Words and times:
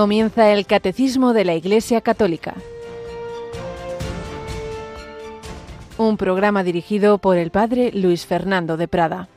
Comienza 0.00 0.50
el 0.50 0.64
Catecismo 0.64 1.34
de 1.34 1.44
la 1.44 1.54
Iglesia 1.54 2.00
Católica. 2.00 2.54
Un 5.98 6.16
programa 6.16 6.64
dirigido 6.64 7.18
por 7.18 7.36
el 7.36 7.50
Padre 7.50 7.90
Luis 7.92 8.24
Fernando 8.24 8.78
de 8.78 8.88
Prada. 8.88 9.28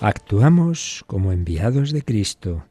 Actuamos 0.00 1.04
como 1.06 1.30
enviados 1.30 1.92
de 1.92 2.02
Cristo, 2.02 2.64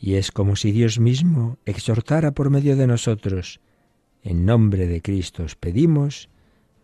y 0.00 0.14
es 0.14 0.32
como 0.32 0.56
si 0.56 0.72
Dios 0.72 0.98
mismo 0.98 1.58
exhortara 1.66 2.32
por 2.32 2.48
medio 2.48 2.74
de 2.74 2.86
nosotros. 2.86 3.60
En 4.22 4.46
nombre 4.46 4.86
de 4.86 5.02
Cristo 5.02 5.42
os 5.42 5.56
pedimos 5.56 6.30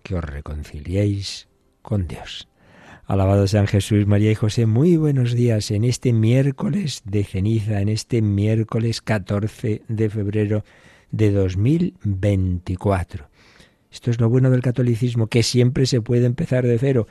que 0.02 0.14
os 0.14 0.24
reconciliéis 0.24 1.48
con 1.82 2.06
Dios. 2.06 2.48
Alabado 3.06 3.46
sean 3.48 3.66
Jesús, 3.66 4.06
María 4.06 4.30
y 4.30 4.36
José, 4.36 4.66
muy 4.66 4.96
buenos 4.96 5.34
días 5.34 5.70
en 5.72 5.82
este 5.84 6.12
miércoles 6.12 7.02
de 7.04 7.24
ceniza, 7.24 7.80
en 7.80 7.88
este 7.88 8.22
miércoles 8.22 9.02
14 9.02 9.82
de 9.88 10.10
febrero 10.10 10.64
de 11.10 11.32
2024. 11.32 13.28
Esto 13.90 14.10
es 14.12 14.20
lo 14.20 14.28
bueno 14.28 14.50
del 14.50 14.62
catolicismo, 14.62 15.26
que 15.26 15.42
siempre 15.42 15.86
se 15.86 16.00
puede 16.00 16.26
empezar 16.26 16.64
de 16.64 16.78
cero. 16.78 17.08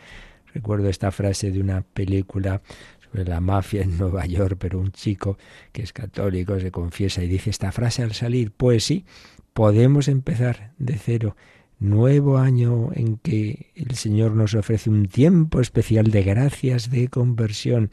Recuerdo 0.53 0.87
esta 0.87 1.11
frase 1.11 1.51
de 1.51 1.59
una 1.59 1.81
película 1.81 2.61
sobre 3.03 3.25
la 3.25 3.41
mafia 3.41 3.81
en 3.81 3.97
Nueva 3.97 4.25
York, 4.25 4.55
pero 4.57 4.79
un 4.79 4.91
chico 4.91 5.37
que 5.73 5.81
es 5.81 5.91
católico 5.91 6.59
se 6.59 6.71
confiesa 6.71 7.23
y 7.23 7.27
dice 7.27 7.49
esta 7.49 7.71
frase 7.71 8.03
al 8.03 8.13
salir, 8.13 8.51
pues 8.51 8.85
sí, 8.85 9.05
podemos 9.53 10.07
empezar 10.07 10.71
de 10.77 10.97
cero 10.97 11.35
nuevo 11.79 12.37
año 12.37 12.89
en 12.93 13.17
que 13.17 13.67
el 13.75 13.95
Señor 13.95 14.35
nos 14.35 14.53
ofrece 14.53 14.89
un 14.89 15.07
tiempo 15.07 15.61
especial 15.61 16.11
de 16.11 16.23
gracias, 16.23 16.89
de 16.89 17.07
conversión. 17.07 17.89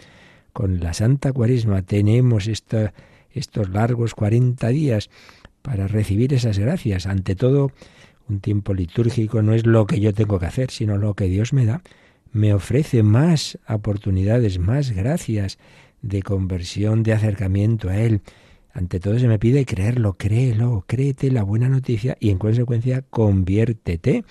Con 0.52 0.80
la 0.80 0.92
Santa 0.92 1.32
Cuaresma 1.32 1.82
tenemos 1.82 2.48
estos 2.48 3.68
largos 3.70 4.14
40 4.14 4.68
días 4.68 5.10
para 5.62 5.86
recibir 5.86 6.34
esas 6.34 6.58
gracias. 6.58 7.06
Ante 7.06 7.34
todo, 7.34 7.70
un 8.28 8.40
tiempo 8.40 8.74
litúrgico 8.74 9.42
no 9.42 9.54
es 9.54 9.66
lo 9.66 9.86
que 9.86 10.00
yo 10.00 10.12
tengo 10.12 10.38
que 10.38 10.46
hacer, 10.46 10.70
sino 10.70 10.96
lo 10.96 11.14
que 11.14 11.26
Dios 11.26 11.52
me 11.52 11.66
da. 11.66 11.82
Me 12.32 12.54
ofrece 12.54 13.02
más 13.02 13.58
oportunidades, 13.68 14.58
más 14.58 14.90
gracias 14.90 15.58
de 16.02 16.22
conversión, 16.22 17.02
de 17.02 17.12
acercamiento 17.12 17.88
a 17.88 17.98
Él. 17.98 18.20
Ante 18.76 19.00
todo 19.00 19.18
se 19.18 19.26
me 19.26 19.38
pide 19.38 19.64
creerlo, 19.64 20.18
créelo, 20.18 20.84
créete 20.86 21.30
la 21.30 21.42
buena 21.42 21.70
noticia 21.70 22.18
y 22.20 22.28
en 22.28 22.36
consecuencia 22.36 23.00
conviértete. 23.08 24.22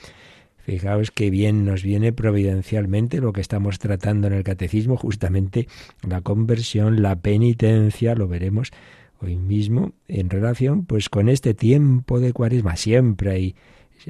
Fijaos 0.57 1.09
que 1.09 1.31
bien 1.31 1.65
nos 1.65 1.81
viene 1.81 2.13
providencialmente 2.13 3.21
lo 3.21 3.33
que 3.33 3.41
estamos 3.41 3.79
tratando 3.79 4.27
en 4.27 4.33
el 4.33 4.43
catecismo, 4.43 4.97
justamente 4.97 5.67
la 6.07 6.21
conversión, 6.21 7.01
la 7.01 7.16
penitencia, 7.16 8.13
lo 8.13 8.27
veremos 8.27 8.71
hoy 9.19 9.35
mismo 9.35 9.93
en 10.07 10.29
relación 10.29 10.85
pues 10.85 11.09
con 11.09 11.27
este 11.27 11.55
tiempo 11.55 12.19
de 12.19 12.31
cuaresma. 12.31 12.75
Siempre 12.75 13.31
hay, 13.31 13.55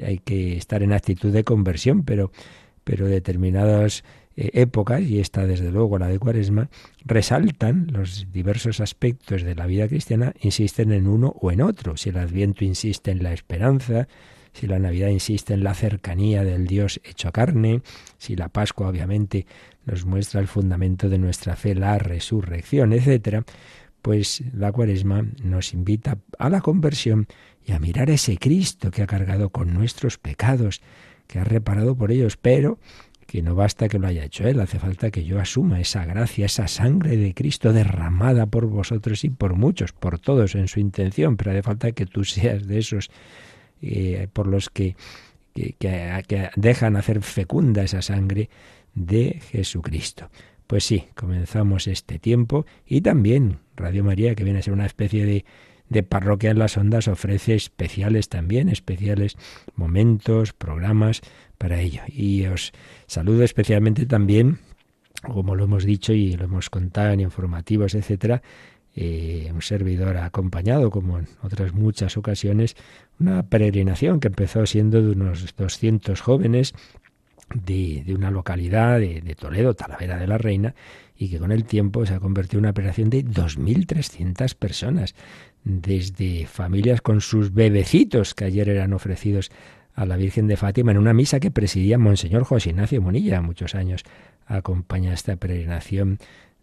hay 0.04 0.18
que 0.18 0.58
estar 0.58 0.82
en 0.82 0.92
actitud 0.92 1.32
de 1.32 1.44
conversión, 1.44 2.02
pero, 2.02 2.30
pero 2.84 3.06
determinadas 3.06 4.04
eh, 4.36 4.50
épocas, 4.54 5.02
y 5.02 5.18
esta 5.18 5.46
desde 5.46 5.70
luego 5.70 5.98
la 5.98 6.08
de 6.08 6.18
Cuaresma, 6.18 6.68
resaltan 7.04 7.88
los 7.90 8.30
diversos 8.32 8.80
aspectos 8.80 9.42
de 9.42 9.54
la 9.54 9.66
vida 9.66 9.88
cristiana, 9.88 10.34
insisten 10.40 10.92
en 10.92 11.06
uno 11.06 11.34
o 11.40 11.50
en 11.50 11.62
otro. 11.62 11.96
Si 11.96 12.10
el 12.10 12.18
Adviento 12.18 12.64
insiste 12.64 13.10
en 13.10 13.22
la 13.22 13.32
esperanza, 13.32 14.08
si 14.52 14.66
la 14.66 14.78
Navidad 14.78 15.08
insiste 15.08 15.54
en 15.54 15.64
la 15.64 15.74
cercanía 15.74 16.44
del 16.44 16.66
Dios 16.66 17.00
hecho 17.04 17.30
carne, 17.32 17.82
si 18.18 18.36
la 18.36 18.48
Pascua 18.48 18.88
obviamente 18.88 19.46
nos 19.84 20.04
muestra 20.04 20.40
el 20.40 20.48
fundamento 20.48 21.08
de 21.08 21.18
nuestra 21.18 21.56
fe, 21.56 21.74
la 21.74 21.98
resurrección, 21.98 22.92
etcétera, 22.92 23.44
pues 24.02 24.42
la 24.54 24.70
Cuaresma 24.72 25.26
nos 25.42 25.74
invita 25.74 26.18
a 26.38 26.48
la 26.48 26.60
conversión 26.60 27.26
y 27.64 27.72
a 27.72 27.78
mirar 27.78 28.08
a 28.08 28.14
ese 28.14 28.38
Cristo 28.38 28.90
que 28.90 29.02
ha 29.02 29.06
cargado 29.06 29.50
con 29.50 29.74
nuestros 29.74 30.18
pecados, 30.18 30.80
que 31.26 31.38
ha 31.38 31.44
reparado 31.44 31.96
por 31.96 32.12
ellos, 32.12 32.36
pero 32.36 32.78
que 33.26 33.42
no 33.42 33.54
basta 33.54 33.88
que 33.88 33.98
lo 33.98 34.06
haya 34.06 34.24
hecho 34.24 34.46
Él, 34.46 34.60
hace 34.60 34.78
falta 34.78 35.10
que 35.10 35.24
yo 35.24 35.40
asuma 35.40 35.80
esa 35.80 36.04
gracia, 36.04 36.46
esa 36.46 36.68
sangre 36.68 37.16
de 37.16 37.34
Cristo 37.34 37.72
derramada 37.72 38.46
por 38.46 38.66
vosotros 38.66 39.24
y 39.24 39.30
por 39.30 39.54
muchos, 39.54 39.92
por 39.92 40.18
todos 40.18 40.54
en 40.54 40.68
su 40.68 40.80
intención, 40.80 41.36
pero 41.36 41.50
hace 41.50 41.62
falta 41.62 41.92
que 41.92 42.06
tú 42.06 42.24
seas 42.24 42.66
de 42.66 42.78
esos 42.78 43.10
eh, 43.82 44.28
por 44.32 44.46
los 44.46 44.70
que, 44.70 44.96
que, 45.54 45.74
que 45.78 46.50
dejan 46.56 46.96
hacer 46.96 47.22
fecunda 47.22 47.82
esa 47.82 48.02
sangre 48.02 48.48
de 48.94 49.40
Jesucristo. 49.50 50.30
Pues 50.66 50.84
sí, 50.84 51.04
comenzamos 51.14 51.86
este 51.86 52.18
tiempo 52.18 52.66
y 52.86 53.00
también 53.00 53.58
Radio 53.76 54.02
María, 54.02 54.34
que 54.34 54.44
viene 54.44 54.60
a 54.60 54.62
ser 54.62 54.72
una 54.72 54.86
especie 54.86 55.26
de 55.26 55.44
de 55.88 56.02
Parroquia 56.02 56.50
en 56.50 56.58
las 56.58 56.76
Ondas 56.76 57.08
ofrece 57.08 57.54
especiales 57.54 58.28
también, 58.28 58.68
especiales 58.68 59.36
momentos, 59.74 60.52
programas 60.52 61.22
para 61.58 61.80
ello. 61.80 62.02
Y 62.08 62.46
os 62.46 62.72
saludo 63.06 63.42
especialmente 63.42 64.06
también, 64.06 64.58
como 65.22 65.54
lo 65.54 65.64
hemos 65.64 65.84
dicho 65.84 66.12
y 66.12 66.32
lo 66.32 66.44
hemos 66.44 66.70
contado 66.70 67.12
en 67.12 67.20
informativos, 67.20 67.94
etcétera, 67.94 68.42
eh, 68.98 69.50
un 69.52 69.60
servidor 69.60 70.16
ha 70.16 70.24
acompañado, 70.24 70.90
como 70.90 71.18
en 71.18 71.28
otras 71.42 71.74
muchas 71.74 72.16
ocasiones, 72.16 72.76
una 73.20 73.42
peregrinación 73.42 74.20
que 74.20 74.28
empezó 74.28 74.64
siendo 74.64 75.02
de 75.02 75.10
unos 75.10 75.54
200 75.54 76.18
jóvenes 76.20 76.74
de, 77.54 78.04
una 78.14 78.30
localidad 78.30 78.98
de, 78.98 79.20
de, 79.20 79.34
Toledo, 79.34 79.74
Talavera 79.74 80.16
de 80.16 80.26
la 80.26 80.38
Reina, 80.38 80.74
y 81.14 81.28
que 81.28 81.38
con 81.38 81.52
el 81.52 81.64
tiempo 81.64 82.06
se 82.06 82.14
ha 82.14 82.20
convertido 82.20 82.58
en 82.58 82.64
una 82.64 82.70
operación 82.70 83.10
de 83.10 83.24
2.300 83.24 84.54
personas, 84.54 85.14
desde 85.62 86.46
familias 86.46 87.00
con 87.00 87.20
sus 87.20 87.52
bebecitos 87.52 88.34
que 88.34 88.44
ayer 88.44 88.68
eran 88.68 88.92
ofrecidos 88.92 89.50
a 89.96 90.04
la 90.04 90.16
Virgen 90.16 90.46
de 90.46 90.56
Fátima 90.56 90.92
en 90.92 90.98
una 90.98 91.14
misa 91.14 91.40
que 91.40 91.50
presidía 91.50 91.98
Monseñor 91.98 92.44
José 92.44 92.70
Ignacio 92.70 93.00
Monilla, 93.00 93.40
muchos 93.40 93.74
años 93.74 94.04
acompaña 94.46 95.12
esta 95.12 95.36
peregrinación 95.36 96.18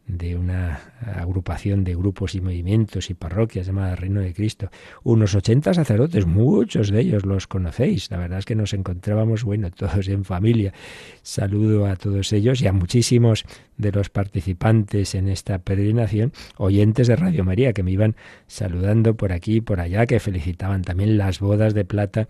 de 0.05 0.35
una 0.35 0.81
agrupación 1.16 1.85
de 1.85 1.95
grupos 1.95 2.35
y 2.35 2.41
movimientos 2.41 3.09
y 3.09 3.13
parroquias 3.13 3.67
llamada 3.67 3.95
Reino 3.95 4.19
de 4.19 4.33
Cristo. 4.33 4.69
Unos 5.03 5.33
80 5.33 5.73
sacerdotes, 5.73 6.25
muchos 6.25 6.89
de 6.89 6.99
ellos 6.99 7.25
los 7.25 7.47
conocéis. 7.47 8.11
La 8.11 8.17
verdad 8.17 8.39
es 8.39 8.45
que 8.45 8.55
nos 8.55 8.73
encontrábamos, 8.73 9.43
bueno, 9.43 9.72
todos 9.72 10.07
en 10.09 10.25
familia. 10.25 10.73
Saludo 11.22 11.88
a 11.88 11.95
todos 11.95 12.33
ellos 12.33 12.61
y 12.61 12.67
a 12.67 12.73
muchísimos 12.73 13.45
de 13.77 13.91
los 13.91 14.09
participantes 14.09 15.16
en 15.16 15.29
esta 15.29 15.59
peregrinación, 15.59 16.33
oyentes 16.57 17.07
de 17.07 17.16
Radio 17.16 17.45
María, 17.45 17.72
que 17.72 17.83
me 17.83 17.91
iban 17.91 18.16
saludando 18.47 19.16
por 19.16 19.31
aquí 19.31 19.55
y 19.55 19.61
por 19.61 19.79
allá, 19.79 20.05
que 20.05 20.19
felicitaban 20.19 20.81
también 20.81 21.17
las 21.17 21.39
bodas 21.39 21.73
de 21.73 21.85
plata 21.85 22.27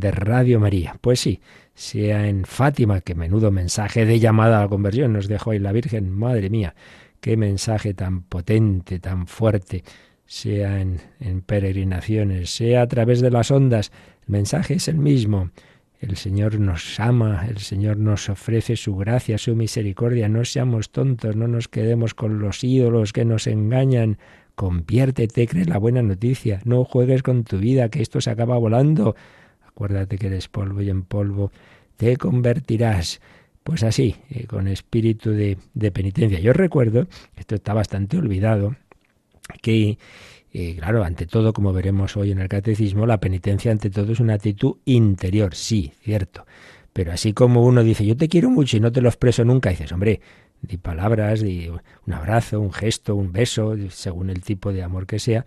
de 0.00 0.10
Radio 0.10 0.60
María. 0.60 0.96
Pues 1.00 1.20
sí, 1.20 1.40
sea 1.74 2.28
en 2.28 2.44
Fátima, 2.44 3.00
que 3.00 3.14
menudo 3.14 3.50
mensaje 3.50 4.06
de 4.06 4.20
llamada 4.20 4.58
a 4.58 4.62
la 4.62 4.68
conversión 4.68 5.12
nos 5.12 5.28
dejó 5.28 5.52
ahí 5.52 5.58
la 5.58 5.72
Virgen, 5.72 6.10
madre 6.10 6.50
mía 6.50 6.74
qué 7.24 7.38
mensaje 7.38 7.94
tan 7.94 8.20
potente, 8.20 8.98
tan 8.98 9.26
fuerte, 9.26 9.82
sea 10.26 10.78
en, 10.78 11.00
peregrinaciones, 11.46 12.50
sea 12.54 12.82
a 12.82 12.86
través 12.86 13.22
de 13.22 13.30
las 13.30 13.50
ondas, 13.50 13.92
el 14.26 14.32
mensaje 14.32 14.74
es 14.74 14.88
el 14.88 14.98
mismo. 14.98 15.48
El 16.00 16.18
Señor 16.18 16.60
nos 16.60 17.00
ama, 17.00 17.46
el 17.48 17.56
Señor 17.60 17.96
nos 17.96 18.28
ofrece 18.28 18.76
su 18.76 18.94
gracia, 18.96 19.38
su 19.38 19.56
misericordia. 19.56 20.28
No 20.28 20.44
seamos 20.44 20.90
tontos, 20.90 21.34
no 21.34 21.48
nos 21.48 21.66
quedemos 21.66 22.12
con 22.12 22.40
los 22.40 22.62
ídolos 22.62 23.14
que 23.14 23.24
nos 23.24 23.46
engañan. 23.46 24.18
Conviértete, 24.54 25.46
cree 25.48 25.64
la 25.64 25.78
buena 25.78 26.02
noticia. 26.02 26.60
No 26.66 26.84
juegues 26.84 27.22
con 27.22 27.44
tu 27.44 27.56
vida, 27.56 27.88
que 27.88 28.02
esto 28.02 28.20
se 28.20 28.28
acaba 28.28 28.58
volando. 28.58 29.16
Acuérdate 29.74 30.18
que 30.18 30.28
eres 30.28 30.48
polvo 30.48 30.82
y 30.82 30.90
en 30.90 31.02
polvo 31.02 31.50
te 31.96 32.16
convertirás. 32.16 33.20
Pues 33.64 33.82
así, 33.82 34.14
eh, 34.30 34.46
con 34.46 34.68
espíritu 34.68 35.30
de, 35.30 35.56
penitencia. 35.90 36.38
Yo 36.38 36.52
recuerdo, 36.52 37.08
esto 37.34 37.54
está 37.54 37.72
bastante 37.72 38.18
olvidado, 38.18 38.76
que, 39.62 39.98
eh, 40.52 40.76
claro, 40.76 41.02
ante 41.02 41.26
todo, 41.26 41.52
como 41.52 41.72
veremos 41.72 42.16
hoy 42.16 42.30
en 42.30 42.40
el 42.40 42.48
catecismo, 42.48 43.06
la 43.06 43.20
penitencia 43.20 43.72
ante 43.72 43.90
todo 43.90 44.12
es 44.12 44.20
una 44.20 44.34
actitud 44.34 44.76
interior, 44.84 45.54
sí, 45.54 45.92
cierto. 46.02 46.44
Pero 46.92 47.12
así 47.12 47.32
como 47.32 47.64
uno 47.64 47.82
dice, 47.82 48.04
yo 48.04 48.16
te 48.16 48.28
quiero 48.28 48.50
mucho 48.50 48.76
y 48.76 48.80
no 48.80 48.92
te 48.92 49.00
lo 49.00 49.08
expreso 49.08 49.44
nunca, 49.44 49.70
dices, 49.70 49.90
hombre, 49.92 50.20
di 50.60 50.76
palabras, 50.76 51.40
di 51.40 51.68
un 52.06 52.12
abrazo, 52.12 52.60
un 52.60 52.72
gesto, 52.72 53.16
un 53.16 53.32
beso, 53.32 53.74
según 53.90 54.30
el 54.30 54.42
tipo 54.42 54.72
de 54.72 54.82
amor 54.82 55.06
que 55.06 55.18
sea, 55.18 55.44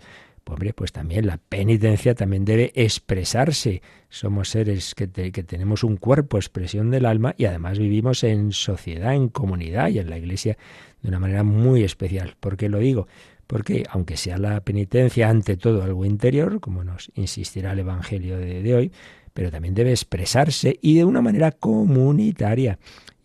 hombre, 0.52 0.72
pues 0.72 0.92
también 0.92 1.26
la 1.26 1.38
penitencia 1.38 2.14
también 2.14 2.44
debe 2.44 2.72
expresarse. 2.74 3.82
Somos 4.08 4.50
seres 4.50 4.94
que, 4.94 5.08
que, 5.10 5.42
tenemos 5.42 5.84
un 5.84 5.96
cuerpo, 5.96 6.38
expresión 6.38 6.90
del 6.90 7.06
alma, 7.06 7.34
y 7.36 7.44
además 7.44 7.78
vivimos 7.78 8.24
en 8.24 8.52
sociedad, 8.52 9.14
en 9.14 9.28
comunidad 9.28 9.88
y 9.88 9.98
en 9.98 10.10
la 10.10 10.18
iglesia 10.18 10.56
de 11.02 11.08
una 11.08 11.18
manera 11.18 11.42
muy 11.42 11.84
especial. 11.84 12.36
¿Por 12.40 12.56
qué 12.56 12.68
lo 12.68 12.78
digo? 12.78 13.08
Porque 13.46 13.84
aunque 13.90 14.16
sea 14.16 14.38
la 14.38 14.60
penitencia 14.60 15.28
ante 15.28 15.56
todo 15.56 15.82
algo 15.82 16.04
interior, 16.04 16.60
como 16.60 16.84
nos 16.84 17.10
insistirá 17.14 17.72
el 17.72 17.80
Evangelio 17.80 18.38
de, 18.38 18.62
de 18.62 18.74
hoy, 18.74 18.92
pero 19.32 19.50
también 19.50 19.74
debe 19.74 19.90
expresarse 19.90 20.78
y 20.82 20.96
de 20.96 21.04
una 21.04 21.22
manera 21.22 21.52
comunitaria. 21.52 22.78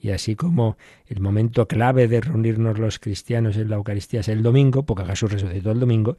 Y 0.04 0.12
así 0.12 0.36
como 0.36 0.78
el 1.08 1.22
momento 1.22 1.66
clave 1.66 2.10
de 2.10 2.20
reunirnos 2.20 2.78
los 2.78 3.00
cristianos 3.00 3.56
en 3.56 3.70
la 3.70 3.78
Eucaristía 3.78 4.20
es 4.20 4.28
el 4.28 4.44
domingo, 4.44 4.84
porque 4.84 5.06
Jesús 5.06 5.32
resucitó 5.32 5.72
el 5.72 5.80
domingo, 5.80 6.18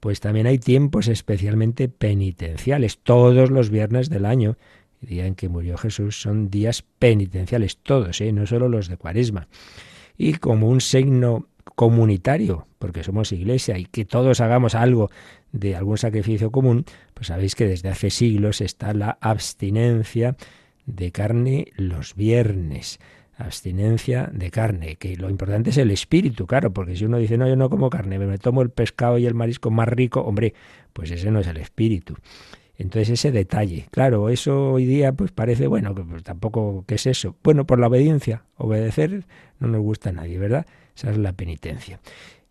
pues 0.00 0.20
también 0.20 0.46
hay 0.46 0.58
tiempos 0.58 1.08
especialmente 1.08 1.88
penitenciales, 1.88 2.98
todos 2.98 3.50
los 3.50 3.70
viernes 3.70 4.10
del 4.10 4.26
año. 4.26 4.56
El 5.02 5.08
día 5.08 5.26
en 5.26 5.34
que 5.34 5.48
murió 5.48 5.76
Jesús 5.76 6.20
son 6.20 6.50
días 6.50 6.84
penitenciales, 6.98 7.78
todos, 7.78 8.20
¿eh? 8.20 8.32
no 8.32 8.46
solo 8.46 8.68
los 8.68 8.88
de 8.88 8.96
Cuaresma. 8.96 9.48
Y 10.16 10.34
como 10.34 10.68
un 10.68 10.80
signo 10.80 11.48
comunitario, 11.74 12.66
porque 12.78 13.02
somos 13.02 13.32
iglesia 13.32 13.78
y 13.78 13.84
que 13.84 14.04
todos 14.04 14.40
hagamos 14.40 14.74
algo 14.74 15.10
de 15.52 15.76
algún 15.76 15.98
sacrificio 15.98 16.50
común, 16.50 16.84
pues 17.14 17.28
sabéis 17.28 17.54
que 17.54 17.66
desde 17.66 17.88
hace 17.88 18.10
siglos 18.10 18.60
está 18.60 18.94
la 18.94 19.18
abstinencia 19.20 20.36
de 20.86 21.12
carne 21.12 21.66
los 21.76 22.14
viernes 22.14 22.98
abstinencia 23.36 24.30
de 24.32 24.50
carne, 24.50 24.96
que 24.96 25.16
lo 25.16 25.28
importante 25.28 25.70
es 25.70 25.76
el 25.76 25.90
espíritu, 25.90 26.46
claro, 26.46 26.72
porque 26.72 26.96
si 26.96 27.04
uno 27.04 27.18
dice, 27.18 27.36
no, 27.36 27.46
yo 27.46 27.56
no 27.56 27.68
como 27.68 27.90
carne, 27.90 28.18
me 28.18 28.38
tomo 28.38 28.62
el 28.62 28.70
pescado 28.70 29.18
y 29.18 29.26
el 29.26 29.34
marisco 29.34 29.70
más 29.70 29.88
rico, 29.88 30.20
hombre, 30.22 30.54
pues 30.92 31.10
ese 31.10 31.30
no 31.30 31.40
es 31.40 31.46
el 31.46 31.58
espíritu. 31.58 32.16
Entonces 32.78 33.10
ese 33.10 33.32
detalle, 33.32 33.86
claro, 33.90 34.28
eso 34.28 34.72
hoy 34.72 34.84
día 34.84 35.12
pues 35.12 35.32
parece, 35.32 35.66
bueno, 35.66 35.94
que 35.94 36.02
pues, 36.02 36.22
tampoco, 36.22 36.84
¿qué 36.86 36.96
es 36.96 37.06
eso? 37.06 37.36
Bueno, 37.42 37.66
por 37.66 37.78
la 37.78 37.86
obediencia, 37.86 38.44
obedecer 38.56 39.24
no 39.60 39.68
nos 39.68 39.80
gusta 39.80 40.10
a 40.10 40.12
nadie, 40.12 40.38
¿verdad? 40.38 40.66
Esa 40.94 41.10
es 41.10 41.18
la 41.18 41.32
penitencia. 41.32 42.00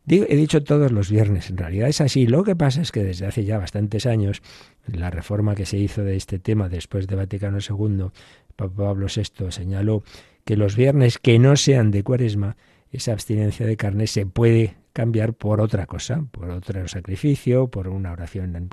he 0.07 0.35
dicho 0.35 0.63
todos 0.63 0.91
los 0.91 1.11
viernes, 1.11 1.49
en 1.49 1.57
realidad 1.57 1.89
es 1.89 2.01
así. 2.01 2.25
Lo 2.25 2.43
que 2.43 2.55
pasa 2.55 2.81
es 2.81 2.91
que 2.91 3.03
desde 3.03 3.27
hace 3.27 3.45
ya 3.45 3.59
bastantes 3.59 4.07
años, 4.07 4.41
la 4.87 5.11
reforma 5.11 5.53
que 5.53 5.65
se 5.65 5.77
hizo 5.77 6.03
de 6.03 6.15
este 6.15 6.39
tema 6.39 6.69
después 6.69 7.07
de 7.07 7.15
Vaticano 7.15 7.59
II, 7.59 8.09
Pablo 8.55 9.07
VI 9.13 9.51
señaló 9.51 10.03
que 10.45 10.55
los 10.55 10.75
viernes 10.75 11.17
que 11.17 11.39
no 11.39 11.55
sean 11.57 11.91
de 11.91 12.03
cuaresma, 12.03 12.55
esa 12.91 13.11
abstinencia 13.11 13.65
de 13.65 13.75
carne 13.75 14.07
se 14.07 14.25
puede 14.25 14.75
cambiar 14.93 15.33
por 15.33 15.59
otra 15.59 15.85
cosa, 15.87 16.23
por 16.31 16.49
otro 16.49 16.87
sacrificio, 16.87 17.67
por 17.67 17.89
una 17.89 18.13
oración 18.13 18.69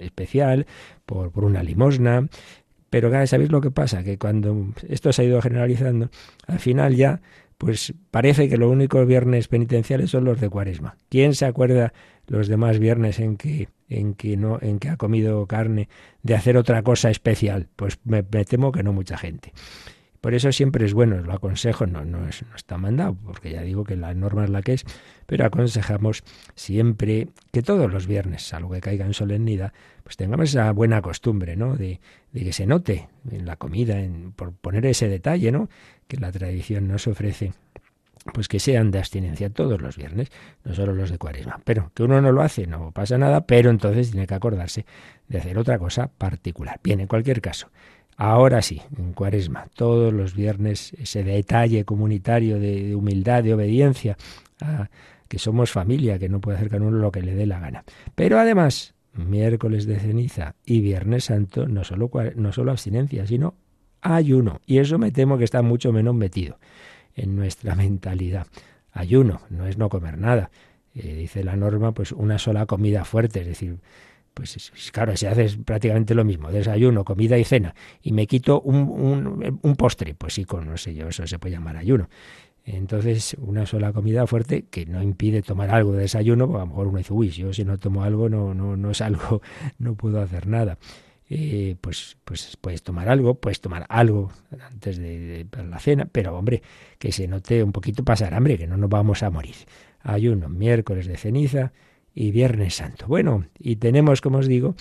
especial, 0.00 0.66
por, 1.06 1.30
por 1.30 1.44
una 1.44 1.62
limosna. 1.62 2.28
Pero 2.88 3.10
¿sabéis 3.26 3.52
lo 3.52 3.60
que 3.60 3.70
pasa? 3.70 4.02
Que 4.02 4.18
cuando 4.18 4.72
esto 4.88 5.12
se 5.12 5.22
ha 5.22 5.24
ido 5.24 5.40
generalizando, 5.40 6.10
al 6.48 6.58
final 6.58 6.96
ya, 6.96 7.20
pues 7.56 7.94
parece 8.10 8.48
que 8.48 8.56
los 8.56 8.72
únicos 8.72 9.06
viernes 9.06 9.46
penitenciales 9.46 10.10
son 10.10 10.24
los 10.24 10.40
de 10.40 10.48
cuaresma. 10.48 10.96
¿Quién 11.08 11.34
se 11.34 11.44
acuerda 11.44 11.92
los 12.26 12.48
demás 12.48 12.80
viernes 12.80 13.20
en 13.20 13.36
que 13.36 13.68
en 13.88 14.14
que 14.14 14.36
no 14.36 14.58
en 14.60 14.78
que 14.78 14.88
ha 14.88 14.96
comido 14.96 15.46
carne 15.46 15.88
de 16.22 16.34
hacer 16.34 16.56
otra 16.56 16.82
cosa 16.82 17.10
especial? 17.10 17.68
Pues 17.76 18.00
me, 18.02 18.24
me 18.28 18.44
temo 18.44 18.72
que 18.72 18.82
no 18.82 18.92
mucha 18.92 19.16
gente. 19.16 19.52
Por 20.20 20.34
eso 20.34 20.52
siempre 20.52 20.84
es 20.84 20.92
bueno, 20.92 21.16
lo 21.18 21.32
aconsejo, 21.32 21.86
no, 21.86 22.04
no, 22.04 22.28
es, 22.28 22.42
no 22.42 22.54
está 22.54 22.76
mandado, 22.76 23.16
porque 23.24 23.50
ya 23.50 23.62
digo 23.62 23.84
que 23.84 23.96
la 23.96 24.12
norma 24.12 24.44
es 24.44 24.50
la 24.50 24.60
que 24.60 24.74
es, 24.74 24.84
pero 25.26 25.46
aconsejamos 25.46 26.22
siempre 26.54 27.28
que 27.52 27.62
todos 27.62 27.90
los 27.90 28.06
viernes, 28.06 28.42
salvo 28.42 28.70
que 28.70 28.80
caiga 28.80 29.06
en 29.06 29.14
solemnidad, 29.14 29.72
pues 30.02 30.16
tengamos 30.16 30.50
esa 30.50 30.70
buena 30.72 31.00
costumbre, 31.00 31.56
¿no? 31.56 31.76
De, 31.76 32.00
de 32.32 32.44
que 32.44 32.52
se 32.52 32.66
note 32.66 33.08
en 33.30 33.46
la 33.46 33.56
comida, 33.56 33.98
en, 33.98 34.32
por 34.32 34.52
poner 34.52 34.84
ese 34.86 35.08
detalle, 35.08 35.52
¿no? 35.52 35.70
Que 36.06 36.18
la 36.18 36.30
tradición 36.30 36.88
nos 36.88 37.06
ofrece 37.06 37.52
pues 38.34 38.48
que 38.48 38.60
sean 38.60 38.90
de 38.90 38.98
abstinencia 38.98 39.50
todos 39.50 39.80
los 39.80 39.96
viernes, 39.96 40.28
no 40.64 40.74
solo 40.74 40.94
los 40.94 41.10
de 41.10 41.18
cuaresma. 41.18 41.60
Pero 41.64 41.90
que 41.94 42.02
uno 42.02 42.20
no 42.20 42.32
lo 42.32 42.42
hace, 42.42 42.66
no 42.66 42.92
pasa 42.92 43.18
nada, 43.18 43.46
pero 43.46 43.70
entonces 43.70 44.10
tiene 44.10 44.26
que 44.26 44.34
acordarse 44.34 44.84
de 45.28 45.38
hacer 45.38 45.56
otra 45.58 45.78
cosa 45.78 46.08
particular. 46.08 46.80
Bien, 46.82 47.00
en 47.00 47.06
cualquier 47.06 47.40
caso, 47.40 47.70
Ahora 48.22 48.60
sí, 48.60 48.82
en 48.98 49.14
Cuaresma, 49.14 49.68
todos 49.74 50.12
los 50.12 50.34
viernes, 50.34 50.92
ese 50.98 51.24
detalle 51.24 51.86
comunitario 51.86 52.60
de, 52.60 52.94
humildad, 52.94 53.42
de 53.42 53.54
obediencia, 53.54 54.18
que 55.26 55.38
somos 55.38 55.70
familia, 55.70 56.18
que 56.18 56.28
no 56.28 56.38
puede 56.38 56.58
hacer 56.58 56.68
cada 56.68 56.84
uno 56.84 56.98
lo 56.98 57.12
que 57.12 57.22
le 57.22 57.34
dé 57.34 57.46
la 57.46 57.60
gana. 57.60 57.82
Pero 58.14 58.38
además, 58.38 58.92
miércoles 59.14 59.86
de 59.86 59.98
ceniza 59.98 60.54
y 60.66 60.82
viernes 60.82 61.24
santo, 61.24 61.66
no 61.66 61.82
solo, 61.82 62.10
no 62.34 62.52
solo 62.52 62.72
abstinencia, 62.72 63.26
sino 63.26 63.54
ayuno. 64.02 64.60
Y 64.66 64.80
eso 64.80 64.98
me 64.98 65.12
temo 65.12 65.38
que 65.38 65.44
está 65.44 65.62
mucho 65.62 65.90
menos 65.90 66.14
metido 66.14 66.58
en 67.14 67.36
nuestra 67.36 67.74
mentalidad. 67.74 68.48
Ayuno, 68.92 69.40
no 69.48 69.66
es 69.66 69.78
no 69.78 69.88
comer 69.88 70.18
nada. 70.18 70.50
Eh, 70.94 71.14
dice 71.14 71.42
la 71.42 71.56
norma, 71.56 71.92
pues 71.92 72.12
una 72.12 72.38
sola 72.38 72.66
comida 72.66 73.06
fuerte, 73.06 73.40
es 73.40 73.46
decir, 73.46 73.78
pues 74.40 74.90
claro, 74.92 75.16
si 75.16 75.26
haces 75.26 75.56
prácticamente 75.56 76.14
lo 76.14 76.24
mismo, 76.24 76.50
desayuno, 76.50 77.04
comida 77.04 77.38
y 77.38 77.44
cena, 77.44 77.74
y 78.02 78.12
me 78.12 78.26
quito 78.26 78.60
un, 78.60 79.76
postre, 79.76 80.14
pues 80.14 80.34
sí, 80.34 80.44
con 80.44 80.66
no 80.66 80.76
sé 80.76 80.94
yo, 80.94 81.08
eso 81.08 81.26
se 81.26 81.38
puede 81.38 81.54
llamar 81.54 81.76
ayuno. 81.76 82.08
Entonces, 82.64 83.36
una 83.40 83.66
sola 83.66 83.92
comida 83.92 84.26
fuerte 84.26 84.66
que 84.70 84.86
no 84.86 85.02
impide 85.02 85.42
tomar 85.42 85.70
algo 85.70 85.92
de 85.92 86.02
desayuno, 86.02 86.46
porque 86.46 86.62
a 86.62 86.64
lo 86.64 86.70
mejor 86.70 86.86
uno 86.88 86.98
dice, 86.98 87.12
uy, 87.12 87.30
yo 87.30 87.52
si 87.52 87.64
no 87.64 87.78
tomo 87.78 88.04
algo 88.04 88.28
no, 88.28 88.54
no, 88.54 88.76
no 88.76 88.90
es 88.90 89.00
algo, 89.00 89.42
no 89.78 89.94
puedo 89.94 90.20
hacer 90.20 90.46
nada. 90.46 90.78
Eh, 91.32 91.76
pues, 91.80 92.16
pues 92.24 92.56
puedes 92.60 92.82
tomar 92.82 93.08
algo, 93.08 93.36
puedes 93.36 93.60
tomar 93.60 93.86
algo 93.88 94.32
antes 94.68 94.98
de, 94.98 95.44
de, 95.44 95.64
la 95.64 95.78
cena, 95.78 96.08
pero 96.10 96.36
hombre, 96.36 96.62
que 96.98 97.12
se 97.12 97.28
note 97.28 97.62
un 97.62 97.72
poquito 97.72 98.04
pasar 98.04 98.34
hambre, 98.34 98.58
que 98.58 98.66
no 98.66 98.76
nos 98.76 98.90
vamos 98.90 99.22
a 99.22 99.30
morir. 99.30 99.54
Ayuno, 100.00 100.48
miércoles 100.48 101.06
de 101.06 101.16
ceniza, 101.16 101.72
y 102.14 102.30
Viernes 102.30 102.76
Santo. 102.76 103.06
Bueno, 103.06 103.46
y 103.58 103.76
tenemos, 103.76 104.20
como 104.20 104.38
os 104.38 104.46
digo, 104.46 104.74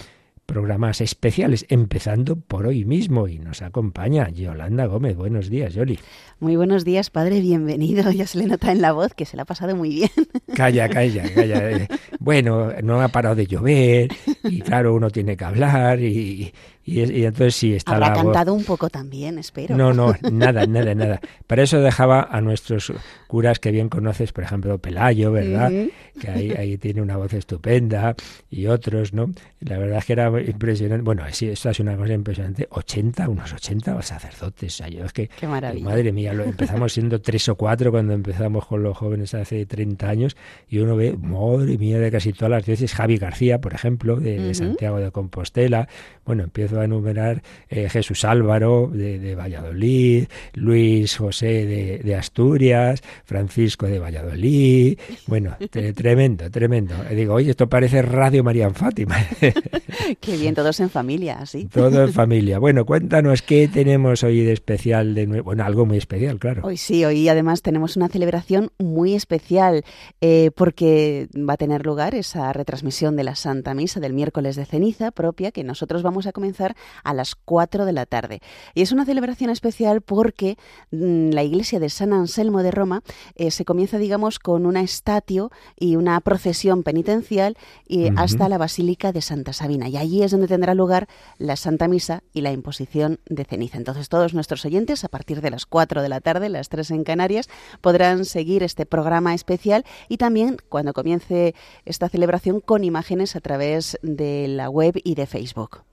programas 0.50 1.00
especiales, 1.00 1.68
empezando 1.70 2.36
por 2.36 2.66
hoy 2.66 2.84
mismo. 2.84 3.28
Y 3.28 3.38
nos 3.38 3.62
acompaña 3.62 4.30
Yolanda 4.30 4.88
Gómez. 4.88 5.16
Buenos 5.16 5.48
días, 5.48 5.76
Yoli. 5.76 6.00
Muy 6.40 6.56
buenos 6.56 6.84
días, 6.84 7.12
padre, 7.12 7.40
bienvenido. 7.40 8.10
Ya 8.20 8.26
se 8.26 8.40
le 8.40 8.48
nota 8.48 8.72
en 8.72 8.82
la 8.82 8.92
voz 8.92 9.14
que 9.14 9.26
se 9.26 9.38
le 9.38 9.44
ha 9.44 9.46
pasado 9.46 9.76
muy 9.76 9.90
bien. 9.90 10.10
Calla, 10.56 10.90
calla, 10.90 11.32
calla. 11.34 11.72
Eh. 11.72 11.88
Bueno, 12.20 12.74
no 12.84 13.00
ha 13.02 13.08
parado 13.10 13.36
de 13.36 13.46
llover 13.46 14.12
y 14.44 14.62
claro, 14.62 14.96
uno 14.96 15.10
tiene 15.12 15.38
que 15.38 15.46
hablar 15.46 16.02
y, 16.02 16.52
y, 16.90 17.26
entonces 17.26 17.56
sí 17.56 17.74
está 17.74 17.96
Habrá 17.96 18.14
cantado 18.14 18.54
un 18.54 18.64
poco 18.64 18.90
también, 18.90 19.38
espero. 19.38 19.76
No, 19.76 19.94
no, 19.94 20.14
nada, 20.32 20.66
nada, 20.66 20.96
nada. 20.96 21.22
Para 21.48 21.64
eso 21.64 21.80
dejaba 21.82 22.28
a 22.30 22.42
nuestros 22.42 22.92
curas 23.28 23.60
que 23.60 23.72
bien 23.72 23.90
conoces, 23.90 24.32
por 24.32 24.44
ejemplo, 24.44 24.78
Pelayo, 24.80 25.32
¿verdad? 25.32 25.72
Que 26.20 26.30
ahí, 26.30 26.52
ahí 26.52 26.78
tiene 26.78 27.02
una 27.02 27.18
voz 27.18 27.34
estupenda 27.34 28.16
y 28.50 28.68
otros, 28.68 29.14
¿no? 29.14 29.32
La 29.60 29.78
verdad 29.78 30.00
es 30.00 30.06
que 30.06 30.14
era 30.14 30.30
impresionante. 30.42 31.04
Bueno, 31.04 31.24
sí, 31.32 31.50
esto 31.50 31.70
es 31.70 31.80
una 31.80 31.96
cosa 31.96 32.14
impresionante. 32.14 32.68
80, 32.70 33.30
unos 33.30 33.54
80 33.54 34.02
sacerdotes. 34.02 34.74
O 34.74 34.78
sea, 34.78 34.88
yo 34.88 35.06
es 35.06 35.14
que, 35.14 35.28
Qué 35.28 35.48
maravilla. 35.48 35.86
madre 35.86 36.12
mía, 36.12 36.34
lo, 36.34 36.44
empezamos 36.44 36.94
siendo 36.94 37.22
tres 37.22 37.48
o 37.50 37.56
cuatro 37.56 37.92
cuando 37.92 38.14
empezamos 38.14 38.66
con 38.66 38.84
los 38.84 38.98
jóvenes 38.98 39.34
hace 39.34 39.66
30 39.66 40.10
años 40.10 40.38
y 40.70 40.80
uno 40.80 40.96
ve, 40.96 41.16
madre 41.18 41.78
mía, 41.78 42.00
de 42.00 42.12
casi 42.12 42.34
todas 42.34 42.52
las 42.52 42.66
veces, 42.66 42.94
Javi 42.94 43.18
García, 43.18 43.60
por 43.60 43.74
ejemplo, 43.74 44.16
de, 44.16 44.40
de 44.40 44.54
Santiago 44.54 45.00
de 45.00 45.12
Compostela. 45.12 45.88
Bueno, 46.26 46.44
empiezo 46.44 46.79
a 46.82 46.86
enumerar 46.86 47.42
eh, 47.70 47.90
Jesús 47.90 48.26
Álvaro 48.26 48.90
de, 48.94 49.36
Valladolid, 49.36 50.28
Luis 50.54 51.18
José 51.18 52.02
de, 52.04 52.16
Asturias, 52.16 53.02
Francisco 53.26 53.88
de 53.88 54.00
Valladolid. 54.00 54.98
Bueno, 55.28 55.56
tremendo, 55.96 56.50
tremendo. 56.50 56.96
Digo, 57.12 57.36
oye, 57.36 57.52
esto 57.52 57.68
parece 57.68 58.02
Radio 58.02 58.44
María 58.44 58.70
Fátima. 58.72 59.18
Qué 60.20 60.38
bien, 60.38 60.56
todos 60.56 60.80
en 60.80 60.90
familia, 60.90 61.40
así. 61.40 61.66
Todo 61.66 62.04
en 62.04 62.14
familia. 62.14 62.60
Bueno, 62.60 62.86
cuéntanos 62.86 63.42
qué 63.42 63.68
tenemos 63.68 64.24
hoy 64.24 64.42
de 64.42 64.54
especial, 64.54 65.16
de 65.16 65.28
nuevo? 65.28 65.46
bueno, 65.46 65.64
algo 65.64 65.86
muy 65.86 65.98
especial, 65.98 66.40
claro. 66.40 66.62
Hoy 66.64 66.78
sí, 66.78 67.06
hoy 67.06 67.28
además 67.30 67.62
tenemos 67.62 67.98
una 67.98 68.08
celebración 68.08 68.72
muy 68.78 69.16
especial 69.16 69.84
eh, 70.22 70.52
porque 70.56 71.28
va 71.36 71.54
a 71.54 71.58
tener 71.58 71.86
lugar 71.86 72.16
esa 72.16 72.52
retransmisión 72.54 73.16
de 73.16 73.24
la 73.24 73.36
Santa 73.36 73.74
Misa 73.74 74.00
del 74.00 74.14
miércoles 74.14 74.56
de 74.56 74.66
ceniza 74.66 75.12
propia 75.12 75.52
que 75.52 75.64
nosotros 75.64 76.04
vamos 76.04 76.28
a 76.28 76.32
comenzar 76.32 76.59
a 77.04 77.14
las 77.14 77.36
4 77.36 77.86
de 77.86 77.94
la 77.94 78.06
tarde. 78.06 78.42
Y 78.74 78.82
es 78.82 78.92
una 78.92 79.06
celebración 79.06 79.50
especial 79.50 80.02
porque 80.02 80.58
mm, 80.92 81.32
la 81.32 81.44
iglesia 81.44 81.80
de 81.80 81.90
San 81.90 82.14
Anselmo 82.14 82.64
de 82.64 82.72
Roma 82.72 83.02
eh, 83.36 83.52
se 83.52 83.66
comienza, 83.66 83.98
digamos, 83.98 84.40
con 84.40 84.66
una 84.66 84.82
estatio 84.82 85.52
y 85.78 85.96
una 85.96 86.20
procesión 86.22 86.84
penitencial 86.84 87.58
y 87.88 88.10
hasta 88.16 88.50
la 88.50 88.58
Basílica 88.58 89.12
de 89.12 89.22
Santa 89.22 89.54
Sabina. 89.54 89.88
Y 89.90 89.98
allí 89.98 90.24
es 90.24 90.32
donde 90.32 90.48
tendrá 90.48 90.74
lugar 90.74 91.08
la 91.38 91.56
Santa 91.56 91.88
Misa 91.88 92.24
y 92.34 92.42
la 92.42 92.52
imposición 92.52 93.20
de 93.28 93.46
ceniza. 93.46 93.78
Entonces 93.78 94.10
todos 94.10 94.34
nuestros 94.34 94.66
oyentes, 94.66 95.04
a 95.04 95.10
partir 95.10 95.42
de 95.42 95.52
las 95.52 95.66
4 95.66 96.02
de 96.02 96.10
la 96.10 96.22
tarde, 96.22 96.50
las 96.50 96.70
3 96.70 96.92
en 96.92 97.04
Canarias, 97.04 97.50
podrán 97.82 98.26
seguir 98.26 98.64
este 98.64 98.86
programa 98.86 99.34
especial 99.34 99.86
y 100.08 100.18
también 100.18 100.58
cuando 100.70 100.94
comience 100.94 101.56
esta 101.86 102.10
celebración 102.10 102.62
con 102.62 102.84
imágenes 102.84 103.36
a 103.36 103.42
través 103.42 103.98
de 104.02 104.48
la 104.48 104.70
web 104.70 105.00
y 105.04 105.16
de 105.16 105.26
Facebook. 105.26 105.89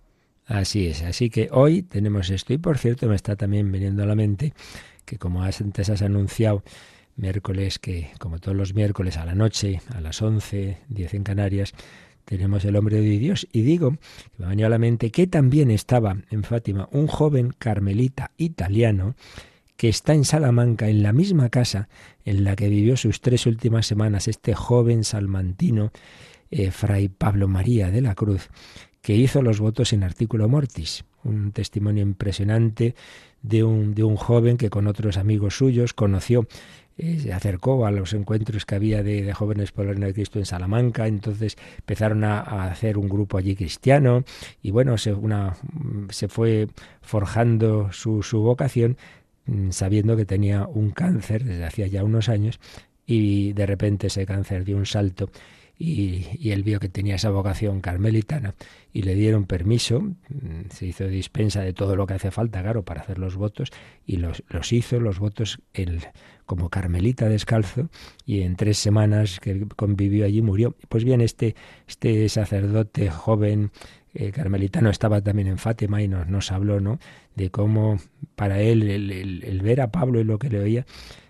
Así 0.46 0.86
es, 0.86 1.02
así 1.02 1.28
que 1.28 1.48
hoy 1.50 1.82
tenemos 1.82 2.30
esto 2.30 2.52
y 2.52 2.58
por 2.58 2.78
cierto 2.78 3.08
me 3.08 3.16
está 3.16 3.34
también 3.34 3.70
viniendo 3.72 4.04
a 4.04 4.06
la 4.06 4.14
mente 4.14 4.54
que 5.04 5.18
como 5.18 5.42
antes 5.42 5.88
has 5.88 6.02
anunciado, 6.02 6.62
miércoles 7.16 7.78
que 7.78 8.10
como 8.18 8.38
todos 8.38 8.56
los 8.56 8.74
miércoles 8.74 9.16
a 9.16 9.24
la 9.24 9.34
noche, 9.34 9.80
a 9.94 10.00
las 10.00 10.20
11, 10.20 10.78
10 10.88 11.14
en 11.14 11.22
Canarias, 11.22 11.72
tenemos 12.26 12.64
el 12.64 12.76
hombre 12.76 13.00
de 13.00 13.18
Dios. 13.18 13.46
Y 13.52 13.62
digo, 13.62 13.92
que 13.92 14.42
me 14.42 14.48
venido 14.48 14.66
a 14.66 14.70
la 14.70 14.78
mente 14.78 15.10
que 15.10 15.26
también 15.26 15.70
estaba 15.70 16.16
en 16.30 16.42
Fátima 16.42 16.88
un 16.92 17.06
joven 17.06 17.54
carmelita 17.56 18.32
italiano 18.36 19.14
que 19.76 19.88
está 19.88 20.14
en 20.14 20.24
Salamanca, 20.24 20.88
en 20.88 21.02
la 21.02 21.12
misma 21.12 21.48
casa 21.50 21.88
en 22.24 22.44
la 22.44 22.56
que 22.56 22.68
vivió 22.68 22.96
sus 22.96 23.20
tres 23.20 23.46
últimas 23.46 23.86
semanas 23.86 24.26
este 24.26 24.54
joven 24.54 25.04
salmantino, 25.04 25.92
eh, 26.50 26.70
Fray 26.70 27.08
Pablo 27.08 27.46
María 27.46 27.90
de 27.90 28.00
la 28.00 28.14
Cruz, 28.14 28.48
que 29.06 29.14
hizo 29.14 29.40
los 29.40 29.60
votos 29.60 29.92
en 29.92 30.02
artículo 30.02 30.48
mortis, 30.48 31.04
un 31.22 31.52
testimonio 31.52 32.02
impresionante 32.02 32.96
de 33.40 33.62
un, 33.62 33.94
de 33.94 34.02
un 34.02 34.16
joven 34.16 34.56
que 34.56 34.68
con 34.68 34.88
otros 34.88 35.16
amigos 35.16 35.56
suyos 35.56 35.92
conoció 35.94 36.48
eh, 36.98 37.20
se 37.20 37.32
acercó 37.32 37.86
a 37.86 37.92
los 37.92 38.14
encuentros 38.14 38.66
que 38.66 38.74
había 38.74 39.04
de, 39.04 39.32
jóvenes 39.32 39.70
por 39.70 39.86
el 39.86 40.00
de 40.00 40.12
Cristo 40.12 40.40
en 40.40 40.44
Salamanca, 40.44 41.06
entonces 41.06 41.56
empezaron 41.78 42.24
a, 42.24 42.40
hacer 42.64 42.98
un 42.98 43.08
grupo 43.08 43.38
allí 43.38 43.54
cristiano 43.54 44.24
y 44.60 44.72
bueno, 44.72 44.98
se, 44.98 45.12
una, 45.12 45.54
se 46.10 46.26
fue 46.26 46.66
forjando 47.00 47.92
su, 47.92 48.24
su 48.24 48.40
vocación 48.40 48.96
mm, 49.44 49.70
sabiendo 49.70 50.16
que 50.16 50.24
tenía 50.24 50.66
un 50.66 50.90
cáncer 50.90 51.44
desde 51.44 51.64
hacía 51.64 51.86
ya 51.86 52.02
unos 52.02 52.28
años 52.28 52.58
y 53.06 53.52
de 53.52 53.66
repente 53.66 54.08
ese 54.08 54.26
cáncer 54.26 54.64
dio 54.64 54.76
un 54.76 54.86
salto 54.86 55.30
y, 55.78 56.50
él 56.50 56.62
vio 56.62 56.80
que 56.80 56.88
tenía 56.88 57.16
esa 57.16 57.30
vocación 57.30 57.80
carmelitana 57.80 58.54
y 58.92 59.02
le 59.02 59.14
dieron 59.14 59.44
permiso, 59.44 60.00
mm, 60.00 60.70
se 60.70 60.86
hizo 60.86 61.06
dispensa 61.06 61.60
de 61.60 61.72
todo 61.72 61.96
lo 61.96 62.06
que 62.06 62.14
hace 62.14 62.30
falta, 62.30 62.62
claro, 62.62 62.84
para 62.84 63.02
hacer 63.02 63.18
los 63.18 63.36
votos 63.36 63.70
y 64.06 64.16
los, 64.16 64.42
los 64.48 64.72
hizo, 64.72 65.00
los 65.00 65.18
votos 65.18 65.60
él, 65.74 66.00
como 66.46 66.70
carmelita 66.70 67.28
descalzo 67.28 67.90
y 68.24 68.40
en 68.40 68.56
tres 68.56 68.78
semanas 68.78 69.38
que 69.40 69.66
convivió 69.76 70.24
allí 70.24 70.40
murió. 70.40 70.76
Pues 70.88 71.04
bien, 71.04 71.20
este, 71.20 71.54
este 71.86 72.28
sacerdote 72.28 73.10
joven 73.10 73.70
eh, 74.14 74.30
carmelitano 74.30 74.88
estaba 74.88 75.20
también 75.20 75.48
en 75.48 75.58
Fátima 75.58 76.02
y 76.02 76.08
nos, 76.08 76.26
nos 76.26 76.52
habló 76.52 76.80
¿no? 76.80 76.98
de 77.34 77.50
cómo 77.50 77.98
para 78.34 78.62
él 78.62 78.88
el 78.88 79.60
ver 79.60 79.82
a 79.82 79.90
Pablo 79.90 80.20
y 80.20 80.24
lo 80.24 80.38
que 80.38 80.48
le 80.48 80.60
oía 80.60 80.86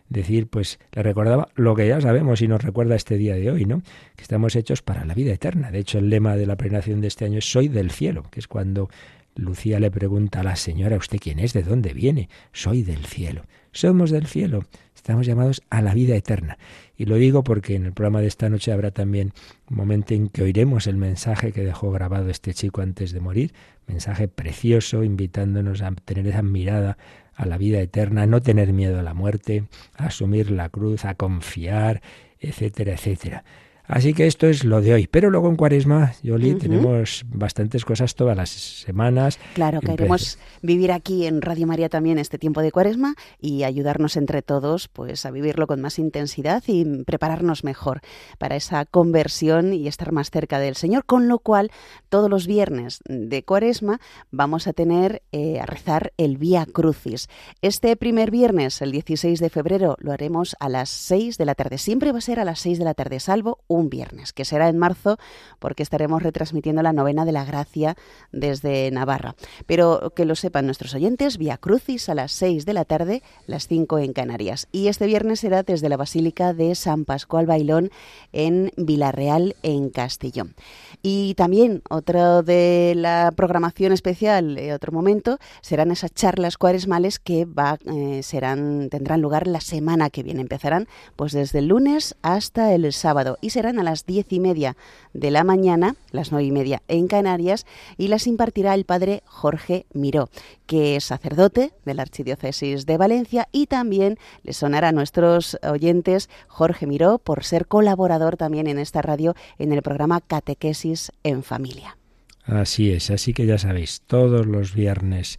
decir, 0.08 0.46
pues 0.48 0.78
le 0.92 1.02
recordaba 1.02 1.48
lo 1.54 1.74
que 1.74 1.88
ya 1.88 2.00
sabemos 2.00 2.42
y 2.42 2.48
nos 2.48 2.62
recuerda 2.62 2.94
este 2.94 3.16
día 3.16 3.34
de 3.34 3.50
hoy, 3.50 3.64
¿no? 3.64 3.82
Que 4.14 4.22
estamos 4.22 4.56
hechos 4.56 4.82
para 4.82 5.04
la 5.04 5.14
vida 5.14 5.32
eterna. 5.32 5.70
De 5.70 5.78
hecho, 5.78 5.98
el 5.98 6.10
lema 6.10 6.36
de 6.36 6.46
la 6.46 6.56
peregrinación 6.56 7.00
de 7.00 7.08
este 7.08 7.24
año 7.24 7.38
es 7.38 7.50
Soy 7.50 7.68
del 7.68 7.90
cielo, 7.90 8.24
que 8.30 8.40
es 8.40 8.48
cuando 8.48 8.88
Lucía 9.36 9.78
le 9.80 9.90
pregunta 9.90 10.40
a 10.40 10.42
la 10.42 10.56
señora, 10.56 10.96
¿usted 10.96 11.18
quién 11.20 11.38
es? 11.38 11.52
¿De 11.52 11.62
dónde 11.62 11.92
viene? 11.92 12.28
Soy 12.52 12.82
del 12.82 13.04
cielo. 13.04 13.44
Somos 13.72 14.10
del 14.10 14.26
cielo. 14.26 14.64
Estamos 14.94 15.26
llamados 15.26 15.62
a 15.68 15.82
la 15.82 15.92
vida 15.92 16.16
eterna. 16.16 16.56
Y 16.96 17.04
lo 17.04 17.16
digo 17.16 17.44
porque 17.44 17.74
en 17.74 17.84
el 17.84 17.92
programa 17.92 18.22
de 18.22 18.28
esta 18.28 18.48
noche 18.48 18.72
habrá 18.72 18.90
también 18.90 19.32
un 19.68 19.76
momento 19.76 20.14
en 20.14 20.30
que 20.30 20.42
oiremos 20.42 20.86
el 20.86 20.96
mensaje 20.96 21.52
que 21.52 21.62
dejó 21.62 21.90
grabado 21.90 22.30
este 22.30 22.54
chico 22.54 22.80
antes 22.80 23.12
de 23.12 23.20
morir, 23.20 23.52
mensaje 23.86 24.26
precioso, 24.26 25.04
invitándonos 25.04 25.82
a 25.82 25.92
tener 25.92 26.26
esa 26.26 26.42
mirada 26.42 26.96
a 27.36 27.46
la 27.46 27.58
vida 27.58 27.80
eterna, 27.80 28.26
no 28.26 28.40
tener 28.42 28.72
miedo 28.72 28.98
a 28.98 29.02
la 29.02 29.14
muerte, 29.14 29.64
a 29.96 30.06
asumir 30.06 30.50
la 30.50 30.68
cruz, 30.70 31.04
a 31.04 31.14
confiar, 31.14 32.02
etcétera, 32.40 32.94
etcétera. 32.94 33.44
Así 33.88 34.14
que 34.14 34.26
esto 34.26 34.46
es 34.46 34.64
lo 34.64 34.80
de 34.80 34.94
hoy. 34.94 35.06
Pero 35.06 35.30
luego 35.30 35.48
en 35.48 35.56
Cuaresma, 35.56 36.14
Yoli, 36.22 36.54
tenemos 36.54 37.24
bastantes 37.28 37.84
cosas 37.84 38.14
todas 38.14 38.36
las 38.36 38.50
semanas. 38.50 39.38
Claro, 39.54 39.80
queremos 39.80 40.38
vivir 40.62 40.92
aquí 40.92 41.26
en 41.26 41.40
Radio 41.40 41.66
María 41.66 41.88
también 41.88 42.18
este 42.18 42.38
tiempo 42.38 42.62
de 42.62 42.72
Cuaresma 42.72 43.14
y 43.40 43.62
ayudarnos 43.62 44.16
entre 44.16 44.42
todos 44.42 44.88
pues 44.88 45.24
a 45.24 45.30
vivirlo 45.30 45.66
con 45.66 45.80
más 45.80 45.98
intensidad 45.98 46.62
y 46.66 47.04
prepararnos 47.04 47.64
mejor 47.64 48.00
para 48.38 48.56
esa 48.56 48.84
conversión 48.84 49.72
y 49.72 49.86
estar 49.86 50.12
más 50.12 50.30
cerca 50.30 50.58
del 50.58 50.76
Señor. 50.76 51.04
Con 51.04 51.28
lo 51.28 51.38
cual, 51.38 51.70
todos 52.08 52.28
los 52.28 52.46
viernes 52.46 53.00
de 53.06 53.44
Cuaresma 53.44 54.00
vamos 54.30 54.66
a 54.66 54.72
tener 54.72 55.22
eh, 55.32 55.60
a 55.60 55.66
rezar 55.66 56.12
el 56.16 56.38
Vía 56.38 56.66
Crucis. 56.66 57.28
Este 57.62 57.96
primer 57.96 58.30
viernes, 58.30 58.82
el 58.82 58.92
16 58.92 59.38
de 59.38 59.50
febrero, 59.50 59.96
lo 60.00 60.12
haremos 60.12 60.56
a 60.60 60.68
las 60.68 60.90
6 60.90 61.38
de 61.38 61.44
la 61.44 61.54
tarde. 61.54 61.78
Siempre 61.78 62.12
va 62.12 62.18
a 62.18 62.22
ser 62.22 62.40
a 62.40 62.44
las 62.44 62.60
6 62.60 62.78
de 62.78 62.84
la 62.84 62.94
tarde, 62.94 63.20
salvo 63.20 63.60
un 63.76 63.90
viernes, 63.90 64.32
que 64.32 64.44
será 64.44 64.68
en 64.68 64.78
marzo 64.78 65.18
porque 65.58 65.82
estaremos 65.82 66.22
retransmitiendo 66.22 66.82
la 66.82 66.92
novena 66.92 67.24
de 67.24 67.32
la 67.32 67.44
gracia 67.44 67.96
desde 68.32 68.90
Navarra. 68.90 69.36
Pero 69.66 70.12
que 70.14 70.24
lo 70.24 70.34
sepan 70.34 70.66
nuestros 70.66 70.94
oyentes, 70.94 71.38
vía 71.38 71.56
Crucis 71.56 72.08
a 72.08 72.14
las 72.14 72.32
6 72.32 72.66
de 72.66 72.72
la 72.72 72.84
tarde, 72.84 73.22
las 73.46 73.66
5 73.68 73.98
en 73.98 74.12
Canarias. 74.12 74.68
Y 74.72 74.88
este 74.88 75.06
viernes 75.06 75.40
será 75.40 75.62
desde 75.62 75.88
la 75.88 75.96
Basílica 75.96 76.52
de 76.52 76.74
San 76.74 77.04
Pascual 77.04 77.46
Bailón 77.46 77.90
en 78.32 78.72
Villarreal, 78.76 79.56
en 79.62 79.90
Castellón. 79.90 80.54
Y 81.02 81.34
también 81.34 81.82
otro 81.88 82.42
de 82.42 82.94
la 82.96 83.32
programación 83.36 83.92
especial, 83.92 84.58
otro 84.74 84.92
momento, 84.92 85.38
serán 85.60 85.90
esas 85.90 86.12
charlas 86.12 86.58
cuaresmales 86.58 87.18
que 87.18 87.44
va, 87.44 87.78
eh, 87.86 88.22
serán, 88.22 88.88
tendrán 88.90 89.20
lugar 89.20 89.46
la 89.46 89.60
semana 89.60 90.10
que 90.10 90.22
viene. 90.22 90.40
Empezarán 90.40 90.88
pues 91.16 91.32
desde 91.32 91.60
el 91.60 91.68
lunes 91.68 92.16
hasta 92.22 92.72
el 92.72 92.92
sábado 92.92 93.38
y 93.40 93.50
a 93.66 93.82
las 93.82 94.06
diez 94.06 94.32
y 94.32 94.40
media 94.40 94.76
de 95.12 95.30
la 95.30 95.44
mañana, 95.44 95.96
las 96.12 96.30
nueve 96.30 96.46
y 96.46 96.52
media 96.52 96.82
en 96.88 97.08
Canarias, 97.08 97.66
y 97.96 98.08
las 98.08 98.26
impartirá 98.26 98.74
el 98.74 98.84
padre 98.84 99.22
Jorge 99.26 99.86
Miró, 99.92 100.30
que 100.66 100.96
es 100.96 101.04
sacerdote 101.04 101.72
de 101.84 101.94
la 101.94 102.02
Archidiócesis 102.02 102.86
de 102.86 102.96
Valencia 102.96 103.48
y 103.52 103.66
también 103.66 104.18
le 104.42 104.52
sonará 104.52 104.88
a 104.88 104.92
nuestros 104.92 105.58
oyentes 105.62 106.30
Jorge 106.46 106.86
Miró 106.86 107.18
por 107.18 107.44
ser 107.44 107.66
colaborador 107.66 108.36
también 108.36 108.66
en 108.66 108.78
esta 108.78 109.02
radio 109.02 109.34
en 109.58 109.72
el 109.72 109.82
programa 109.82 110.20
Catequesis 110.20 111.12
en 111.22 111.42
Familia. 111.42 111.96
Así 112.44 112.92
es, 112.92 113.10
así 113.10 113.34
que 113.34 113.46
ya 113.46 113.58
sabéis, 113.58 114.02
todos 114.06 114.46
los 114.46 114.74
viernes 114.74 115.38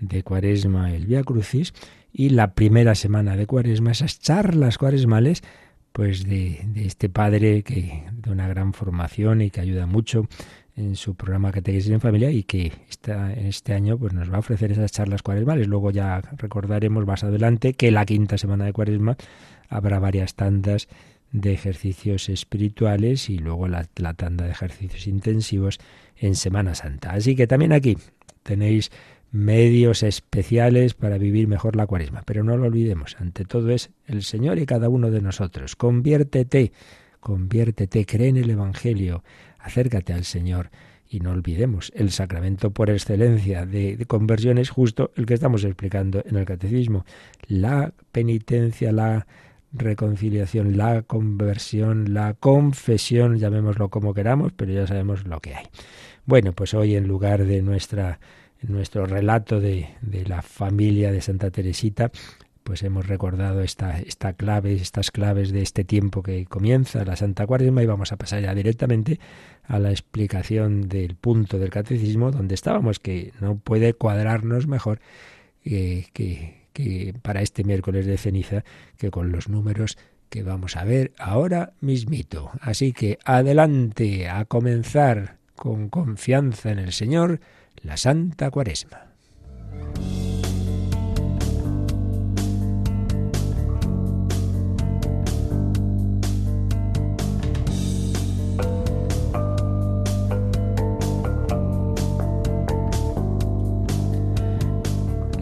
de 0.00 0.22
Cuaresma 0.22 0.92
el 0.94 1.06
Vía 1.06 1.22
Crucis 1.22 1.72
y 2.12 2.30
la 2.30 2.54
primera 2.54 2.94
semana 2.94 3.36
de 3.36 3.46
Cuaresma, 3.46 3.92
esas 3.92 4.20
charlas 4.20 4.76
cuaresmales 4.76 5.42
pues 5.92 6.24
de, 6.24 6.64
este 6.76 7.08
padre 7.08 7.62
que 7.62 8.04
de 8.12 8.30
una 8.30 8.48
gran 8.48 8.72
formación 8.72 9.42
y 9.42 9.50
que 9.50 9.60
ayuda 9.60 9.86
mucho 9.86 10.26
en 10.76 10.96
su 10.96 11.14
programa 11.14 11.52
Catequesis 11.52 11.90
en 11.90 12.00
Familia 12.00 12.30
y 12.30 12.44
que 12.44 12.72
está, 12.88 13.32
este 13.34 13.74
año 13.74 13.98
pues 13.98 14.14
nos 14.14 14.30
va 14.30 14.36
a 14.36 14.40
ofrecer 14.40 14.72
esas 14.72 14.90
charlas 14.90 15.22
cuaresmales. 15.22 15.68
Luego 15.68 15.90
ya 15.90 16.20
recordaremos 16.38 17.06
más 17.06 17.24
adelante 17.24 17.74
que 17.74 17.90
la 17.90 18.06
quinta 18.06 18.38
semana 18.38 18.64
de 18.64 18.72
cuaresma 18.72 19.16
habrá 19.68 19.98
varias 19.98 20.34
tandas 20.34 20.88
de 21.30 21.52
ejercicios 21.52 22.28
espirituales 22.28 23.28
y 23.30 23.38
luego 23.38 23.68
la, 23.68 23.86
la 23.96 24.14
tanda 24.14 24.44
de 24.44 24.52
ejercicios 24.52 25.06
intensivos 25.06 25.78
en 26.16 26.34
Semana 26.34 26.74
Santa. 26.74 27.12
Así 27.12 27.36
que 27.36 27.46
también 27.46 27.72
aquí 27.72 27.96
tenéis 28.42 28.90
medios 29.32 30.02
especiales 30.02 30.92
para 30.94 31.18
vivir 31.18 31.48
mejor 31.48 31.74
la 31.74 31.86
cuaresma. 31.86 32.22
Pero 32.24 32.44
no 32.44 32.56
lo 32.56 32.66
olvidemos, 32.66 33.16
ante 33.18 33.44
todo 33.44 33.70
es 33.70 33.90
el 34.06 34.22
Señor 34.22 34.58
y 34.58 34.66
cada 34.66 34.88
uno 34.88 35.10
de 35.10 35.22
nosotros. 35.22 35.74
Conviértete, 35.74 36.72
conviértete, 37.18 38.06
cree 38.06 38.28
en 38.28 38.36
el 38.36 38.50
Evangelio, 38.50 39.24
acércate 39.58 40.12
al 40.12 40.24
Señor. 40.24 40.70
Y 41.08 41.20
no 41.20 41.30
olvidemos, 41.30 41.92
el 41.94 42.10
sacramento 42.10 42.70
por 42.70 42.88
excelencia 42.88 43.66
de, 43.66 43.96
de, 43.96 44.06
conversión 44.06 44.56
es 44.56 44.70
justo 44.70 45.10
el 45.16 45.26
que 45.26 45.34
estamos 45.34 45.62
explicando 45.64 46.22
en 46.26 46.36
el 46.36 46.46
catecismo. 46.46 47.04
La 47.48 47.92
penitencia, 48.12 48.92
la 48.92 49.26
reconciliación, 49.74 50.76
la 50.76 51.02
conversión, 51.02 52.14
la 52.14 52.34
confesión, 52.34 53.38
llamémoslo 53.38 53.90
como 53.90 54.14
queramos, 54.14 54.52
pero 54.54 54.72
ya 54.72 54.86
sabemos 54.86 55.26
lo 55.26 55.40
que 55.40 55.54
hay. 55.54 55.66
Bueno, 56.24 56.52
pues 56.52 56.72
hoy 56.72 56.94
en 56.94 57.08
lugar 57.08 57.44
de 57.44 57.62
nuestra 57.62 58.18
en 58.62 58.72
nuestro 58.72 59.06
relato 59.06 59.60
de, 59.60 59.88
la 60.26 60.42
familia 60.42 61.12
de 61.12 61.20
Santa 61.20 61.50
Teresita, 61.50 62.10
pues 62.62 62.82
hemos 62.82 63.08
recordado 63.08 63.62
esta, 63.62 63.98
esta 63.98 64.34
clave, 64.34 64.74
estas 64.74 65.10
claves 65.10 65.50
de 65.50 65.62
este 65.62 65.84
tiempo 65.84 66.22
que 66.22 66.46
comienza 66.46 67.04
la 67.04 67.16
Santa 67.16 67.46
Cuaresma 67.46 67.82
y 67.82 67.86
vamos 67.86 68.12
a 68.12 68.16
pasar 68.16 68.42
ya 68.42 68.54
directamente 68.54 69.18
a 69.64 69.78
la 69.78 69.90
explicación 69.90 70.88
del 70.88 71.16
punto 71.16 71.58
del 71.58 71.70
catecismo 71.70 72.30
donde 72.30 72.54
estábamos, 72.54 73.00
que 73.00 73.32
no 73.40 73.56
puede 73.56 73.94
cuadrarnos 73.94 74.68
mejor 74.68 75.00
que, 75.64 76.06
que 76.72 77.14
para 77.22 77.42
este 77.42 77.64
miércoles 77.64 78.06
de 78.06 78.16
ceniza 78.16 78.64
que 78.96 79.10
con 79.10 79.32
los 79.32 79.48
números 79.48 79.98
que 80.28 80.42
vamos 80.42 80.76
a 80.76 80.84
ver 80.84 81.12
ahora 81.18 81.74
mismito. 81.80 82.50
Así 82.60 82.92
que 82.92 83.18
adelante 83.24 84.28
a 84.28 84.44
comenzar 84.44 85.36
con 85.54 85.88
confianza 85.88 86.70
en 86.70 86.78
el 86.78 86.92
Señor 86.92 87.40
la 87.82 87.96
Santa 87.96 88.50
Cuaresma. 88.50 89.08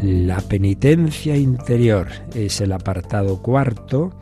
La 0.02 0.40
penitencia 0.40 1.36
interior 1.36 2.08
es 2.34 2.62
el 2.62 2.72
apartado 2.72 3.42
cuarto 3.42 4.12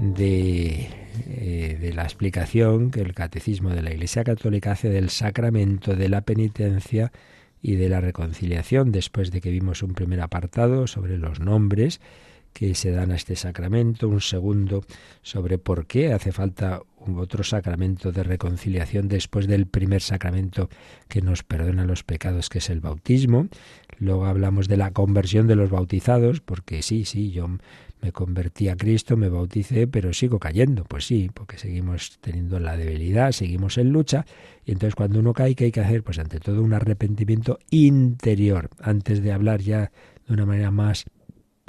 de 0.00 0.95
eh, 1.36 1.76
de 1.78 1.92
la 1.92 2.04
explicación 2.04 2.90
que 2.90 3.00
el 3.00 3.12
catecismo 3.12 3.70
de 3.70 3.82
la 3.82 3.92
Iglesia 3.92 4.24
Católica 4.24 4.72
hace 4.72 4.88
del 4.88 5.10
sacramento 5.10 5.94
de 5.94 6.08
la 6.08 6.22
penitencia 6.22 7.12
y 7.60 7.76
de 7.76 7.88
la 7.88 8.00
reconciliación, 8.00 8.90
después 8.90 9.30
de 9.30 9.40
que 9.40 9.50
vimos 9.50 9.82
un 9.82 9.92
primer 9.92 10.20
apartado 10.22 10.86
sobre 10.86 11.18
los 11.18 11.40
nombres 11.40 12.00
que 12.52 12.74
se 12.74 12.90
dan 12.90 13.10
a 13.12 13.16
este 13.16 13.36
sacramento, 13.36 14.08
un 14.08 14.22
segundo 14.22 14.82
sobre 15.20 15.58
por 15.58 15.86
qué 15.86 16.14
hace 16.14 16.32
falta 16.32 16.80
otro 17.16 17.44
sacramento 17.44 18.12
de 18.12 18.22
reconciliación 18.22 19.08
después 19.08 19.46
del 19.46 19.66
primer 19.66 20.02
sacramento 20.02 20.68
que 21.08 21.22
nos 21.22 21.42
perdona 21.42 21.84
los 21.84 22.02
pecados, 22.02 22.48
que 22.48 22.58
es 22.58 22.70
el 22.70 22.80
bautismo. 22.80 23.48
Luego 23.98 24.26
hablamos 24.26 24.68
de 24.68 24.76
la 24.76 24.90
conversión 24.90 25.46
de 25.46 25.56
los 25.56 25.70
bautizados, 25.70 26.40
porque 26.40 26.82
sí, 26.82 27.04
sí, 27.04 27.30
yo 27.30 27.48
me 28.02 28.12
convertí 28.12 28.68
a 28.68 28.76
Cristo, 28.76 29.16
me 29.16 29.28
bauticé, 29.28 29.86
pero 29.86 30.12
sigo 30.12 30.38
cayendo. 30.38 30.84
Pues 30.84 31.06
sí, 31.06 31.30
porque 31.32 31.58
seguimos 31.58 32.18
teniendo 32.20 32.60
la 32.60 32.76
debilidad, 32.76 33.32
seguimos 33.32 33.78
en 33.78 33.90
lucha. 33.90 34.26
Y 34.64 34.72
entonces 34.72 34.94
cuando 34.94 35.20
uno 35.20 35.32
cae, 35.32 35.54
¿qué 35.54 35.64
hay 35.64 35.72
que 35.72 35.80
hacer? 35.80 36.02
Pues 36.02 36.18
ante 36.18 36.40
todo 36.40 36.62
un 36.62 36.74
arrepentimiento 36.74 37.58
interior, 37.70 38.70
antes 38.80 39.22
de 39.22 39.32
hablar 39.32 39.60
ya 39.60 39.90
de 40.26 40.34
una 40.34 40.46
manera 40.46 40.70
más 40.70 41.04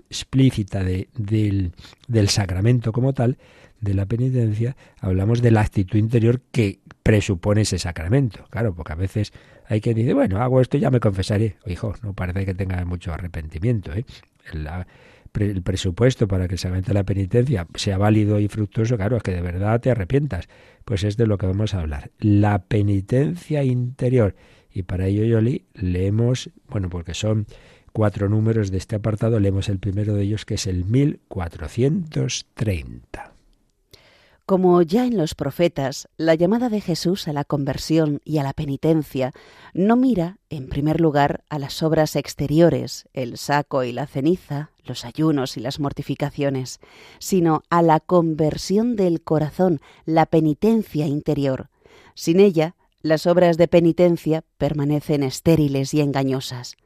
explícita 0.09 0.83
de, 0.83 1.09
del, 1.15 1.73
del 2.07 2.29
sacramento 2.29 2.91
como 2.91 3.13
tal, 3.13 3.37
de 3.81 3.93
la 3.93 4.05
penitencia, 4.05 4.75
hablamos 4.99 5.41
de 5.41 5.51
la 5.51 5.61
actitud 5.61 5.97
interior 5.97 6.41
que 6.51 6.79
presupone 7.03 7.61
ese 7.61 7.79
sacramento. 7.79 8.45
Claro, 8.49 8.73
porque 8.73 8.93
a 8.93 8.95
veces 8.95 9.33
hay 9.67 9.81
quien 9.81 9.95
dice, 9.95 10.13
bueno, 10.13 10.41
hago 10.41 10.61
esto 10.61 10.77
y 10.77 10.81
ya 10.81 10.91
me 10.91 10.99
confesaré. 10.99 11.57
hijo, 11.65 11.93
no 12.01 12.13
parece 12.13 12.45
que 12.45 12.53
tenga 12.53 12.83
mucho 12.85 13.13
arrepentimiento. 13.13 13.93
¿eh? 13.93 14.05
el 15.39 15.61
presupuesto 15.61 16.27
para 16.27 16.47
que 16.47 16.55
el 16.55 16.59
sacramento 16.59 16.89
de 16.89 16.95
la 16.95 17.03
penitencia 17.03 17.67
sea 17.75 17.97
válido 17.97 18.39
y 18.39 18.47
fructuoso, 18.47 18.97
claro, 18.97 19.17
es 19.17 19.23
que 19.23 19.31
de 19.31 19.41
verdad 19.41 19.79
te 19.79 19.91
arrepientas. 19.91 20.49
Pues 20.85 21.03
es 21.03 21.17
de 21.17 21.27
lo 21.27 21.37
que 21.37 21.45
vamos 21.45 21.73
a 21.73 21.81
hablar. 21.81 22.11
La 22.19 22.59
penitencia 22.59 23.63
interior. 23.63 24.35
Y 24.71 24.83
para 24.83 25.07
ello, 25.07 25.25
Yoli, 25.25 25.65
leemos, 25.73 26.49
bueno, 26.69 26.89
porque 26.89 27.13
son 27.13 27.45
cuatro 27.91 28.29
números 28.29 28.71
de 28.71 28.77
este 28.77 28.95
apartado, 28.95 29.39
leemos 29.39 29.69
el 29.69 29.79
primero 29.79 30.13
de 30.13 30.23
ellos, 30.23 30.45
que 30.45 30.55
es 30.55 30.67
el 30.67 30.85
1430. 30.85 33.36
Como 34.47 34.81
ya 34.81 35.05
en 35.05 35.17
los 35.17 35.35
profetas, 35.35 36.07
la 36.15 36.33
llamada 36.33 36.69
de 36.69 36.79
Jesús 36.79 37.27
a 37.27 37.33
la 37.33 37.43
conversión 37.43 38.21
y 38.23 38.37
a 38.37 38.43
la 38.43 38.53
penitencia 38.53 39.33
no 39.73 39.97
mira, 39.97 40.37
en 40.49 40.69
primer 40.69 41.01
lugar, 41.01 41.43
a 41.49 41.59
las 41.59 41.83
obras 41.83 42.15
exteriores, 42.15 43.09
el 43.11 43.37
saco 43.37 43.83
y 43.83 43.91
la 43.91 44.07
ceniza, 44.07 44.71
los 44.85 45.03
ayunos 45.03 45.57
y 45.57 45.59
las 45.59 45.81
mortificaciones, 45.81 46.79
sino 47.19 47.61
a 47.69 47.81
la 47.81 47.99
conversión 47.99 48.95
del 48.95 49.21
corazón, 49.21 49.81
la 50.05 50.25
penitencia 50.25 51.07
interior. 51.07 51.69
Sin 52.15 52.39
ella, 52.39 52.77
las 53.01 53.27
obras 53.27 53.57
de 53.57 53.67
penitencia 53.67 54.45
permanecen 54.57 55.23
estériles 55.23 55.93
y 55.93 55.99
engañosas. 55.99 56.77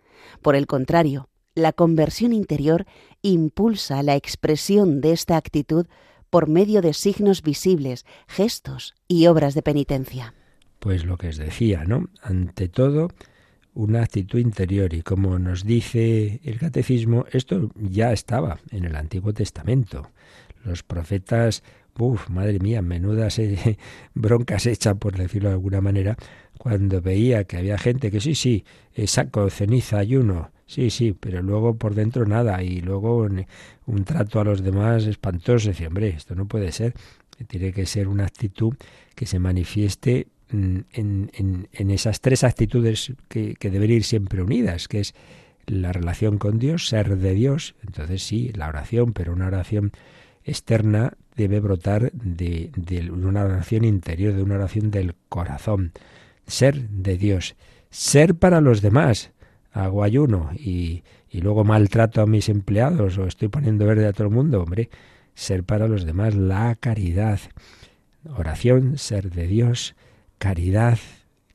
Por 0.41 0.55
el 0.55 0.65
contrario, 0.65 1.29
la 1.53 1.73
conversión 1.73 2.33
interior 2.33 2.87
impulsa 3.21 4.01
la 4.01 4.15
expresión 4.15 4.99
de 4.99 5.11
esta 5.11 5.37
actitud 5.37 5.85
por 6.31 6.49
medio 6.49 6.81
de 6.81 6.93
signos 6.93 7.43
visibles, 7.43 8.05
gestos 8.27 8.95
y 9.07 9.27
obras 9.27 9.53
de 9.53 9.61
penitencia. 9.61 10.33
Pues 10.79 11.05
lo 11.05 11.17
que 11.17 11.27
os 11.27 11.37
decía, 11.37 11.83
¿no? 11.85 12.09
Ante 12.23 12.67
todo, 12.67 13.09
una 13.73 14.01
actitud 14.01 14.39
interior 14.39 14.93
y 14.93 15.03
como 15.03 15.37
nos 15.37 15.63
dice 15.63 16.39
el 16.43 16.57
catecismo, 16.57 17.25
esto 17.31 17.69
ya 17.75 18.11
estaba 18.11 18.59
en 18.71 18.85
el 18.85 18.95
Antiguo 18.95 19.33
Testamento. 19.33 20.09
Los 20.63 20.83
profetas, 20.83 21.63
uff, 21.99 22.29
madre 22.29 22.59
mía, 22.59 22.81
menudas 22.81 23.37
eh, 23.37 23.77
broncas 24.13 24.65
hechas, 24.65 24.95
por 24.95 25.17
decirlo 25.17 25.49
de 25.49 25.55
alguna 25.55 25.81
manera, 25.81 26.17
cuando 26.57 27.01
veía 27.01 27.43
que 27.43 27.57
había 27.57 27.77
gente 27.77 28.09
que 28.09 28.21
sí, 28.21 28.35
sí, 28.35 28.63
eh, 28.93 29.05
saco, 29.05 29.49
ceniza, 29.49 29.97
ayuno, 29.97 30.51
Sí, 30.71 30.89
sí, 30.89 31.13
pero 31.19 31.41
luego 31.41 31.75
por 31.75 31.95
dentro 31.95 32.25
nada 32.25 32.63
y 32.63 32.79
luego 32.79 33.27
un 33.87 34.05
trato 34.05 34.39
a 34.39 34.45
los 34.45 34.63
demás 34.63 35.03
espantoso. 35.03 35.67
Decía, 35.67 35.89
hombre, 35.89 36.07
esto 36.07 36.33
no 36.33 36.47
puede 36.47 36.71
ser. 36.71 36.93
Tiene 37.47 37.73
que 37.73 37.85
ser 37.85 38.07
una 38.07 38.23
actitud 38.23 38.75
que 39.13 39.25
se 39.25 39.37
manifieste 39.37 40.27
mm, 40.49 40.77
en, 40.93 41.67
en, 41.73 41.91
esas 41.91 42.21
tres 42.21 42.45
actitudes 42.45 43.11
que, 43.27 43.55
que, 43.55 43.69
deben 43.69 43.91
ir 43.91 44.05
siempre 44.05 44.41
unidas, 44.41 44.87
que 44.87 45.01
es 45.01 45.13
la 45.65 45.91
relación 45.91 46.37
con 46.37 46.57
Dios, 46.57 46.87
ser 46.87 47.17
de 47.17 47.33
Dios. 47.33 47.75
Entonces 47.85 48.23
sí, 48.23 48.53
la 48.55 48.69
oración, 48.69 49.11
pero 49.11 49.33
una 49.33 49.47
oración 49.47 49.91
externa 50.45 51.17
debe 51.35 51.59
brotar 51.59 52.13
de, 52.13 52.71
de 52.77 53.11
una 53.11 53.43
oración 53.43 53.83
interior, 53.83 54.33
de 54.33 54.43
una 54.43 54.55
oración 54.55 54.89
del 54.89 55.15
corazón. 55.27 55.91
Ser 56.47 56.87
de 56.87 57.17
Dios, 57.17 57.57
ser 57.89 58.35
para 58.35 58.61
los 58.61 58.81
demás 58.81 59.33
hago 59.71 60.03
ayuno 60.03 60.49
y, 60.55 61.03
y 61.29 61.41
luego 61.41 61.63
maltrato 61.63 62.21
a 62.21 62.27
mis 62.27 62.49
empleados 62.49 63.17
o 63.17 63.25
estoy 63.25 63.47
poniendo 63.47 63.85
verde 63.85 64.07
a 64.07 64.13
todo 64.13 64.27
el 64.27 64.33
mundo, 64.33 64.61
hombre, 64.61 64.89
ser 65.33 65.63
para 65.63 65.87
los 65.87 66.05
demás 66.05 66.35
la 66.35 66.75
caridad. 66.75 67.39
Oración, 68.37 68.97
ser 68.97 69.31
de 69.31 69.47
Dios, 69.47 69.95
caridad, 70.37 70.99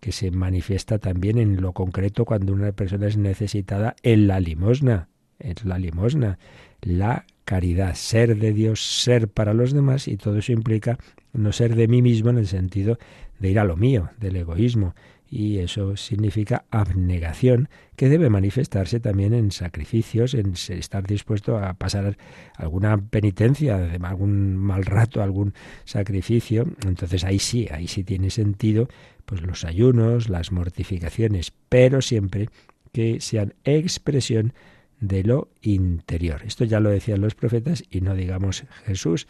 que 0.01 0.13
se 0.13 0.31
manifiesta 0.31 0.99
también 0.99 1.39
en 1.39 1.61
lo 1.61 1.73
concreto 1.73 2.25
cuando 2.25 2.53
una 2.53 2.73
persona 2.73 3.07
es 3.07 3.17
necesitada 3.17 3.97
en 4.03 4.27
la 4.27 4.41
limosna, 4.41 5.09
es 5.39 5.65
la 5.65 5.79
limosna, 5.79 6.39
la 6.81 7.27
caridad, 7.45 7.95
ser 7.95 8.37
de 8.37 8.53
Dios, 8.53 9.03
ser 9.03 9.29
para 9.29 9.55
los 9.55 9.73
demás 9.73 10.09
y 10.09 10.17
todo 10.17 10.39
eso 10.39 10.53
implica 10.53 10.99
no 11.33 11.53
ser 11.53 11.75
de 11.75 11.89
mí 11.89 12.03
mismo 12.03 12.31
en 12.31 12.39
el 12.39 12.47
sentido 12.47 12.99
de 13.39 13.51
ir 13.51 13.59
a 13.59 13.65
lo 13.65 13.77
mío, 13.77 14.11
del 14.19 14.37
egoísmo, 14.37 14.95
y 15.29 15.59
eso 15.59 15.97
significa 15.97 16.65
abnegación 16.71 17.69
que 17.97 18.09
debe 18.09 18.31
manifestarse 18.31 19.01
también 19.01 19.35
en 19.35 19.51
sacrificios, 19.51 20.35
en 20.35 20.55
estar 20.55 21.07
dispuesto 21.07 21.59
a 21.59 21.75
pasar 21.75 22.17
alguna 22.57 22.97
penitencia, 22.99 23.91
algún 24.03 24.57
mal 24.57 24.85
rato, 24.85 25.23
algún 25.23 25.55
sacrificio. 25.85 26.67
Entonces 26.87 27.25
ahí 27.25 27.39
sí, 27.39 27.69
ahí 27.71 27.89
sí 27.89 28.05
tiene 28.05 28.31
sentido 28.31 28.89
pues 29.25 29.43
los 29.43 29.65
ayunos, 29.65 30.29
las 30.29 30.53
mortificaciones, 30.53 31.53
pero 31.69 32.01
siempre 32.01 32.49
que 32.93 33.21
sean 33.21 33.55
expresión 33.65 34.53
de 35.01 35.25
lo 35.25 35.51
interior. 35.61 36.43
Esto 36.47 36.65
ya 36.65 36.81
lo 36.81 36.91
decían 36.91 37.21
los 37.21 37.35
profetas 37.35 37.85
y 37.91 38.01
no 38.01 38.15
digamos 38.15 38.65
Jesús, 38.85 39.27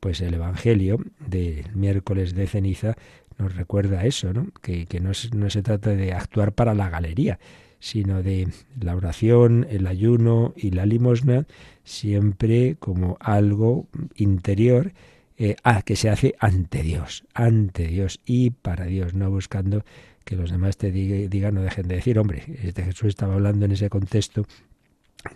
pues 0.00 0.20
el 0.20 0.34
Evangelio 0.34 0.98
del 1.26 1.74
miércoles 1.74 2.34
de 2.34 2.46
ceniza 2.46 2.96
nos 3.38 3.54
recuerda 3.54 4.04
eso, 4.04 4.32
¿no? 4.32 4.48
Que, 4.62 4.86
no, 5.00 5.12
no 5.34 5.50
se 5.50 5.62
trata 5.62 5.90
de 5.90 6.12
actuar 6.12 6.52
para 6.52 6.74
la 6.74 6.88
galería, 6.88 7.38
sino 7.78 8.22
de 8.22 8.48
la 8.80 8.96
oración, 8.96 9.66
el 9.70 9.86
ayuno 9.86 10.54
y 10.56 10.70
la 10.70 10.86
limosna, 10.86 11.46
siempre 11.84 12.76
como 12.78 13.16
algo 13.20 13.86
interior 14.16 14.92
eh, 15.38 15.56
que 15.84 15.96
se 15.96 16.08
hace 16.08 16.34
ante 16.38 16.82
Dios, 16.82 17.24
ante 17.34 17.86
Dios 17.86 18.20
y 18.24 18.50
para 18.50 18.86
Dios, 18.86 19.14
no 19.14 19.30
buscando 19.30 19.84
que 20.24 20.34
los 20.34 20.50
demás 20.50 20.76
te 20.76 20.90
digan, 20.90 21.54
no 21.54 21.62
dejen 21.62 21.86
de 21.86 21.96
decir, 21.96 22.18
hombre, 22.18 22.42
este 22.64 22.82
Jesús 22.82 23.10
estaba 23.10 23.34
hablando 23.34 23.64
en 23.64 23.72
ese 23.72 23.88
contexto 23.88 24.44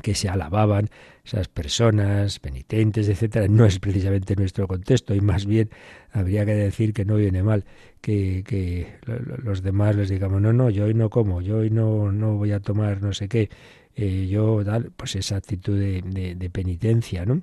que 0.02 0.14
se 0.14 0.28
alababan 0.28 0.88
esas 1.24 1.48
personas 1.48 2.38
penitentes, 2.38 3.08
etcétera, 3.08 3.46
no 3.48 3.64
es 3.66 3.78
precisamente 3.78 4.34
nuestro 4.36 4.66
contexto 4.66 5.14
y 5.14 5.20
más 5.20 5.46
bien 5.46 5.70
habría 6.12 6.44
que 6.44 6.54
decir 6.54 6.92
que 6.92 7.04
no 7.04 7.16
viene 7.16 7.42
mal 7.42 7.64
que, 8.00 8.42
que 8.46 8.98
los 9.42 9.62
demás 9.62 9.96
les 9.96 10.08
digamos 10.08 10.40
no, 10.40 10.52
no, 10.52 10.70
yo 10.70 10.86
hoy 10.86 10.94
no 10.94 11.10
como, 11.10 11.40
yo 11.40 11.58
hoy 11.58 11.70
no, 11.70 12.10
no 12.10 12.36
voy 12.36 12.52
a 12.52 12.60
tomar 12.60 13.02
no 13.02 13.12
sé 13.12 13.28
qué, 13.28 13.50
eh, 13.96 14.26
yo 14.28 14.64
tal, 14.64 14.90
pues 14.96 15.16
esa 15.16 15.36
actitud 15.36 15.78
de, 15.78 16.34
de 16.36 16.50
penitencia, 16.50 17.26
¿no? 17.26 17.42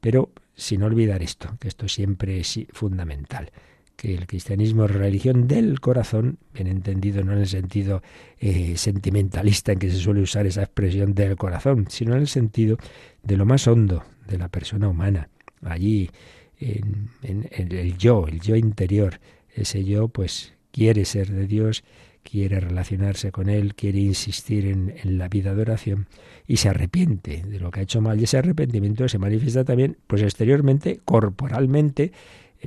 Pero 0.00 0.30
sin 0.54 0.82
olvidar 0.82 1.22
esto, 1.22 1.56
que 1.58 1.68
esto 1.68 1.88
siempre 1.88 2.40
es 2.40 2.60
fundamental 2.72 3.50
que 3.96 4.14
el 4.14 4.26
cristianismo 4.26 4.84
es 4.84 4.90
religión 4.90 5.46
del 5.46 5.80
corazón, 5.80 6.38
bien 6.52 6.66
entendido 6.66 7.22
no 7.22 7.32
en 7.32 7.38
el 7.38 7.46
sentido 7.46 8.02
eh, 8.38 8.76
sentimentalista 8.76 9.72
en 9.72 9.78
que 9.78 9.90
se 9.90 9.98
suele 9.98 10.20
usar 10.20 10.46
esa 10.46 10.62
expresión 10.62 11.14
del 11.14 11.36
corazón, 11.36 11.86
sino 11.88 12.14
en 12.14 12.22
el 12.22 12.28
sentido 12.28 12.76
de 13.22 13.36
lo 13.36 13.46
más 13.46 13.66
hondo 13.66 14.04
de 14.26 14.38
la 14.38 14.48
persona 14.48 14.88
humana, 14.88 15.28
allí 15.62 16.10
en, 16.58 17.10
el 17.22 17.96
yo, 17.98 18.26
el 18.26 18.40
yo 18.40 18.56
interior, 18.56 19.20
ese 19.54 19.84
yo 19.84 20.08
pues 20.08 20.54
quiere 20.70 21.04
ser 21.04 21.30
de 21.30 21.46
Dios, 21.46 21.84
quiere 22.22 22.58
relacionarse 22.58 23.30
con 23.30 23.48
Él, 23.48 23.74
quiere 23.74 24.00
insistir 24.00 24.66
en, 24.66 24.94
en, 25.02 25.18
la 25.18 25.28
vida 25.28 25.54
de 25.54 25.62
oración 25.62 26.08
y 26.46 26.56
se 26.56 26.70
arrepiente 26.70 27.42
de 27.46 27.60
lo 27.60 27.70
que 27.70 27.80
ha 27.80 27.82
hecho 27.82 28.00
mal. 28.00 28.18
Y 28.18 28.24
ese 28.24 28.38
arrepentimiento 28.38 29.06
se 29.08 29.18
manifiesta 29.18 29.64
también, 29.64 29.98
pues 30.06 30.22
exteriormente, 30.22 31.00
corporalmente, 31.04 32.12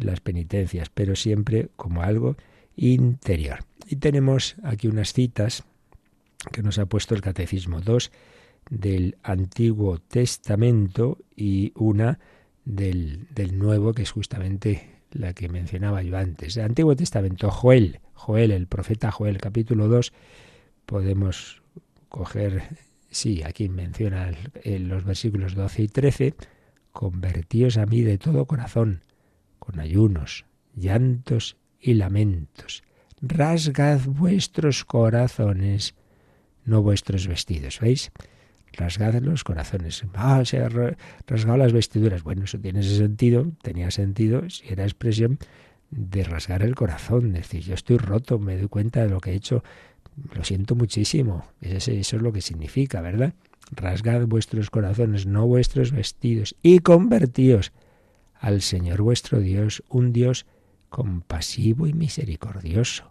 las 0.06 0.20
penitencias, 0.20 0.90
pero 0.90 1.16
siempre 1.16 1.70
como 1.76 2.02
algo 2.02 2.36
interior. 2.76 3.60
Y 3.88 3.98
tenemos 3.98 4.56
aquí 4.64 4.88
unas 4.88 5.14
citas 5.14 5.64
que 6.52 6.64
nos 6.64 6.78
ha 6.80 6.86
puesto 6.86 7.16
el 7.16 7.22
Catecismo, 7.22 7.82
dos 7.82 8.12
del 8.70 9.18
Antiguo 9.24 10.00
Testamento 10.00 11.18
y 11.36 11.72
una 11.76 12.20
del, 12.66 13.28
del 13.34 13.58
Nuevo, 13.58 13.94
que 13.94 14.04
es 14.04 14.12
justamente 14.12 14.98
la 15.12 15.34
que 15.34 15.50
mencionaba 15.50 16.04
yo 16.04 16.18
antes. 16.18 16.58
El 16.58 16.66
Antiguo 16.66 16.96
Testamento, 16.96 17.50
Joel, 17.50 18.00
Joel, 18.14 18.52
el 18.52 18.68
profeta 18.68 19.12
Joel, 19.12 19.38
capítulo 19.38 19.88
2, 19.88 20.14
podemos 20.86 21.62
coger, 22.10 22.64
sí, 23.10 23.44
aquí 23.44 23.70
menciona 23.70 24.32
en 24.64 24.90
los 24.90 25.04
versículos 25.04 25.56
12 25.56 25.84
y 25.84 25.88
13, 25.88 26.34
convertíos 26.92 27.78
a 27.78 27.86
mí 27.86 28.02
de 28.02 28.18
todo 28.18 28.46
corazón, 28.46 29.02
con 29.68 29.82
ayunos, 29.82 30.46
llantos 30.76 31.58
y 31.82 31.96
lamentos. 31.96 32.84
Rasgad 33.22 34.00
vuestros 34.06 34.86
corazones, 34.86 35.94
no 36.64 36.82
vuestros 36.82 37.28
vestidos. 37.28 37.82
¿Veis? 37.82 38.12
Rasgad 38.72 39.16
los 39.16 39.44
corazones. 39.44 40.06
Ah, 40.14 40.42
se 40.46 40.60
ha 40.60 40.70
rasgado 40.70 41.58
las 41.58 41.74
vestiduras. 41.74 42.24
Bueno, 42.24 42.46
eso 42.46 42.58
tiene 42.60 42.80
ese 42.80 42.96
sentido, 42.96 43.52
tenía 43.62 43.92
sentido 43.92 44.50
si 44.50 44.72
era 44.72 44.84
expresión 44.84 45.38
de 45.92 46.24
rasgar 46.24 46.64
el 46.64 46.76
corazón, 46.76 47.34
decir, 47.34 47.62
yo 47.62 47.74
estoy 47.74 47.98
roto, 47.98 48.40
me 48.40 48.58
doy 48.58 48.70
cuenta 48.70 49.04
de 49.04 49.10
lo 49.10 49.20
que 49.20 49.32
he 49.32 49.36
hecho, 49.36 49.64
lo 50.34 50.46
siento 50.46 50.76
muchísimo. 50.76 51.46
Eso, 51.60 51.92
eso 51.92 52.16
es 52.16 52.22
lo 52.22 52.32
que 52.32 52.42
significa, 52.42 53.02
¿verdad? 53.02 53.34
Rasgad 53.72 54.28
vuestros 54.28 54.70
corazones, 54.70 55.26
no 55.26 55.46
vuestros 55.46 55.92
vestidos, 55.92 56.56
y 56.62 56.80
convertíos 56.80 57.74
al 58.40 58.62
Señor 58.62 59.02
vuestro 59.02 59.40
Dios, 59.40 59.84
un 59.90 60.14
Dios 60.14 60.46
compasivo 60.90 61.88
y 61.88 61.94
misericordioso, 61.94 63.10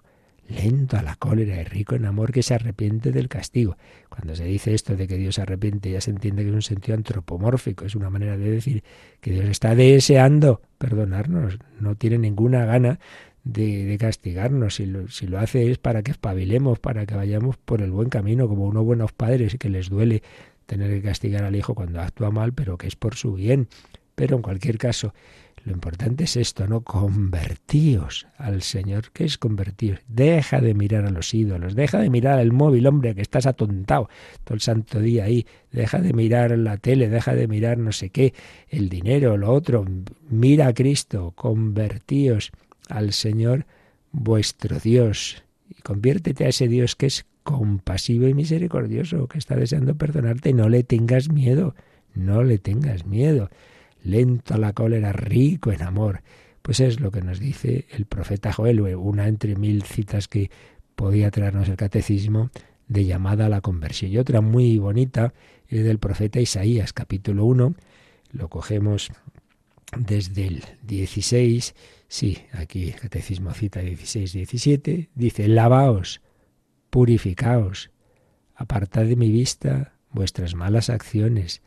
lento 0.48 0.96
a 0.96 1.02
la 1.02 1.16
cólera 1.16 1.60
y 1.60 1.64
rico 1.64 1.94
en 1.94 2.04
amor 2.04 2.32
que 2.32 2.42
se 2.42 2.54
arrepiente 2.54 3.12
del 3.12 3.28
castigo. 3.28 3.76
Cuando 4.08 4.34
se 4.36 4.44
dice 4.44 4.74
esto 4.74 4.96
de 4.96 5.06
que 5.06 5.16
Dios 5.16 5.36
se 5.36 5.42
arrepiente, 5.42 5.90
ya 5.90 6.00
se 6.00 6.10
entiende 6.10 6.42
que 6.42 6.50
es 6.50 6.54
un 6.54 6.62
sentido 6.62 6.96
antropomórfico, 6.96 7.84
es 7.84 7.94
una 7.94 8.10
manera 8.10 8.36
de 8.36 8.50
decir 8.50 8.84
que 9.20 9.32
Dios 9.32 9.46
está 9.46 9.74
deseando 9.74 10.62
perdonarnos, 10.78 11.58
no 11.80 11.96
tiene 11.96 12.18
ninguna 12.18 12.64
gana 12.64 12.98
de, 13.46 13.96
castigarnos. 13.98 14.76
Si 14.76 14.86
lo, 14.86 15.08
si 15.08 15.26
lo 15.26 15.38
hace 15.38 15.70
es 15.70 15.78
para 15.78 16.02
que 16.02 16.10
espabilemos, 16.10 16.78
para 16.78 17.06
que 17.06 17.14
vayamos 17.14 17.56
por 17.56 17.82
el 17.82 17.90
buen 17.90 18.08
camino, 18.08 18.48
como 18.48 18.66
unos 18.66 18.84
buenos 18.84 19.12
padres 19.12 19.56
que 19.58 19.68
les 19.68 19.88
duele 19.88 20.22
tener 20.66 20.90
que 20.90 21.02
castigar 21.02 21.44
al 21.44 21.56
hijo 21.56 21.74
cuando 21.74 22.00
actúa 22.00 22.30
mal, 22.30 22.52
pero 22.52 22.76
que 22.76 22.88
es 22.88 22.96
por 22.96 23.14
su 23.14 23.34
bien. 23.34 23.68
Pero 24.16 24.36
en 24.36 24.42
cualquier 24.42 24.78
caso, 24.78 25.12
lo 25.66 25.72
importante 25.72 26.24
es 26.24 26.36
esto, 26.36 26.66
¿no? 26.66 26.80
Convertíos 26.80 28.26
al 28.38 28.62
Señor. 28.62 29.10
¿Qué 29.12 29.24
es 29.24 29.36
convertir? 29.36 30.00
Deja 30.08 30.60
de 30.60 30.74
mirar 30.74 31.04
a 31.04 31.10
los 31.10 31.34
ídolos, 31.34 31.74
deja 31.74 31.98
de 31.98 32.08
mirar 32.08 32.38
al 32.38 32.52
móvil, 32.52 32.86
hombre, 32.86 33.14
que 33.14 33.20
estás 33.20 33.46
atontado 33.46 34.08
todo 34.44 34.54
el 34.54 34.60
santo 34.60 35.00
día 35.00 35.24
ahí. 35.24 35.46
Deja 35.70 36.00
de 36.00 36.14
mirar 36.14 36.56
la 36.56 36.78
tele, 36.78 37.08
deja 37.08 37.34
de 37.34 37.46
mirar 37.46 37.78
no 37.78 37.92
sé 37.92 38.10
qué, 38.10 38.32
el 38.68 38.88
dinero, 38.88 39.36
lo 39.36 39.52
otro. 39.52 39.84
Mira 40.30 40.68
a 40.68 40.74
Cristo, 40.74 41.32
convertíos 41.36 42.52
al 42.88 43.12
Señor 43.12 43.66
vuestro 44.12 44.78
Dios. 44.78 45.42
Y 45.68 45.82
conviértete 45.82 46.46
a 46.46 46.48
ese 46.48 46.68
Dios 46.68 46.96
que 46.96 47.06
es 47.06 47.26
compasivo 47.42 48.26
y 48.28 48.34
misericordioso, 48.34 49.28
que 49.28 49.38
está 49.38 49.56
deseando 49.56 49.94
perdonarte. 49.94 50.54
No 50.54 50.70
le 50.70 50.84
tengas 50.84 51.28
miedo, 51.28 51.74
no 52.14 52.44
le 52.44 52.58
tengas 52.58 53.04
miedo 53.04 53.50
lento 54.06 54.54
a 54.54 54.58
la 54.58 54.72
cólera, 54.72 55.12
rico 55.12 55.72
en 55.72 55.82
amor. 55.82 56.22
Pues 56.62 56.80
es 56.80 57.00
lo 57.00 57.10
que 57.10 57.22
nos 57.22 57.38
dice 57.38 57.86
el 57.90 58.06
profeta 58.06 58.52
Joel, 58.52 58.80
una 58.80 59.28
entre 59.28 59.56
mil 59.56 59.82
citas 59.82 60.28
que 60.28 60.50
podía 60.94 61.30
traernos 61.30 61.68
el 61.68 61.76
catecismo 61.76 62.50
de 62.88 63.04
llamada 63.04 63.46
a 63.46 63.48
la 63.48 63.60
conversión. 63.60 64.10
Y 64.10 64.18
otra 64.18 64.40
muy 64.40 64.78
bonita 64.78 65.34
es 65.68 65.84
del 65.84 65.98
profeta 65.98 66.40
Isaías, 66.40 66.92
capítulo 66.92 67.44
1. 67.44 67.74
Lo 68.32 68.48
cogemos 68.48 69.10
desde 69.96 70.46
el 70.46 70.64
16, 70.82 71.74
sí, 72.08 72.38
aquí 72.52 72.92
catecismo 72.92 73.52
cita 73.52 73.80
16, 73.80 74.32
17, 74.32 75.10
dice, 75.14 75.48
lavaos, 75.48 76.20
purificaos, 76.90 77.90
apartad 78.54 79.04
de 79.04 79.16
mi 79.16 79.30
vista 79.30 79.92
vuestras 80.10 80.54
malas 80.54 80.90
acciones, 80.90 81.62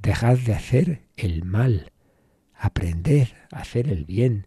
Dejad 0.00 0.38
de 0.38 0.54
hacer 0.54 1.02
el 1.16 1.44
mal, 1.44 1.92
aprended 2.54 3.28
a 3.50 3.60
hacer 3.60 3.88
el 3.88 4.04
bien, 4.04 4.46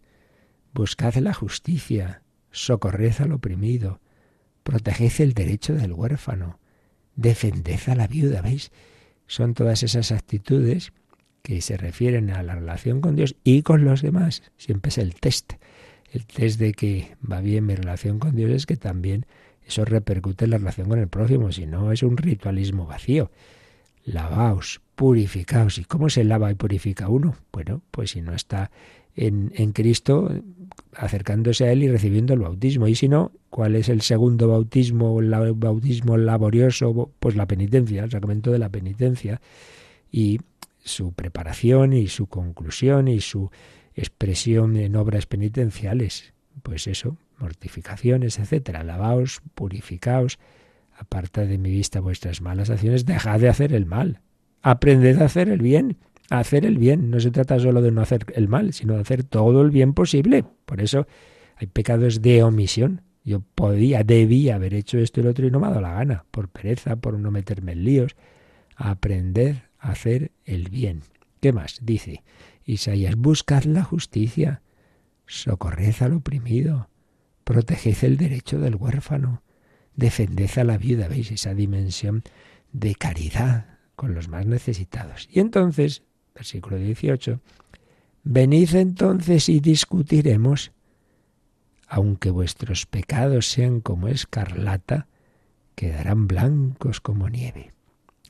buscad 0.72 1.14
la 1.16 1.34
justicia, 1.34 2.22
socorred 2.50 3.14
al 3.20 3.32
oprimido, 3.32 4.00
proteged 4.62 5.20
el 5.20 5.34
derecho 5.34 5.74
del 5.74 5.92
huérfano, 5.92 6.58
defended 7.16 7.80
a 7.86 7.94
la 7.94 8.06
viuda, 8.06 8.40
¿veis? 8.40 8.70
Son 9.26 9.54
todas 9.54 9.82
esas 9.82 10.12
actitudes 10.12 10.92
que 11.42 11.60
se 11.60 11.76
refieren 11.76 12.30
a 12.30 12.42
la 12.42 12.54
relación 12.54 13.00
con 13.00 13.16
Dios 13.16 13.36
y 13.44 13.62
con 13.62 13.84
los 13.84 14.02
demás. 14.02 14.42
Siempre 14.56 14.90
es 14.90 14.98
el 14.98 15.14
test. 15.14 15.54
El 16.12 16.26
test 16.26 16.58
de 16.58 16.72
que 16.72 17.16
va 17.30 17.40
bien 17.40 17.66
mi 17.66 17.74
relación 17.74 18.18
con 18.18 18.36
Dios 18.36 18.50
es 18.50 18.66
que 18.66 18.76
también 18.76 19.26
eso 19.66 19.84
repercute 19.84 20.44
en 20.44 20.52
la 20.52 20.58
relación 20.58 20.88
con 20.88 20.98
el 20.98 21.08
prójimo, 21.08 21.52
si 21.52 21.66
no 21.66 21.92
es 21.92 22.02
un 22.02 22.16
ritualismo 22.16 22.86
vacío. 22.86 23.30
Lavaos, 24.04 24.80
purificaos. 24.94 25.78
¿Y 25.78 25.84
cómo 25.84 26.10
se 26.10 26.24
lava 26.24 26.50
y 26.50 26.54
purifica 26.54 27.08
uno? 27.08 27.36
Bueno, 27.52 27.82
pues 27.90 28.12
si 28.12 28.22
no 28.22 28.34
está 28.34 28.70
en, 29.14 29.52
en, 29.54 29.72
Cristo, 29.72 30.30
acercándose 30.94 31.64
a 31.64 31.72
Él 31.72 31.82
y 31.82 31.88
recibiendo 31.90 32.34
el 32.34 32.40
bautismo. 32.40 32.88
Y 32.88 32.94
si 32.94 33.08
no, 33.08 33.32
¿cuál 33.50 33.76
es 33.76 33.88
el 33.88 34.02
segundo 34.02 34.48
bautismo, 34.48 35.20
el 35.20 35.52
bautismo 35.54 36.16
laborioso? 36.16 37.10
Pues 37.20 37.36
la 37.36 37.46
penitencia, 37.46 38.04
el 38.04 38.10
sacramento 38.10 38.50
de 38.50 38.58
la 38.58 38.68
penitencia. 38.68 39.40
Y 40.10 40.40
su 40.84 41.12
preparación 41.12 41.92
y 41.92 42.08
su 42.08 42.26
conclusión 42.26 43.08
y 43.08 43.20
su 43.20 43.50
expresión 43.94 44.76
en 44.76 44.96
obras 44.96 45.26
penitenciales. 45.26 46.32
Pues 46.62 46.86
eso, 46.86 47.16
mortificaciones, 47.38 48.38
etcétera. 48.38 48.82
Lavaos, 48.82 49.42
purificaos, 49.54 50.38
apartad 50.96 51.46
de 51.46 51.58
mi 51.58 51.70
vista 51.70 52.00
vuestras 52.00 52.40
malas 52.40 52.70
acciones, 52.70 53.06
dejad 53.06 53.40
de 53.40 53.48
hacer 53.48 53.72
el 53.72 53.86
mal. 53.86 54.20
Aprended 54.62 55.20
a 55.20 55.24
hacer 55.24 55.48
el 55.48 55.60
bien, 55.60 55.96
a 56.30 56.38
hacer 56.38 56.64
el 56.64 56.78
bien. 56.78 57.10
No 57.10 57.20
se 57.20 57.30
trata 57.30 57.58
solo 57.58 57.82
de 57.82 57.90
no 57.90 58.00
hacer 58.00 58.26
el 58.34 58.48
mal, 58.48 58.72
sino 58.72 58.94
de 58.94 59.00
hacer 59.00 59.24
todo 59.24 59.62
el 59.62 59.70
bien 59.70 59.92
posible. 59.92 60.44
Por 60.64 60.80
eso 60.80 61.06
hay 61.56 61.66
pecados 61.66 62.22
de 62.22 62.42
omisión. 62.42 63.02
Yo 63.24 63.40
podía, 63.54 64.02
debía 64.02 64.56
haber 64.56 64.74
hecho 64.74 64.98
esto 64.98 65.20
y 65.20 65.22
lo 65.24 65.30
otro 65.30 65.46
y 65.46 65.50
no 65.50 65.60
me 65.60 65.66
ha 65.66 65.70
dado 65.70 65.80
la 65.80 65.94
gana, 65.94 66.24
por 66.30 66.48
pereza, 66.48 66.96
por 66.96 67.18
no 67.18 67.30
meterme 67.30 67.72
en 67.72 67.84
líos. 67.84 68.16
Aprender 68.76 69.68
a 69.78 69.92
hacer 69.92 70.32
el 70.44 70.68
bien. 70.70 71.02
¿Qué 71.40 71.52
más? 71.52 71.80
Dice 71.82 72.22
Isaías, 72.64 73.16
buscad 73.16 73.64
la 73.64 73.82
justicia, 73.82 74.62
socorred 75.26 75.94
al 76.00 76.14
oprimido, 76.14 76.88
proteged 77.44 78.04
el 78.04 78.16
derecho 78.16 78.60
del 78.60 78.76
huérfano, 78.76 79.42
defended 79.96 80.50
a 80.58 80.64
la 80.64 80.78
viuda, 80.78 81.08
¿veis? 81.08 81.30
Esa 81.30 81.54
dimensión 81.54 82.22
de 82.72 82.94
caridad, 82.94 83.78
con 83.96 84.14
los 84.14 84.28
más 84.28 84.46
necesitados. 84.46 85.28
Y 85.30 85.40
entonces, 85.40 86.02
versículo 86.34 86.76
18, 86.76 87.40
venid 88.24 88.74
entonces 88.74 89.48
y 89.48 89.60
discutiremos, 89.60 90.72
aunque 91.86 92.30
vuestros 92.30 92.86
pecados 92.86 93.46
sean 93.46 93.80
como 93.80 94.08
escarlata, 94.08 95.08
quedarán 95.74 96.26
blancos 96.26 97.00
como 97.00 97.28
nieve. 97.28 97.72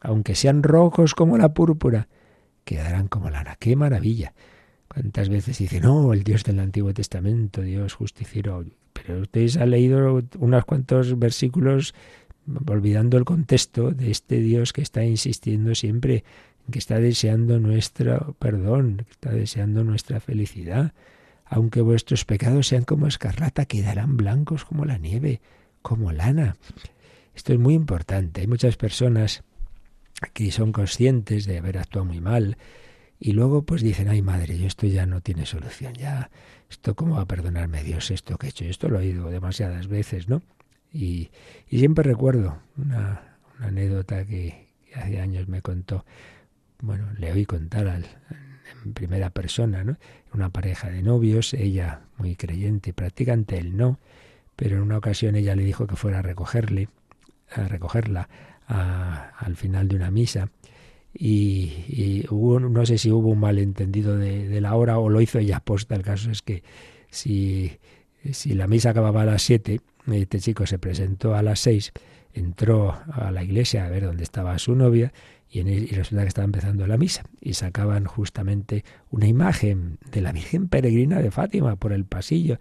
Aunque 0.00 0.34
sean 0.34 0.62
rojos 0.62 1.14
como 1.14 1.38
la 1.38 1.54
púrpura, 1.54 2.08
quedarán 2.64 3.08
como 3.08 3.30
lana. 3.30 3.56
¡Qué 3.56 3.76
maravilla! 3.76 4.34
¿Cuántas 4.88 5.28
veces 5.28 5.58
dice, 5.58 5.80
no, 5.80 6.12
el 6.12 6.22
Dios 6.22 6.44
del 6.44 6.58
Antiguo 6.58 6.92
Testamento, 6.92 7.62
Dios 7.62 7.94
justiciero? 7.94 8.64
Pero 8.92 9.20
ustedes 9.20 9.56
han 9.56 9.70
leído 9.70 10.22
unos 10.38 10.64
cuantos 10.64 11.18
versículos 11.18 11.94
olvidando 12.66 13.16
el 13.18 13.24
contexto 13.24 13.92
de 13.92 14.10
este 14.10 14.38
Dios 14.40 14.72
que 14.72 14.82
está 14.82 15.04
insistiendo 15.04 15.74
siempre, 15.74 16.24
que 16.70 16.78
está 16.78 16.98
deseando 16.98 17.58
nuestro 17.58 18.36
perdón, 18.38 19.04
que 19.04 19.12
está 19.12 19.30
deseando 19.30 19.84
nuestra 19.84 20.20
felicidad. 20.20 20.92
Aunque 21.44 21.80
vuestros 21.82 22.24
pecados 22.24 22.68
sean 22.68 22.84
como 22.84 23.06
escarlata, 23.06 23.66
quedarán 23.66 24.16
blancos 24.16 24.64
como 24.64 24.84
la 24.84 24.98
nieve, 24.98 25.40
como 25.82 26.12
lana. 26.12 26.56
Esto 27.34 27.52
es 27.52 27.58
muy 27.58 27.74
importante. 27.74 28.40
Hay 28.40 28.46
muchas 28.46 28.76
personas 28.76 29.42
que 30.32 30.50
son 30.50 30.72
conscientes 30.72 31.46
de 31.46 31.58
haber 31.58 31.78
actuado 31.78 32.06
muy 32.06 32.20
mal 32.20 32.56
y 33.18 33.32
luego 33.32 33.62
pues 33.62 33.82
dicen, 33.82 34.08
ay 34.08 34.22
madre, 34.22 34.58
yo 34.58 34.66
esto 34.66 34.86
ya 34.86 35.06
no 35.06 35.20
tiene 35.20 35.46
solución, 35.46 35.94
ya, 35.94 36.30
esto 36.72 36.94
cómo 36.94 37.16
va 37.16 37.22
a 37.22 37.26
perdonarme 37.26 37.84
Dios 37.84 38.10
esto 38.10 38.38
que 38.38 38.46
he 38.46 38.50
hecho, 38.50 38.64
esto 38.64 38.88
lo 38.88 38.98
he 38.98 39.02
oído 39.02 39.28
demasiadas 39.28 39.88
veces, 39.88 40.28
¿no? 40.28 40.42
Y, 40.92 41.30
siempre 41.68 42.02
recuerdo 42.02 42.58
una, 42.78 43.36
anécdota 43.60 44.24
que, 44.24 44.68
hace 44.94 45.20
años 45.20 45.48
me 45.48 45.60
contó, 45.60 46.04
bueno, 46.80 47.08
le 47.18 47.30
oí 47.32 47.44
contar 47.46 47.88
al, 47.88 48.06
en 48.84 48.94
primera 48.94 49.30
persona, 49.30 49.84
¿no? 49.84 49.98
Una 50.32 50.48
pareja 50.48 50.88
de 50.88 51.02
novios, 51.02 51.52
ella 51.52 52.00
muy 52.16 52.36
creyente 52.36 52.90
y 52.90 52.92
practicante, 52.94 53.58
él 53.58 53.76
no, 53.76 53.98
pero 54.56 54.76
en 54.76 54.82
una 54.82 54.96
ocasión 54.96 55.36
ella 55.36 55.54
le 55.54 55.64
dijo 55.64 55.86
que 55.86 55.96
fuera 55.96 56.20
a 56.20 56.22
recogerle, 56.22 56.88
a 57.54 57.68
recogerla 57.68 58.28
al 58.66 59.56
final 59.56 59.88
de 59.88 59.96
una 59.96 60.10
misa. 60.10 60.48
Y, 61.14 62.24
hubo, 62.30 62.58
no 62.58 62.86
sé 62.86 62.98
si 62.98 63.10
hubo 63.10 63.28
un 63.28 63.40
malentendido 63.40 64.16
de, 64.16 64.60
la 64.60 64.74
hora 64.74 64.98
o 64.98 65.08
lo 65.08 65.20
hizo 65.20 65.38
ella 65.38 65.60
posta. 65.60 65.94
El 65.94 66.02
caso 66.02 66.30
es 66.30 66.42
que 66.42 66.62
si, 67.10 67.72
si 68.32 68.54
la 68.54 68.66
misa 68.66 68.90
acababa 68.90 69.22
a 69.22 69.26
las 69.26 69.42
siete, 69.42 69.80
este 70.10 70.40
chico 70.40 70.66
se 70.66 70.78
presentó 70.78 71.34
a 71.34 71.42
las 71.42 71.60
seis, 71.60 71.92
entró 72.32 72.96
a 73.12 73.30
la 73.30 73.42
iglesia 73.42 73.84
a 73.84 73.90
ver 73.90 74.04
dónde 74.04 74.22
estaba 74.22 74.58
su 74.58 74.74
novia 74.74 75.12
y, 75.50 75.60
y, 75.60 75.86
resulta 75.88 76.22
que 76.22 76.28
estaba 76.28 76.46
empezando 76.46 76.86
la 76.86 76.96
misa 76.96 77.24
y 77.40 77.54
sacaban 77.54 78.06
justamente 78.06 78.84
una 79.10 79.26
imagen 79.26 79.98
de 80.10 80.22
la 80.22 80.32
Virgen 80.32 80.68
Peregrina 80.68 81.20
de 81.20 81.30
Fátima 81.30 81.76
por 81.76 81.92
el 81.92 82.06
pasillo 82.06 82.58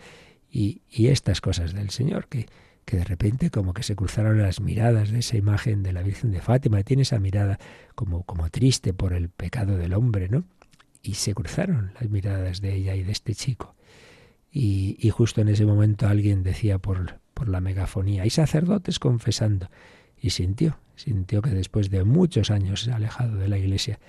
y, 0.52 0.82
y 0.90 1.08
estas 1.08 1.40
cosas 1.40 1.74
del 1.74 1.90
Señor 1.90 2.28
que, 2.28 2.48
que 2.86 2.98
de 2.98 3.04
repente 3.04 3.50
como 3.50 3.74
que 3.74 3.84
se 3.84 3.96
cruzaron 3.96 4.42
las 4.42 4.60
miradas 4.60 5.12
de 5.12 5.20
esa 5.20 5.38
imagen 5.38 5.84
de 5.84 5.94
la 5.94 6.04
Virgen 6.04 6.32
de 6.32 6.42
Fátima, 6.42 6.84
tiene 6.84 7.04
esa 7.04 7.20
mirada 7.20 7.60
como, 7.96 8.24
como 8.24 8.50
triste 8.50 8.94
por 8.94 9.14
el 9.14 9.30
pecado 9.30 9.78
del 9.78 9.94
hombre, 9.94 10.30
¿no? 10.30 10.44
Y 11.02 11.16
se 11.16 11.34
cruzaron 11.34 11.94
las 12.00 12.10
miradas 12.10 12.62
de 12.62 12.76
ella 12.76 12.96
y 12.96 13.04
de 13.04 13.12
este 13.12 13.34
chico. 13.34 13.76
Y, 14.52 14.98
y 15.00 15.10
justo 15.10 15.42
en 15.42 15.50
ese 15.50 15.66
momento 15.66 16.08
alguien 16.08 16.44
decía 16.44 16.78
por, 16.78 17.20
por 17.34 17.48
la 17.48 17.62
megafonía, 17.62 18.24
hay 18.24 18.30
sacerdotes 18.30 19.00
confesando. 19.00 19.70
Y 20.22 20.32
sintió, 20.32 20.78
sintió 20.96 21.42
que 21.42 21.50
después 21.50 21.90
de 21.90 22.04
muchos 22.04 22.52
años 22.52 22.88
alejado 22.88 23.38
de 23.38 23.48
la 23.48 23.58
iglesia, 23.58 24.00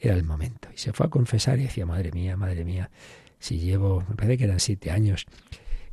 era 0.00 0.14
el 0.14 0.24
momento. 0.24 0.68
Y 0.74 0.78
se 0.78 0.92
fue 0.92 1.06
a 1.06 1.10
confesar 1.10 1.58
y 1.58 1.64
decía, 1.64 1.86
madre 1.86 2.10
mía, 2.10 2.36
madre 2.36 2.64
mía, 2.64 2.90
si 3.38 3.58
llevo, 3.58 4.04
me 4.08 4.16
parece 4.16 4.38
que 4.38 4.44
eran 4.44 4.60
siete 4.60 4.90
años, 4.90 5.26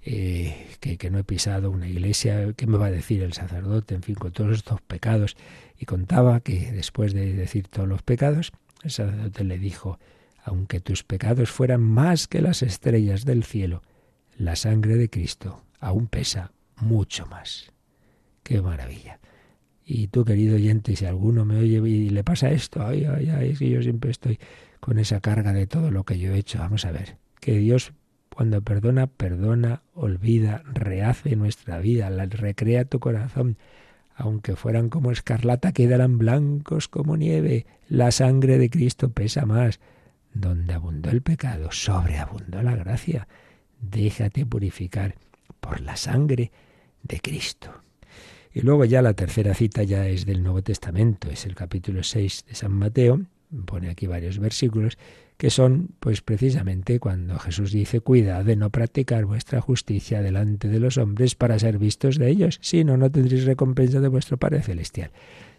eh, 0.10 0.78
que, 0.80 0.98
que, 0.98 1.10
no 1.10 1.20
he 1.20 1.26
pisado 1.26 1.70
una 1.70 1.86
iglesia, 1.86 2.54
¿qué 2.56 2.66
me 2.66 2.78
va 2.78 2.86
a 2.86 2.92
decir 2.92 3.22
el 3.24 3.34
sacerdote? 3.34 3.94
En 3.94 4.04
fin, 4.04 4.16
con 4.16 4.32
todos 4.32 4.56
estos 4.56 4.80
pecados. 4.80 5.36
Y 5.78 5.86
contaba 5.86 6.40
que 6.40 6.72
después 6.72 7.14
de 7.14 7.34
decir 7.34 7.68
todos 7.68 7.90
los 7.90 8.04
pecados, 8.04 8.54
el 8.84 8.92
sacerdote 8.92 9.44
le 9.44 9.60
dijo, 9.60 10.00
aunque 10.46 10.80
tus 10.80 11.04
pecados 11.04 11.52
fueran 11.52 11.82
más 11.82 12.28
que 12.28 12.42
las 12.42 12.64
estrellas 12.64 13.26
del 13.26 13.44
cielo, 13.44 13.84
la 14.38 14.56
sangre 14.56 14.96
de 14.96 15.10
Cristo 15.10 15.66
aún 15.82 16.08
pesa 16.08 16.54
mucho 16.78 17.26
más. 17.26 17.74
¡Qué 18.44 18.62
maravilla! 18.62 19.20
Y 19.84 20.08
tú, 20.08 20.24
querido 20.24 20.56
oyente, 20.56 20.96
si 20.96 21.06
alguno 21.06 21.44
me 21.44 21.58
oye 21.58 21.78
y 21.86 22.10
le 22.12 22.24
pasa 22.24 22.50
esto, 22.50 22.82
ay, 22.82 23.04
ay, 23.04 23.30
ay, 23.30 23.50
es 23.50 23.60
que 23.60 23.70
yo 23.70 23.82
siempre 23.82 24.12
estoy 24.12 24.40
con 24.80 25.00
esa 25.00 25.20
carga 25.20 25.52
de 25.52 25.68
todo 25.68 25.92
lo 25.92 26.06
que 26.06 26.18
yo 26.18 26.34
he 26.34 26.38
hecho. 26.38 26.60
Vamos 26.60 26.86
a 26.86 26.92
ver, 26.92 27.18
que 27.42 27.58
Dios 27.58 27.92
cuando 28.38 28.62
perdona, 28.62 29.08
perdona, 29.08 29.82
olvida, 29.96 30.62
rehace 30.72 31.36
nuestra 31.36 31.80
vida, 31.80 32.12
la 32.12 32.28
recrea 32.28 32.86
tu 32.86 33.00
corazón. 33.00 33.58
Aunque 34.16 34.56
fueran 34.56 34.90
como 34.90 35.12
escarlata, 35.12 35.72
quedarán 35.72 36.20
blancos 36.20 36.88
como 36.88 37.18
nieve. 37.18 37.66
La 37.90 38.12
sangre 38.12 38.60
de 38.60 38.70
Cristo 38.70 39.10
pesa 39.10 39.48
más. 39.48 39.80
Donde 40.36 40.76
abundó 40.76 41.10
el 41.10 41.24
pecado, 41.24 41.72
sobreabundó 41.72 42.62
la 42.62 42.76
gracia. 42.76 43.28
Déjate 43.82 44.46
purificar 44.46 45.16
por 45.60 45.82
la 45.82 45.96
sangre 45.96 46.52
de 47.02 47.20
Cristo. 47.20 47.72
Y 48.54 48.62
luego 48.62 48.86
ya 48.86 49.02
la 49.02 49.14
tercera 49.14 49.56
cita 49.56 49.82
ya 49.82 50.08
es 50.08 50.28
del 50.28 50.44
Nuevo 50.44 50.62
Testamento, 50.62 51.32
es 51.32 51.48
el 51.48 51.56
capítulo 51.56 52.04
6 52.04 52.46
de 52.50 52.54
San 52.54 52.74
Mateo, 52.74 53.20
pone 53.66 53.90
aquí 53.90 54.06
varios 54.06 54.38
versículos, 54.38 55.00
que 55.38 55.52
son 55.52 55.90
pues 56.00 56.22
precisamente 56.22 57.00
cuando 57.00 57.38
Jesús 57.38 57.72
dice 57.72 58.02
cuidad 58.02 58.44
de 58.44 58.56
no 58.56 58.72
practicar 58.72 59.26
vuestra 59.26 59.62
justicia 59.62 60.22
delante 60.22 60.68
de 60.68 60.80
los 60.80 60.98
hombres 60.98 61.36
para 61.36 61.60
ser 61.60 61.78
vistos 61.78 62.18
de 62.18 62.30
ellos, 62.30 62.58
si 62.62 62.84
no, 62.84 62.98
tendréis 63.12 63.46
recompensa 63.46 64.00
de 64.00 64.08
vuestro 64.08 64.38
Padre 64.38 64.64
Celestial. 64.64 65.12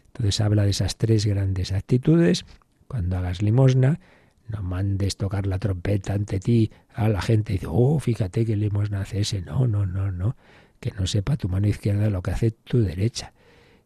Entonces 0.09 0.41
habla 0.41 0.65
de 0.65 0.71
esas 0.71 0.97
tres 0.97 1.27
grandes 1.27 1.71
actitudes. 1.71 2.45
Cuando 2.89 3.19
hagas 3.19 3.41
limosna, 3.41 4.01
no 4.49 4.63
mandes 4.63 5.17
tocar 5.17 5.47
la 5.47 5.59
trompeta 5.59 6.15
ante 6.15 6.41
ti 6.41 6.73
a 6.95 7.09
la 7.09 7.23
gente 7.23 7.53
y 7.53 7.57
dice, 7.57 7.67
oh, 7.71 8.01
fíjate 8.01 8.45
qué 8.45 8.57
limosna 8.57 9.03
hace 9.03 9.21
ese. 9.21 9.43
No, 9.43 9.69
no, 9.69 9.87
no, 9.87 10.11
no. 10.11 10.37
Que 10.81 10.91
no 10.93 11.07
sepa 11.07 11.37
tu 11.37 11.49
mano 11.49 11.69
izquierda 11.69 12.11
lo 12.11 12.23
que 12.23 12.33
hace 12.33 12.51
tu 12.51 12.81
derecha. 12.81 13.33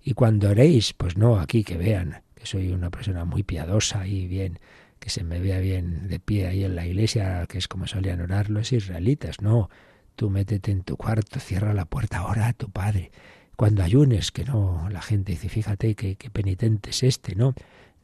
Y 0.02 0.14
cuando 0.14 0.50
oréis, 0.50 0.94
pues 0.94 1.16
no, 1.16 1.38
aquí 1.38 1.64
que 1.64 1.76
vean 1.76 2.22
que 2.34 2.46
soy 2.46 2.72
una 2.72 2.90
persona 2.90 3.24
muy 3.24 3.42
piadosa 3.42 4.06
y 4.06 4.26
bien 4.26 4.58
que 5.02 5.10
se 5.10 5.24
me 5.24 5.40
vea 5.40 5.58
bien 5.58 6.06
de 6.06 6.20
pie 6.20 6.46
ahí 6.46 6.62
en 6.62 6.76
la 6.76 6.86
iglesia, 6.86 7.44
que 7.48 7.58
es 7.58 7.66
como 7.66 7.88
solían 7.88 8.20
orar 8.20 8.50
los 8.50 8.72
israelitas. 8.72 9.42
No, 9.42 9.68
tú 10.14 10.30
métete 10.30 10.70
en 10.70 10.84
tu 10.84 10.96
cuarto, 10.96 11.40
cierra 11.40 11.74
la 11.74 11.86
puerta, 11.86 12.24
ora 12.24 12.46
a 12.46 12.52
tu 12.52 12.70
Padre. 12.70 13.10
Cuando 13.56 13.82
ayunes, 13.82 14.30
que 14.30 14.44
no, 14.44 14.88
la 14.90 15.02
gente 15.02 15.32
dice, 15.32 15.48
fíjate 15.48 15.96
qué, 15.96 16.16
penitente 16.32 16.90
es 16.90 17.02
este, 17.02 17.34
no, 17.34 17.52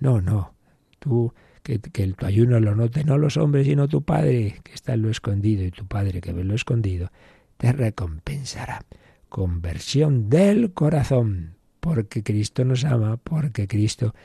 no, 0.00 0.20
no, 0.20 0.54
tú 0.98 1.32
que, 1.62 1.78
que 1.78 2.12
tu 2.14 2.26
ayuno 2.26 2.58
lo 2.58 2.74
note 2.74 3.04
no 3.04 3.16
los 3.16 3.36
hombres, 3.36 3.68
sino 3.68 3.86
tu 3.86 4.02
Padre, 4.02 4.58
que 4.64 4.72
está 4.72 4.94
en 4.94 5.02
lo 5.02 5.10
escondido, 5.10 5.64
y 5.64 5.70
tu 5.70 5.86
Padre 5.86 6.20
que 6.20 6.32
ve 6.32 6.42
lo 6.42 6.56
escondido, 6.56 7.12
te 7.58 7.70
recompensará. 7.70 8.84
Conversión 9.28 10.28
del 10.28 10.72
corazón, 10.72 11.54
porque 11.78 12.24
Cristo 12.24 12.64
nos 12.64 12.84
ama, 12.84 13.18
porque 13.18 13.68
Cristo 13.68 14.16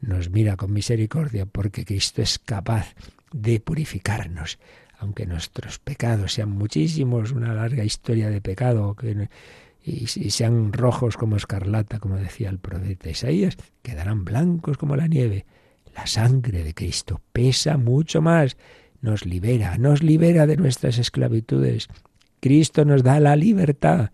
nos 0.00 0.30
mira 0.30 0.56
con 0.56 0.72
misericordia 0.72 1.46
porque 1.46 1.84
Cristo 1.84 2.22
es 2.22 2.38
capaz 2.38 2.94
de 3.32 3.60
purificarnos. 3.60 4.58
Aunque 4.98 5.26
nuestros 5.26 5.78
pecados 5.78 6.32
sean 6.32 6.50
muchísimos, 6.50 7.30
una 7.32 7.54
larga 7.54 7.84
historia 7.84 8.30
de 8.30 8.40
pecado, 8.40 8.96
y, 9.84 10.02
y 10.02 10.30
sean 10.30 10.72
rojos 10.72 11.16
como 11.16 11.36
escarlata, 11.36 12.00
como 12.00 12.16
decía 12.16 12.50
el 12.50 12.58
profeta 12.58 13.10
Isaías, 13.10 13.56
quedarán 13.82 14.24
blancos 14.24 14.76
como 14.76 14.96
la 14.96 15.06
nieve. 15.06 15.46
La 15.94 16.06
sangre 16.06 16.64
de 16.64 16.74
Cristo 16.74 17.20
pesa 17.32 17.76
mucho 17.76 18.22
más, 18.22 18.56
nos 19.00 19.24
libera, 19.24 19.78
nos 19.78 20.02
libera 20.02 20.46
de 20.46 20.56
nuestras 20.56 20.98
esclavitudes. 20.98 21.88
Cristo 22.40 22.84
nos 22.84 23.02
da 23.02 23.20
la 23.20 23.36
libertad. 23.36 24.10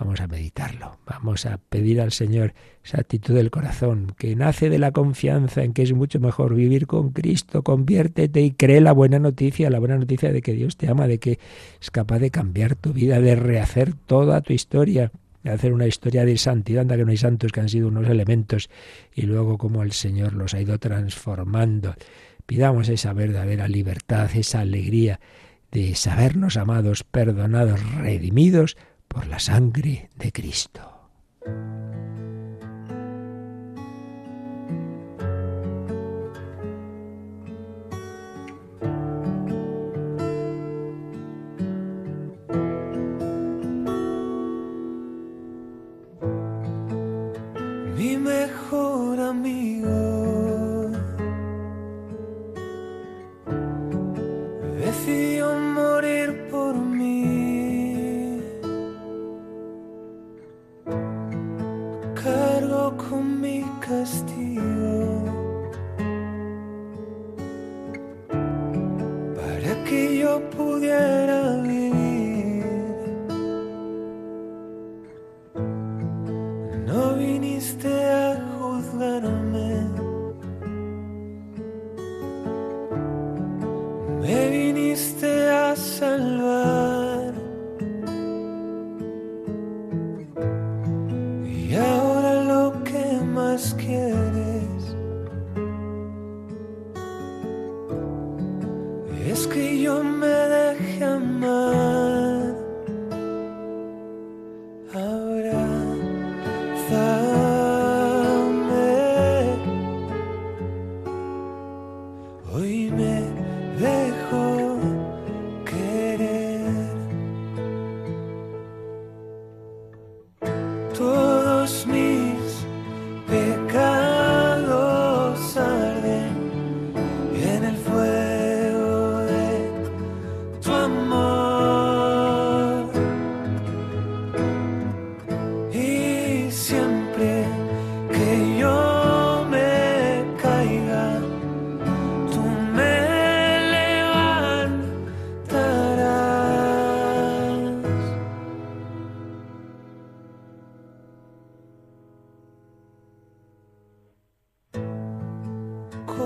Vamos 0.00 0.18
a 0.22 0.26
meditarlo, 0.26 0.98
vamos 1.04 1.44
a 1.44 1.58
pedir 1.58 2.00
al 2.00 2.10
Señor 2.10 2.54
esa 2.82 3.02
actitud 3.02 3.34
del 3.34 3.50
corazón 3.50 4.14
que 4.16 4.34
nace 4.34 4.70
de 4.70 4.78
la 4.78 4.92
confianza 4.92 5.62
en 5.62 5.74
que 5.74 5.82
es 5.82 5.92
mucho 5.92 6.18
mejor 6.20 6.54
vivir 6.54 6.86
con 6.86 7.10
Cristo. 7.10 7.62
Conviértete 7.62 8.40
y 8.40 8.52
cree 8.52 8.80
la 8.80 8.92
buena 8.92 9.18
noticia, 9.18 9.68
la 9.68 9.78
buena 9.78 9.98
noticia 9.98 10.32
de 10.32 10.40
que 10.40 10.54
Dios 10.54 10.78
te 10.78 10.88
ama, 10.88 11.06
de 11.06 11.18
que 11.18 11.38
es 11.82 11.90
capaz 11.90 12.18
de 12.18 12.30
cambiar 12.30 12.76
tu 12.76 12.94
vida, 12.94 13.20
de 13.20 13.36
rehacer 13.36 13.92
toda 13.92 14.40
tu 14.40 14.54
historia, 14.54 15.12
de 15.44 15.50
hacer 15.50 15.74
una 15.74 15.86
historia 15.86 16.24
de 16.24 16.38
santidad, 16.38 16.80
anda 16.80 16.96
que 16.96 17.04
no 17.04 17.10
hay 17.10 17.18
santos 17.18 17.52
que 17.52 17.60
han 17.60 17.68
sido 17.68 17.88
unos 17.88 18.08
elementos 18.08 18.70
y 19.14 19.26
luego 19.26 19.58
como 19.58 19.82
el 19.82 19.92
Señor 19.92 20.32
los 20.32 20.54
ha 20.54 20.62
ido 20.62 20.78
transformando. 20.78 21.94
Pidamos 22.46 22.88
esa 22.88 23.12
verdadera 23.12 23.68
libertad, 23.68 24.30
esa 24.34 24.60
alegría 24.60 25.20
de 25.72 25.94
sabernos 25.94 26.56
amados, 26.56 27.04
perdonados, 27.04 27.80
redimidos, 27.96 28.78
por 29.12 29.26
la 29.26 29.40
sangre 29.40 30.08
de 30.14 30.30
Cristo. 30.30 30.80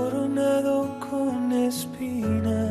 coronado 0.04 0.98
con 1.00 1.50
espinas. 1.52 2.63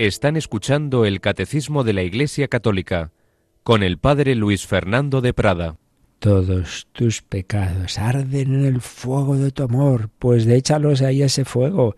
Están 0.00 0.38
escuchando 0.38 1.04
el 1.04 1.20
Catecismo 1.20 1.84
de 1.84 1.92
la 1.92 2.02
Iglesia 2.02 2.48
Católica 2.48 3.12
con 3.62 3.82
el 3.82 3.98
Padre 3.98 4.34
Luis 4.34 4.66
Fernando 4.66 5.20
de 5.20 5.34
Prada. 5.34 5.76
Todos 6.20 6.88
tus 6.92 7.20
pecados 7.20 7.98
arden 7.98 8.54
en 8.54 8.64
el 8.64 8.80
fuego 8.80 9.36
de 9.36 9.50
tu 9.50 9.62
amor, 9.62 10.08
pues 10.18 10.46
échalos 10.46 11.02
ahí 11.02 11.20
ese 11.20 11.44
fuego, 11.44 11.96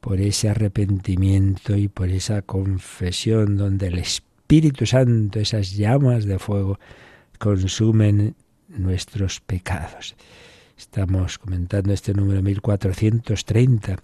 por 0.00 0.22
ese 0.22 0.48
arrepentimiento 0.48 1.76
y 1.76 1.88
por 1.88 2.08
esa 2.08 2.40
confesión 2.40 3.58
donde 3.58 3.88
el 3.88 3.98
Espíritu 3.98 4.86
Santo, 4.86 5.38
esas 5.38 5.76
llamas 5.76 6.24
de 6.24 6.38
fuego, 6.38 6.78
consumen 7.38 8.36
nuestros 8.68 9.40
pecados. 9.40 10.16
Estamos 10.78 11.36
comentando 11.36 11.92
este 11.92 12.14
número 12.14 12.40
1430 12.40 13.96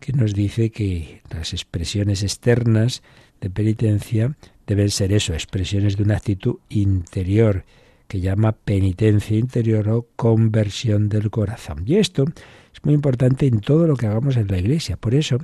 que 0.00 0.12
nos 0.12 0.34
dice 0.34 0.70
que 0.70 1.22
las 1.30 1.52
expresiones 1.52 2.22
externas 2.22 3.02
de 3.40 3.50
penitencia 3.50 4.36
deben 4.66 4.90
ser 4.90 5.12
eso, 5.12 5.32
expresiones 5.32 5.96
de 5.96 6.02
una 6.02 6.16
actitud 6.16 6.56
interior 6.68 7.64
que 8.08 8.20
llama 8.20 8.52
penitencia 8.52 9.36
interior 9.36 9.88
o 9.88 10.06
conversión 10.16 11.08
del 11.08 11.30
corazón. 11.30 11.82
Y 11.86 11.96
esto 11.96 12.24
es 12.72 12.84
muy 12.84 12.94
importante 12.94 13.46
en 13.46 13.60
todo 13.60 13.86
lo 13.86 13.96
que 13.96 14.06
hagamos 14.06 14.36
en 14.36 14.48
la 14.48 14.58
iglesia. 14.58 14.96
Por 14.96 15.14
eso, 15.14 15.38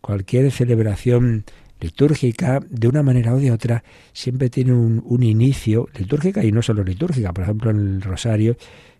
cualquier 0.00 0.50
celebración 0.50 1.44
litúrgica, 1.80 2.60
de 2.70 2.88
una 2.88 3.02
manera 3.02 3.34
o 3.34 3.38
de 3.38 3.52
otra, 3.52 3.84
siempre 4.12 4.48
tiene 4.48 4.72
un, 4.72 5.02
un 5.04 5.22
inicio 5.22 5.88
litúrgica 5.98 6.42
y 6.42 6.52
no 6.52 6.62
solo 6.62 6.82
litúrgica. 6.82 7.32
Por 7.32 7.44
ejemplo, 7.44 7.70
en 7.70 7.78
el 7.78 8.02
rosario 8.02 8.56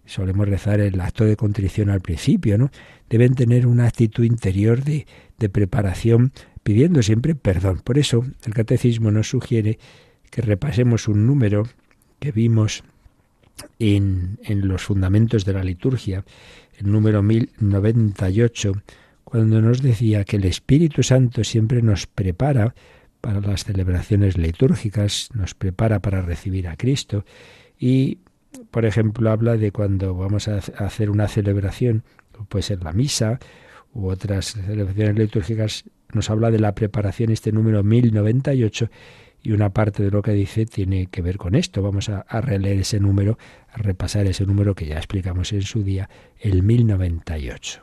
solemos 0.07 0.49
rezar 0.49 0.81
el 0.81 1.01
acto 1.01 1.25
de 1.25 1.37
contrición 1.37 1.91
al 1.91 2.01
principio, 2.01 2.59
¿no? 2.59 2.71
Deben 3.11 3.35
tener 3.35 3.67
una 3.67 3.87
actitud 3.87 4.25
interior 4.25 4.83
de, 4.83 5.07
de 5.39 5.49
preparación, 5.49 6.33
pidiendo 6.63 7.03
siempre 7.03 7.35
perdón. 7.35 7.81
Por 7.85 7.99
eso 7.99 8.25
el 8.45 8.55
catecismo 8.55 9.11
nos 9.11 9.29
sugiere 9.29 9.79
que 10.31 10.43
repasemos 10.43 11.09
un 11.09 11.27
número 11.27 11.69
que 12.19 12.33
vimos 12.33 12.83
en, 13.79 14.39
en 14.43 14.69
los 14.69 14.83
fundamentos 14.83 15.45
de 15.45 15.53
la 15.53 15.65
liturgia, 15.65 16.25
el 16.79 16.91
número 16.91 17.23
1098, 17.23 18.73
cuando 19.25 19.61
nos 19.61 19.83
decía 19.83 20.25
que 20.25 20.37
el 20.37 20.45
Espíritu 20.45 21.03
Santo 21.03 21.43
siempre 21.43 21.83
nos 21.83 22.07
prepara 22.07 22.75
para 23.21 23.41
las 23.41 23.65
celebraciones 23.65 24.37
litúrgicas, 24.37 25.31
nos 25.35 25.55
prepara 25.55 26.01
para 26.01 26.23
recibir 26.23 26.69
a 26.69 26.77
Cristo 26.77 27.25
y 27.79 28.19
por 28.71 28.85
ejemplo, 28.85 29.31
habla 29.31 29.57
de 29.57 29.73
cuando 29.73 30.15
vamos 30.15 30.49
a 30.49 30.59
hacer 30.79 31.11
una 31.11 31.29
celebración, 31.29 32.05
puede 32.49 32.63
ser 32.63 32.83
la 32.83 32.93
misa 32.93 33.39
u 33.93 34.09
otras 34.09 34.53
celebraciones 34.53 35.17
litúrgicas, 35.17 35.85
nos 36.13 36.31
habla 36.31 36.51
de 36.51 36.59
la 36.59 36.75
preparación, 36.75 37.31
este 37.31 37.53
número 37.53 37.83
1098, 37.83 38.91
y 39.43 39.53
una 39.53 39.71
parte 39.71 40.03
de 40.03 40.11
lo 40.11 40.23
que 40.23 40.33
dice 40.33 40.67
tiene 40.67 41.07
que 41.07 41.23
ver 41.23 41.39
con 41.39 41.55
esto. 41.55 41.83
Vamos 41.83 42.09
a, 42.09 42.21
a 42.21 42.41
releer 42.41 42.81
ese 42.81 43.01
número, 43.01 43.39
a 43.71 43.79
repasar 43.79 44.27
ese 44.27 44.45
número 44.45 44.75
que 44.75 44.87
ya 44.87 44.97
explicamos 44.97 45.53
en 45.53 45.63
su 45.63 45.83
día, 45.83 46.11
el 46.41 46.63
1098. 46.63 47.81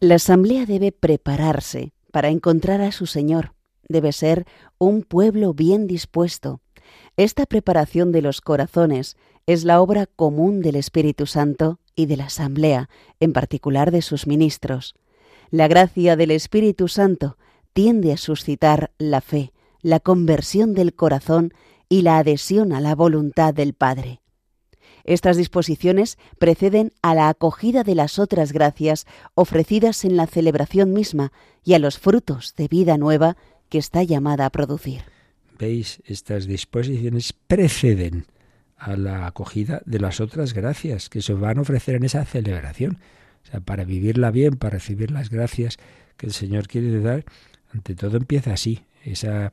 La 0.00 0.16
asamblea 0.16 0.66
debe 0.66 0.92
prepararse 0.92 1.92
para 2.12 2.28
encontrar 2.28 2.80
a 2.80 2.92
su 2.92 3.06
Señor. 3.06 3.52
Debe 3.88 4.12
ser 4.12 4.44
un 4.78 5.02
pueblo 5.02 5.54
bien 5.54 5.86
dispuesto. 5.86 6.60
Esta 7.16 7.46
preparación 7.46 8.12
de 8.12 8.22
los 8.22 8.40
corazones 8.40 9.16
es 9.48 9.64
la 9.64 9.80
obra 9.80 10.04
común 10.04 10.60
del 10.60 10.76
Espíritu 10.76 11.24
Santo 11.24 11.80
y 11.96 12.04
de 12.04 12.18
la 12.18 12.26
Asamblea, 12.26 12.90
en 13.18 13.32
particular 13.32 13.90
de 13.90 14.02
sus 14.02 14.26
ministros. 14.26 14.94
La 15.50 15.68
gracia 15.68 16.16
del 16.16 16.32
Espíritu 16.32 16.86
Santo 16.86 17.38
tiende 17.72 18.12
a 18.12 18.18
suscitar 18.18 18.90
la 18.98 19.22
fe, 19.22 19.54
la 19.80 20.00
conversión 20.00 20.74
del 20.74 20.92
corazón 20.92 21.54
y 21.88 22.02
la 22.02 22.18
adhesión 22.18 22.74
a 22.74 22.82
la 22.82 22.94
voluntad 22.94 23.54
del 23.54 23.72
Padre. 23.72 24.20
Estas 25.04 25.38
disposiciones 25.38 26.18
preceden 26.38 26.92
a 27.00 27.14
la 27.14 27.30
acogida 27.30 27.84
de 27.84 27.94
las 27.94 28.18
otras 28.18 28.52
gracias 28.52 29.06
ofrecidas 29.34 30.04
en 30.04 30.18
la 30.18 30.26
celebración 30.26 30.92
misma 30.92 31.32
y 31.64 31.72
a 31.72 31.78
los 31.78 31.98
frutos 31.98 32.54
de 32.54 32.68
vida 32.68 32.98
nueva 32.98 33.38
que 33.70 33.78
está 33.78 34.02
llamada 34.02 34.44
a 34.44 34.50
producir. 34.50 35.04
¿Veis? 35.58 36.02
Estas 36.04 36.46
disposiciones 36.46 37.32
preceden 37.32 38.26
a 38.78 38.96
la 38.96 39.26
acogida 39.26 39.82
de 39.84 39.98
las 39.98 40.20
otras 40.20 40.54
gracias 40.54 41.08
que 41.08 41.20
se 41.20 41.34
van 41.34 41.58
a 41.58 41.62
ofrecer 41.62 41.96
en 41.96 42.04
esa 42.04 42.24
celebración. 42.24 42.98
O 43.44 43.50
sea, 43.50 43.60
para 43.60 43.84
vivirla 43.84 44.30
bien, 44.30 44.56
para 44.56 44.74
recibir 44.74 45.10
las 45.10 45.30
gracias 45.30 45.78
que 46.16 46.26
el 46.26 46.32
Señor 46.32 46.68
quiere 46.68 47.00
dar, 47.00 47.24
ante 47.72 47.94
todo 47.94 48.16
empieza 48.16 48.52
así. 48.52 48.84
Esa 49.04 49.52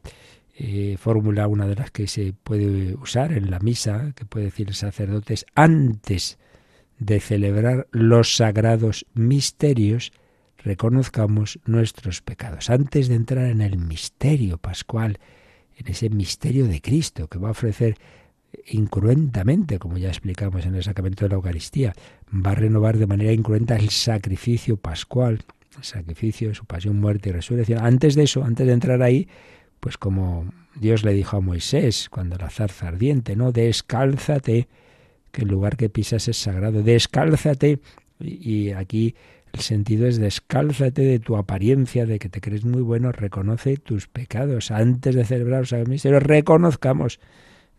eh, 0.57 0.97
fórmula, 0.99 1.47
una 1.47 1.67
de 1.67 1.75
las 1.75 1.91
que 1.91 2.07
se 2.07 2.33
puede 2.33 2.95
usar 2.95 3.33
en 3.33 3.51
la 3.51 3.59
misa, 3.59 4.13
que 4.15 4.25
puede 4.25 4.45
decir 4.45 4.67
el 4.67 4.75
sacerdote, 4.75 5.33
es 5.33 5.45
antes 5.55 6.37
de 6.99 7.19
celebrar 7.19 7.87
los 7.91 8.37
sagrados 8.37 9.05
misterios, 9.13 10.13
reconozcamos 10.57 11.59
nuestros 11.65 12.21
pecados. 12.21 12.69
Antes 12.69 13.07
de 13.07 13.15
entrar 13.15 13.45
en 13.47 13.61
el 13.61 13.77
misterio 13.77 14.57
pascual, 14.57 15.19
en 15.77 15.87
ese 15.87 16.09
misterio 16.09 16.67
de 16.67 16.81
Cristo 16.81 17.27
que 17.27 17.37
va 17.37 17.49
a 17.49 17.51
ofrecer 17.51 17.97
incruentamente, 18.67 19.79
como 19.79 19.97
ya 19.97 20.09
explicamos 20.09 20.65
en 20.65 20.75
el 20.75 20.83
sacramento 20.83 21.25
de 21.25 21.29
la 21.29 21.35
Eucaristía, 21.35 21.93
va 22.33 22.51
a 22.51 22.55
renovar 22.55 22.97
de 22.97 23.07
manera 23.07 23.31
incruenta 23.31 23.75
el 23.75 23.89
sacrificio 23.89 24.77
pascual, 24.77 25.43
el 25.77 25.83
sacrificio 25.83 26.53
su 26.53 26.65
pasión, 26.65 26.99
muerte 26.99 27.29
y 27.29 27.31
resurrección. 27.31 27.83
Antes 27.83 28.15
de 28.15 28.23
eso, 28.23 28.43
antes 28.43 28.65
de 28.67 28.73
entrar 28.73 29.01
ahí, 29.01 29.27
pues 29.79 29.97
como 29.97 30.45
Dios 30.75 31.03
le 31.03 31.13
dijo 31.13 31.37
a 31.37 31.41
Moisés 31.41 32.09
cuando 32.09 32.37
la 32.37 32.49
zarza 32.49 32.87
ardiente, 32.87 33.35
¿no? 33.35 33.51
Descálzate, 33.51 34.67
que 35.31 35.41
el 35.41 35.47
lugar 35.47 35.77
que 35.77 35.89
pisas 35.89 36.27
es 36.27 36.37
sagrado, 36.37 36.81
descálzate. 36.81 37.79
Y, 38.19 38.71
aquí 38.71 39.15
el 39.51 39.59
sentido 39.59 40.07
es 40.07 40.17
descálzate 40.17 41.01
de 41.01 41.19
tu 41.19 41.37
apariencia, 41.37 42.05
de 42.05 42.19
que 42.19 42.29
te 42.29 42.41
crees 42.41 42.65
muy 42.65 42.81
bueno, 42.81 43.11
reconoce 43.11 43.77
tus 43.77 44.07
pecados. 44.07 44.71
Antes 44.71 45.15
de 45.15 45.25
celebrar 45.25 45.65
el 45.71 45.87
misterio, 45.87 46.19
reconozcamos 46.19 47.19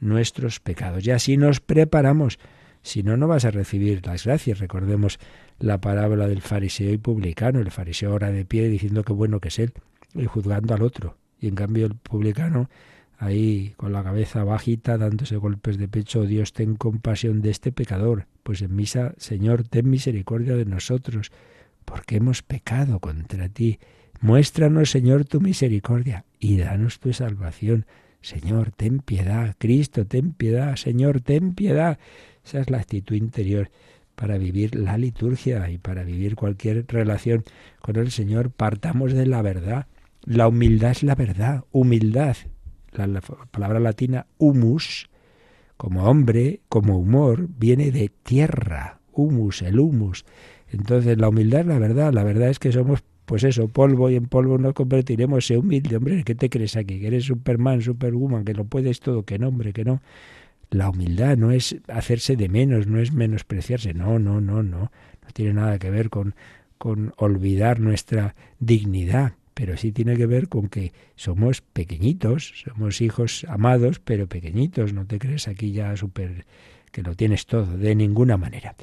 nuestros 0.01 0.61
pecados. 0.61 1.07
Y 1.07 1.11
así 1.11 1.37
nos 1.37 1.61
preparamos. 1.61 2.39
Si 2.83 3.03
no, 3.03 3.17
no 3.17 3.27
vas 3.27 3.45
a 3.45 3.51
recibir 3.51 4.07
las 4.07 4.25
gracias. 4.25 4.59
Recordemos 4.59 5.19
la 5.59 5.81
parábola 5.81 6.29
del 6.29 6.43
fariseo 6.43 6.93
y 6.93 6.99
publicano. 6.99 7.61
El 7.61 7.71
fariseo 7.71 8.15
ora 8.15 8.31
de 8.31 8.45
pie 8.45 8.69
diciendo 8.69 9.03
que 9.03 9.13
bueno 9.13 9.41
que 9.41 9.49
es 9.49 9.59
él 9.59 9.73
y 10.15 10.27
juzgando 10.27 10.75
al 10.75 10.83
otro. 10.83 11.17
Y 11.41 11.49
en 11.49 11.55
cambio 11.55 11.87
el 11.87 11.95
publicano 11.95 12.69
ahí 13.19 13.75
con 13.77 13.93
la 13.93 14.05
cabeza 14.05 14.45
bajita 14.45 14.99
dándose 14.99 15.37
golpes 15.37 15.79
de 15.79 15.89
pecho, 15.89 16.27
Dios, 16.27 16.53
ten 16.53 16.77
compasión 16.77 17.41
de 17.41 17.51
este 17.51 17.73
pecador. 17.73 18.27
Pues 18.43 18.63
en 18.63 18.75
misa, 18.75 19.15
Señor, 19.17 19.65
ten 19.65 19.89
misericordia 19.89 20.55
de 20.57 20.65
nosotros, 20.65 21.33
porque 21.85 22.17
hemos 22.17 22.43
pecado 22.43 23.01
contra 23.01 23.49
ti. 23.49 23.79
Muéstranos, 24.21 24.91
Señor, 24.91 25.25
tu 25.25 25.41
misericordia 25.41 26.25
y 26.39 26.57
danos 26.57 27.01
tu 27.01 27.13
salvación. 27.13 27.87
Señor, 28.27 28.72
ten 28.72 28.99
piedad, 28.99 29.55
Cristo, 29.57 30.05
ten 30.05 30.33
piedad, 30.33 30.74
Señor, 30.74 31.20
ten 31.20 31.55
piedad. 31.55 32.01
Esa 32.45 32.59
es 32.59 32.70
la 32.70 32.79
actitud 32.79 33.14
interior 33.14 33.70
para 34.16 34.37
vivir 34.37 34.74
la 34.74 34.99
liturgia 34.99 35.70
y 35.70 35.79
para 35.79 36.03
vivir 36.03 36.35
cualquier 36.35 36.87
relación 36.89 37.45
con 37.81 37.95
el 37.95 38.11
Señor. 38.11 38.51
Partamos 38.51 39.12
de 39.12 39.27
la 39.27 39.43
verdad. 39.43 39.87
La 40.24 40.49
humildad 40.49 40.91
es 40.91 41.05
la 41.05 41.14
verdad, 41.14 41.62
humildad. 41.70 42.37
La, 42.93 43.20
palabra 43.53 43.79
latina 43.79 44.27
humus, 44.39 45.09
como 45.77 46.07
hombre, 46.11 46.62
como 46.68 46.99
humor, 46.99 47.47
viene 47.57 47.93
de 47.93 48.09
tierra, 48.09 48.99
humus, 49.12 49.62
el 49.62 49.79
humus. 49.79 50.24
Entonces 50.72 51.16
la 51.16 51.29
humildad 51.29 51.61
es 51.61 51.66
la 51.66 51.79
verdad, 51.79 52.12
la 52.12 52.24
verdad 52.24 52.49
es 52.49 52.59
que 52.59 52.72
somos 52.72 53.05
pues 53.27 53.45
eso, 53.45 53.68
polvo 53.68 54.09
y 54.09 54.14
en 54.14 54.27
polvo 54.27 54.57
nos 54.57 54.72
convertiremos. 54.72 55.47
Sé 55.47 55.59
humilde, 55.59 55.97
hombre, 55.97 56.22
¿qué 56.24 56.35
te 56.35 56.49
crees 56.49 56.77
aquí? 56.77 57.01
Que 57.01 57.09
eres 57.09 57.24
Superman, 57.24 57.83
Superwoman, 57.83 58.45
que 58.45 58.55
lo 58.55 58.64
puedes 58.64 59.01
todo, 59.01 59.24
que 59.24 59.39
no, 59.39 59.49
hombre, 59.49 59.72
que 59.72 59.85
no. 59.85 60.01
La 60.70 60.89
humildad 60.89 61.37
no 61.37 61.51
es 61.51 61.77
hacerse 61.89 62.37
de 62.37 62.49
menos, 62.49 62.87
no 62.87 63.01
es 63.01 63.12
menospreciarse, 63.12 63.95
no, 63.95 64.18
no, 64.18 64.41
no, 64.41 64.62
no. 64.62 64.79
No 64.79 65.29
tiene 65.33 65.55
nada 65.55 65.79
que 65.79 65.91
ver 65.91 66.09
con, 66.09 66.35
con 66.79 67.12
olvidar 67.16 67.81
nuestra 67.81 68.37
dignidad, 68.61 69.35
pero 69.55 69.77
sí 69.77 69.91
tiene 69.91 70.16
que 70.16 70.27
ver 70.27 70.49
con 70.49 70.68
que 70.68 70.93
somos 71.16 71.62
pequeñitos, 71.62 72.64
somos 72.64 73.01
hijos 73.01 73.45
amados, 73.49 73.99
pero 73.99 74.29
pequeñitos. 74.29 74.93
No 74.93 75.05
te 75.05 75.18
crees 75.18 75.49
aquí 75.49 75.72
ya 75.72 75.97
súper 75.97 76.47
que 76.93 77.03
lo 77.03 77.14
tienes 77.14 77.47
todo, 77.47 77.77
de 77.77 77.95
ninguna 77.95 78.37
manera. 78.37 78.77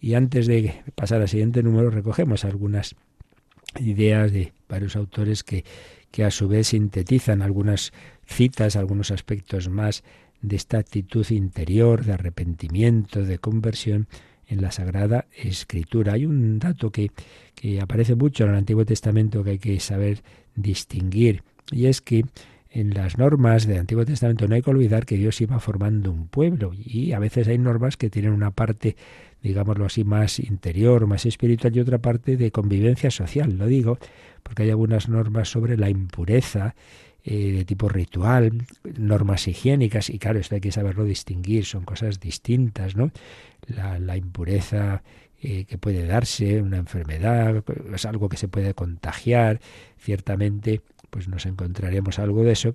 Y 0.00 0.14
antes 0.14 0.46
de 0.46 0.82
pasar 0.94 1.20
al 1.20 1.28
siguiente 1.28 1.62
número, 1.62 1.90
recogemos 1.90 2.44
algunas 2.44 2.96
ideas 3.78 4.32
de 4.32 4.52
varios 4.68 4.96
autores 4.96 5.44
que, 5.44 5.64
que 6.10 6.24
a 6.24 6.30
su 6.30 6.48
vez 6.48 6.68
sintetizan 6.68 7.42
algunas 7.42 7.92
citas, 8.26 8.76
algunos 8.76 9.10
aspectos 9.10 9.68
más 9.68 10.04
de 10.40 10.56
esta 10.56 10.78
actitud 10.78 11.28
interior, 11.30 12.04
de 12.04 12.12
arrepentimiento, 12.12 13.24
de 13.24 13.38
conversión 13.38 14.08
en 14.46 14.60
la 14.60 14.72
Sagrada 14.72 15.26
Escritura. 15.36 16.14
Hay 16.14 16.26
un 16.26 16.58
dato 16.58 16.90
que, 16.90 17.10
que 17.54 17.80
aparece 17.80 18.14
mucho 18.14 18.44
en 18.44 18.50
el 18.50 18.56
Antiguo 18.56 18.84
Testamento 18.84 19.44
que 19.44 19.50
hay 19.50 19.58
que 19.58 19.80
saber 19.80 20.22
distinguir, 20.54 21.42
y 21.70 21.86
es 21.86 22.00
que 22.00 22.24
en 22.70 22.94
las 22.94 23.18
normas 23.18 23.66
del 23.66 23.78
Antiguo 23.78 24.04
Testamento 24.04 24.48
no 24.48 24.54
hay 24.54 24.62
que 24.62 24.70
olvidar 24.70 25.04
que 25.04 25.16
Dios 25.16 25.40
iba 25.40 25.60
formando 25.60 26.10
un 26.10 26.26
pueblo 26.26 26.72
y 26.74 27.12
a 27.12 27.18
veces 27.18 27.46
hay 27.48 27.58
normas 27.58 27.98
que 27.98 28.08
tienen 28.08 28.32
una 28.32 28.50
parte 28.50 28.96
digámoslo 29.42 29.86
así, 29.86 30.04
más 30.04 30.38
interior, 30.38 31.06
más 31.06 31.26
espiritual 31.26 31.76
y 31.76 31.80
otra 31.80 31.98
parte 31.98 32.36
de 32.36 32.50
convivencia 32.50 33.10
social. 33.10 33.56
Lo 33.58 33.66
digo 33.66 33.98
porque 34.42 34.64
hay 34.64 34.70
algunas 34.70 35.08
normas 35.08 35.48
sobre 35.48 35.76
la 35.76 35.88
impureza 35.88 36.74
eh, 37.24 37.52
de 37.52 37.64
tipo 37.64 37.88
ritual, 37.88 38.66
normas 38.98 39.46
higiénicas, 39.46 40.10
y 40.10 40.18
claro, 40.18 40.40
esto 40.40 40.56
hay 40.56 40.60
que 40.60 40.72
saberlo 40.72 41.04
distinguir, 41.04 41.64
son 41.64 41.84
cosas 41.84 42.18
distintas, 42.18 42.96
¿no? 42.96 43.12
La, 43.68 44.16
impureza 44.16 45.04
eh, 45.40 45.64
que 45.66 45.78
puede 45.78 46.04
darse, 46.04 46.60
una 46.60 46.78
enfermedad, 46.78 47.62
es 47.94 48.06
algo 48.06 48.28
que 48.28 48.36
se 48.36 48.48
puede 48.48 48.74
contagiar, 48.74 49.60
ciertamente 49.98 50.80
pues 51.10 51.28
nos 51.28 51.46
encontraremos 51.46 52.18
algo 52.18 52.42
de 52.42 52.52
eso, 52.52 52.74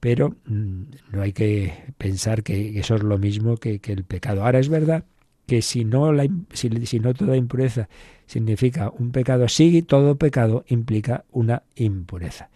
pero 0.00 0.36
mm, 0.46 0.82
no 1.10 1.20
hay 1.20 1.34
que 1.34 1.74
pensar 1.98 2.42
que 2.44 2.78
eso 2.78 2.94
es 2.94 3.02
lo 3.02 3.18
mismo 3.18 3.58
que, 3.58 3.80
que 3.80 3.92
el 3.92 4.04
pecado. 4.04 4.44
Ahora 4.44 4.58
es 4.60 4.70
verdad 4.70 5.04
que 5.46 5.62
si 5.62 5.84
no, 5.84 6.12
la, 6.12 6.26
si, 6.52 6.68
no 7.00 7.14
toda 7.14 7.36
impureza 7.36 7.88
significa 8.26 8.90
un 8.90 9.12
pecado, 9.12 9.48
sí, 9.48 9.82
todo 9.82 10.16
pecado 10.16 10.64
implica 10.68 11.24
una 11.32 11.62
impureza. 11.74 12.48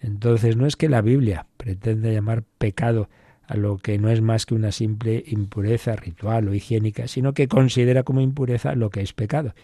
Entonces 0.00 0.56
no 0.56 0.66
es 0.66 0.76
que 0.76 0.88
la 0.88 1.00
Biblia 1.00 1.46
pretenda 1.56 2.10
llamar 2.10 2.42
pecado 2.58 3.08
a 3.46 3.56
lo 3.56 3.78
que 3.78 3.98
no 3.98 4.10
es 4.10 4.20
más 4.20 4.46
que 4.46 4.54
una 4.54 4.72
simple 4.72 5.22
impureza 5.26 5.94
ritual 5.96 6.48
o 6.48 6.54
higiénica, 6.54 7.06
sino 7.06 7.34
que 7.34 7.48
considera 7.48 8.02
como 8.02 8.20
impureza 8.20 8.74
lo 8.74 8.90
que 8.90 9.00
es 9.00 9.12
pecado. 9.12 9.54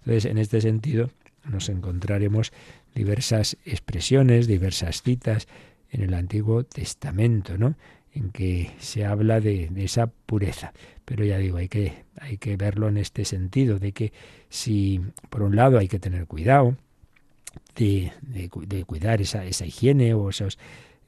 Entonces, 0.00 0.26
en 0.26 0.38
este 0.38 0.60
sentido, 0.60 1.10
nos 1.44 1.68
encontraremos 1.68 2.52
diversas 2.94 3.56
expresiones, 3.64 4.46
diversas 4.46 5.02
citas 5.02 5.48
en 5.90 6.02
el 6.02 6.14
Antiguo 6.14 6.64
Testamento, 6.64 7.58
¿no? 7.58 7.74
En 8.18 8.30
que 8.30 8.70
se 8.78 9.04
habla 9.04 9.40
de, 9.40 9.70
esa 9.76 10.08
pureza. 10.08 10.72
Pero 11.04 11.24
ya 11.24 11.38
digo, 11.38 11.58
hay 11.58 11.68
que, 11.68 12.04
hay 12.20 12.36
que 12.36 12.56
verlo 12.56 12.88
en 12.88 12.96
este 12.96 13.24
sentido, 13.24 13.78
de 13.78 13.92
que 13.92 14.12
si 14.48 15.00
por 15.30 15.42
un 15.42 15.54
lado 15.54 15.78
hay 15.78 15.86
que 15.86 16.00
tener 16.00 16.26
cuidado 16.26 16.76
de, 17.76 18.12
de, 18.22 18.84
cuidar 18.84 19.20
esa, 19.20 19.44
esa 19.44 19.66
higiene 19.66 20.14
o 20.14 20.30
esos 20.30 20.58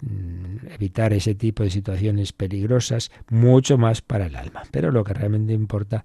mm, 0.02 0.68
evitar 0.72 1.12
ese 1.12 1.34
tipo 1.34 1.64
de 1.64 1.70
situaciones 1.70 2.32
peligrosas, 2.32 3.10
mucho 3.28 3.76
más 3.76 4.02
para 4.02 4.26
el 4.26 4.36
alma. 4.36 4.62
Pero 4.70 4.92
lo 4.92 5.02
que 5.02 5.14
realmente 5.14 5.52
importa 5.52 6.04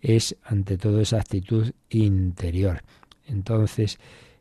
es, 0.00 0.36
ante 0.44 0.78
todo, 0.78 1.00
esa 1.00 1.18
actitud 1.18 1.72
interior. 1.90 2.82
Entonces, 3.26 3.98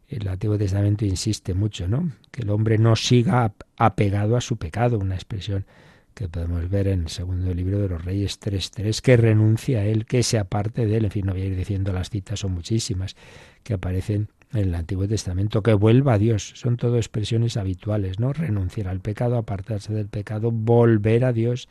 el 0.07 0.27
Antiguo 0.27 0.59
Testamento 0.59 1.05
insiste 1.05 1.55
mucho, 1.55 1.87
¿no? 1.87 2.11
Que 2.29 2.43
el 2.43 2.51
hombre 2.51 2.77
no 2.77 2.95
siga 2.95 3.51
apegado 3.77 4.37
a 4.37 4.41
su 4.41 4.57
pecado, 4.57 4.99
una 4.99 5.15
expresión 5.15 5.65
que 6.13 6.29
podemos 6.29 6.69
ver 6.69 6.87
en 6.87 7.01
el 7.01 7.09
segundo 7.09 7.53
libro 7.53 7.79
de 7.79 7.89
los 7.89 8.05
Reyes 8.05 8.39
3.3, 8.39 9.01
que 9.01 9.17
renuncia 9.17 9.79
a 9.79 9.85
él, 9.85 10.05
que 10.05 10.23
se 10.23 10.37
aparte 10.37 10.85
de 10.85 10.97
él. 10.97 11.05
En 11.05 11.11
fin, 11.11 11.25
no 11.25 11.33
voy 11.33 11.41
a 11.41 11.45
ir 11.45 11.55
diciendo 11.55 11.91
las 11.93 12.09
citas, 12.09 12.39
son 12.39 12.53
muchísimas 12.53 13.15
que 13.63 13.73
aparecen 13.73 14.29
en 14.53 14.59
el 14.59 14.75
Antiguo 14.75 15.07
Testamento, 15.07 15.63
que 15.63 15.73
vuelva 15.73 16.13
a 16.13 16.17
Dios. 16.17 16.53
Son 16.55 16.77
todo 16.77 16.97
expresiones 16.97 17.57
habituales, 17.57 18.19
¿no? 18.19 18.33
Renunciar 18.33 18.87
al 18.87 18.99
pecado, 18.99 19.37
apartarse 19.37 19.93
del 19.93 20.07
pecado, 20.07 20.51
volver 20.51 21.25
a 21.25 21.33
Dios. 21.33 21.67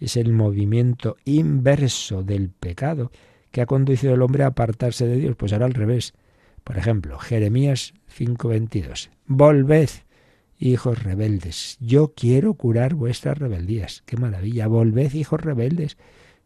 Es 0.00 0.16
el 0.16 0.32
movimiento 0.32 1.16
inverso 1.24 2.22
del 2.22 2.48
pecado 2.48 3.10
que 3.50 3.60
ha 3.60 3.66
conducido 3.66 4.14
al 4.14 4.22
hombre 4.22 4.42
a 4.44 4.48
apartarse 4.48 5.06
de 5.06 5.16
Dios. 5.16 5.36
Pues 5.36 5.52
ahora 5.52 5.66
al 5.66 5.74
revés. 5.74 6.14
Por 6.64 6.78
ejemplo, 6.78 7.18
Jeremías 7.18 7.92
5:22. 8.08 9.10
Volved 9.26 9.90
hijos 10.58 11.02
rebeldes. 11.02 11.76
Yo 11.80 12.12
quiero 12.14 12.54
curar 12.54 12.94
vuestras 12.94 13.38
rebeldías. 13.38 14.02
Qué 14.06 14.16
maravilla. 14.16 14.66
Volved, 14.66 15.12
hijos 15.14 15.40
rebeldes. 15.40 15.96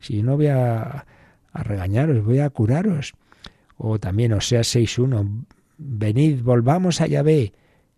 Si 0.01 0.23
no 0.23 0.37
voy 0.37 0.49
a, 0.49 1.07
a 1.53 1.63
regañaros, 1.63 2.25
voy 2.25 2.39
a 2.39 2.51
curaros. 2.51 3.15
O 3.77 3.99
también 3.99 4.33
Oseas 4.33 4.75
6.1. 4.75 5.45
Venid, 5.79 6.43
volvamos 6.43 7.01
a 7.01 7.07
Yahvé. 7.07 7.53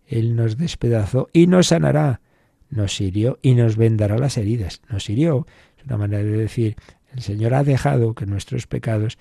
Él 0.07 0.35
nos 0.35 0.57
despedazó 0.57 1.29
y 1.33 1.47
nos 1.47 1.67
sanará. 1.67 2.21
Nos 2.69 3.01
hirió 3.01 3.39
y 3.41 3.55
nos 3.55 3.75
vendará 3.75 4.17
las 4.17 4.37
heridas. 4.37 4.81
Nos 4.89 5.09
hirió. 5.09 5.45
Es 5.77 5.85
una 5.85 5.97
manera 5.97 6.23
de 6.23 6.37
decir, 6.37 6.75
el 7.13 7.21
Señor 7.21 7.53
ha 7.53 7.63
dejado 7.63 8.13
que 8.13 8.25
nuestros 8.25 8.67
pecados 8.67 9.17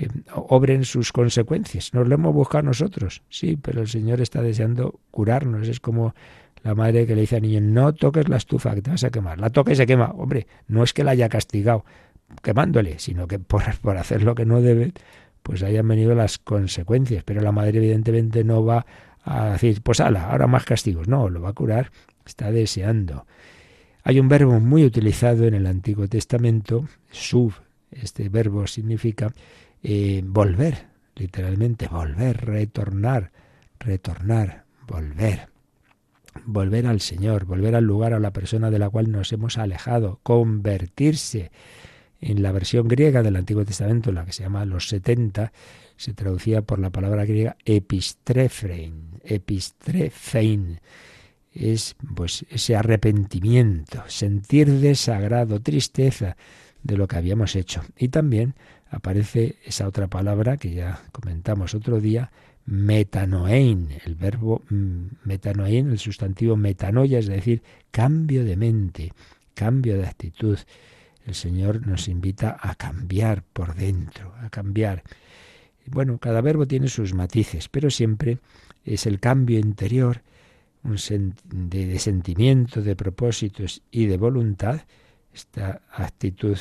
eh, 0.00 0.08
obren 0.34 0.84
sus 0.84 1.12
consecuencias. 1.12 1.92
Nos 1.94 2.08
lo 2.08 2.14
hemos 2.14 2.34
buscado 2.34 2.62
nosotros, 2.62 3.22
sí, 3.28 3.56
pero 3.56 3.82
el 3.82 3.88
Señor 3.88 4.20
está 4.20 4.42
deseando 4.42 5.00
curarnos. 5.10 5.68
Es 5.68 5.80
como 5.80 6.14
la 6.62 6.74
madre 6.74 7.06
que 7.06 7.14
le 7.14 7.22
dice 7.22 7.36
al 7.36 7.42
niño, 7.42 7.60
no 7.60 7.92
toques 7.94 8.28
la 8.28 8.36
estufa, 8.36 8.74
que 8.74 8.82
te 8.82 8.90
vas 8.90 9.04
a 9.04 9.10
quemar. 9.10 9.38
La 9.38 9.50
toca 9.50 9.72
y 9.72 9.76
se 9.76 9.86
quema. 9.86 10.10
Hombre, 10.16 10.46
no 10.68 10.82
es 10.82 10.92
que 10.92 11.04
la 11.04 11.12
haya 11.12 11.28
castigado 11.28 11.84
quemándole, 12.42 12.98
sino 12.98 13.26
que 13.26 13.38
por, 13.38 13.62
por 13.80 13.96
hacer 13.96 14.22
lo 14.22 14.34
que 14.34 14.46
no 14.46 14.60
debe, 14.60 14.92
pues 15.42 15.62
hayan 15.62 15.88
venido 15.88 16.14
las 16.14 16.38
consecuencias. 16.38 17.24
Pero 17.24 17.40
la 17.40 17.52
madre 17.52 17.78
evidentemente 17.78 18.44
no 18.44 18.64
va 18.64 18.86
a 19.22 19.50
decir, 19.50 19.82
pues 19.82 20.00
ala, 20.00 20.30
ahora 20.30 20.46
más 20.46 20.64
castigos. 20.64 21.08
No, 21.08 21.28
lo 21.28 21.40
va 21.40 21.50
a 21.50 21.54
curar, 21.54 21.90
está 22.24 22.50
deseando. 22.50 23.26
Hay 24.02 24.18
un 24.18 24.28
verbo 24.28 24.60
muy 24.60 24.84
utilizado 24.84 25.46
en 25.46 25.54
el 25.54 25.66
Antiguo 25.66 26.08
Testamento, 26.08 26.88
sub, 27.10 27.52
este 27.90 28.28
verbo 28.28 28.66
significa 28.66 29.32
eh, 29.82 30.22
volver, 30.24 30.88
literalmente, 31.14 31.88
volver, 31.88 32.44
retornar, 32.44 33.32
retornar, 33.78 34.64
volver. 34.86 35.48
Volver 36.44 36.86
al 36.86 37.00
Señor, 37.00 37.44
volver 37.44 37.74
al 37.74 37.84
lugar, 37.84 38.12
a 38.12 38.20
la 38.20 38.32
persona 38.32 38.70
de 38.70 38.78
la 38.78 38.88
cual 38.88 39.10
nos 39.10 39.32
hemos 39.32 39.58
alejado, 39.58 40.20
convertirse. 40.22 41.50
En 42.20 42.42
la 42.42 42.52
versión 42.52 42.86
griega 42.86 43.22
del 43.22 43.36
Antiguo 43.36 43.64
Testamento, 43.64 44.12
la 44.12 44.26
que 44.26 44.32
se 44.32 44.42
llama 44.42 44.64
los 44.66 44.88
70, 44.88 45.52
se 45.96 46.14
traducía 46.14 46.62
por 46.62 46.78
la 46.78 46.90
palabra 46.90 47.24
griega 47.24 47.56
epistrefrein, 47.64 49.20
epistrefein. 49.24 50.80
Es 51.52 51.96
pues 52.14 52.44
ese 52.48 52.76
arrepentimiento, 52.76 54.04
sentir 54.06 54.70
desagrado, 54.70 55.60
tristeza 55.60 56.36
de 56.82 56.96
lo 56.96 57.08
que 57.08 57.16
habíamos 57.16 57.56
hecho. 57.56 57.82
Y 57.96 58.08
también 58.08 58.54
aparece 58.90 59.56
esa 59.64 59.86
otra 59.86 60.08
palabra 60.08 60.56
que 60.56 60.72
ya 60.72 61.02
comentamos 61.12 61.74
otro 61.74 62.00
día, 62.00 62.30
metanoein, 62.66 63.88
el 64.04 64.14
verbo 64.16 64.62
mm, 64.68 65.06
metanoein, 65.24 65.90
el 65.90 65.98
sustantivo 65.98 66.56
metanoia, 66.56 67.18
es 67.18 67.26
decir, 67.26 67.62
cambio 67.90 68.44
de 68.44 68.56
mente, 68.56 69.12
cambio 69.54 69.96
de 69.96 70.06
actitud. 70.06 70.58
El 71.26 71.34
Señor 71.34 71.86
nos 71.86 72.08
invita 72.08 72.56
a 72.60 72.74
cambiar 72.74 73.42
por 73.42 73.74
dentro, 73.74 74.34
a 74.40 74.50
cambiar. 74.50 75.02
Bueno, 75.86 76.18
cada 76.18 76.40
verbo 76.40 76.66
tiene 76.66 76.88
sus 76.88 77.14
matices, 77.14 77.68
pero 77.68 77.90
siempre 77.90 78.38
es 78.84 79.06
el 79.06 79.20
cambio 79.20 79.58
interior, 79.58 80.22
un 80.82 80.96
de, 81.68 81.98
sentimiento, 81.98 82.82
de 82.82 82.96
propósitos 82.96 83.82
y 83.90 84.06
de 84.06 84.16
voluntad. 84.16 84.82
Esta 85.32 85.82
actitud 85.92 86.58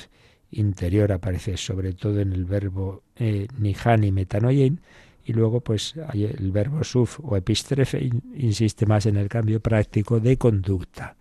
interior 0.52 1.12
aparece 1.12 1.58
sobre 1.58 1.94
todo 1.94 2.20
en 2.20 2.34
el 2.34 2.46
verbo 2.46 3.04
eh, 3.16 3.48
nihani 3.58 4.12
metanoien 4.12 4.82
y 5.26 5.34
luego 5.34 5.62
pues 5.62 5.94
el 6.14 6.52
verbo 6.52 6.84
suf 6.84 7.20
o 7.22 7.38
epistrefe 7.38 8.10
insiste 8.36 8.86
más 8.86 9.06
en 9.06 9.18
el 9.18 9.30
cambio 9.30 9.60
práctico 9.60 10.20
de 10.20 10.38
conducta. 10.38 11.18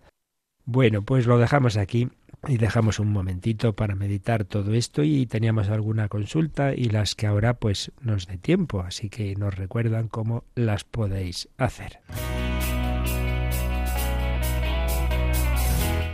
Bueno, 0.65 1.03
pues 1.03 1.27
lo 1.27 1.37
dejamos 1.37 1.77
aquí 1.77 2.09
y 2.47 2.57
dejamos 2.57 2.99
un 2.99 3.11
momentito 3.11 3.73
para 3.73 3.95
meditar 3.95 4.45
todo 4.45 4.73
esto 4.73 5.03
y 5.03 5.25
teníamos 5.25 5.69
alguna 5.69 6.07
consulta 6.07 6.73
y 6.73 6.85
las 6.85 7.15
que 7.15 7.27
ahora 7.27 7.55
pues 7.55 7.91
nos 8.01 8.27
dé 8.27 8.37
tiempo, 8.37 8.81
así 8.81 9.09
que 9.09 9.35
nos 9.35 9.55
recuerdan 9.55 10.07
cómo 10.07 10.43
las 10.55 10.83
podéis 10.83 11.49
hacer. 11.57 11.99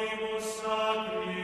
Deus 0.00 0.44
sacri 0.44 1.39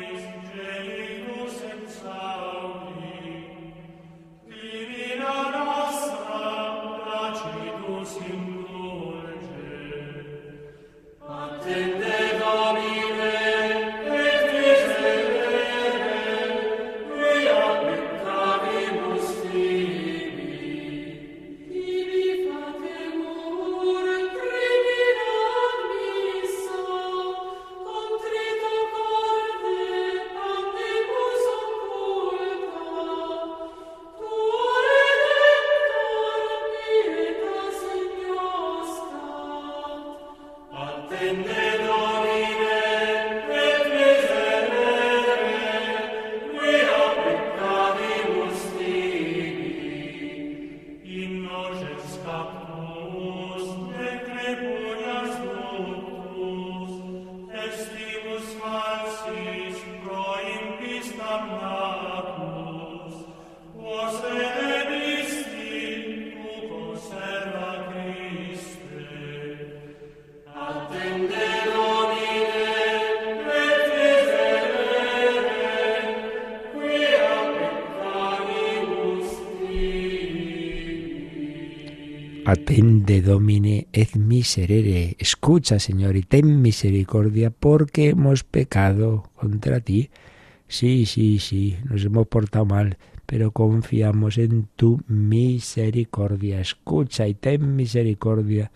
Domine 83.26 83.88
et 83.92 84.14
miserere. 84.14 85.16
Escucha, 85.18 85.80
Señor, 85.80 86.14
y 86.16 86.22
ten 86.22 86.62
misericordia 86.62 87.50
porque 87.50 88.10
hemos 88.10 88.44
pecado 88.44 89.24
contra 89.34 89.80
ti. 89.80 90.10
Sí, 90.68 91.06
sí, 91.06 91.40
sí, 91.40 91.76
nos 91.90 92.04
hemos 92.04 92.28
portado 92.28 92.66
mal, 92.66 92.98
pero 93.26 93.50
confiamos 93.50 94.38
en 94.38 94.68
tu 94.76 95.00
misericordia. 95.08 96.60
Escucha 96.60 97.26
y 97.26 97.34
ten 97.34 97.74
misericordia 97.74 98.70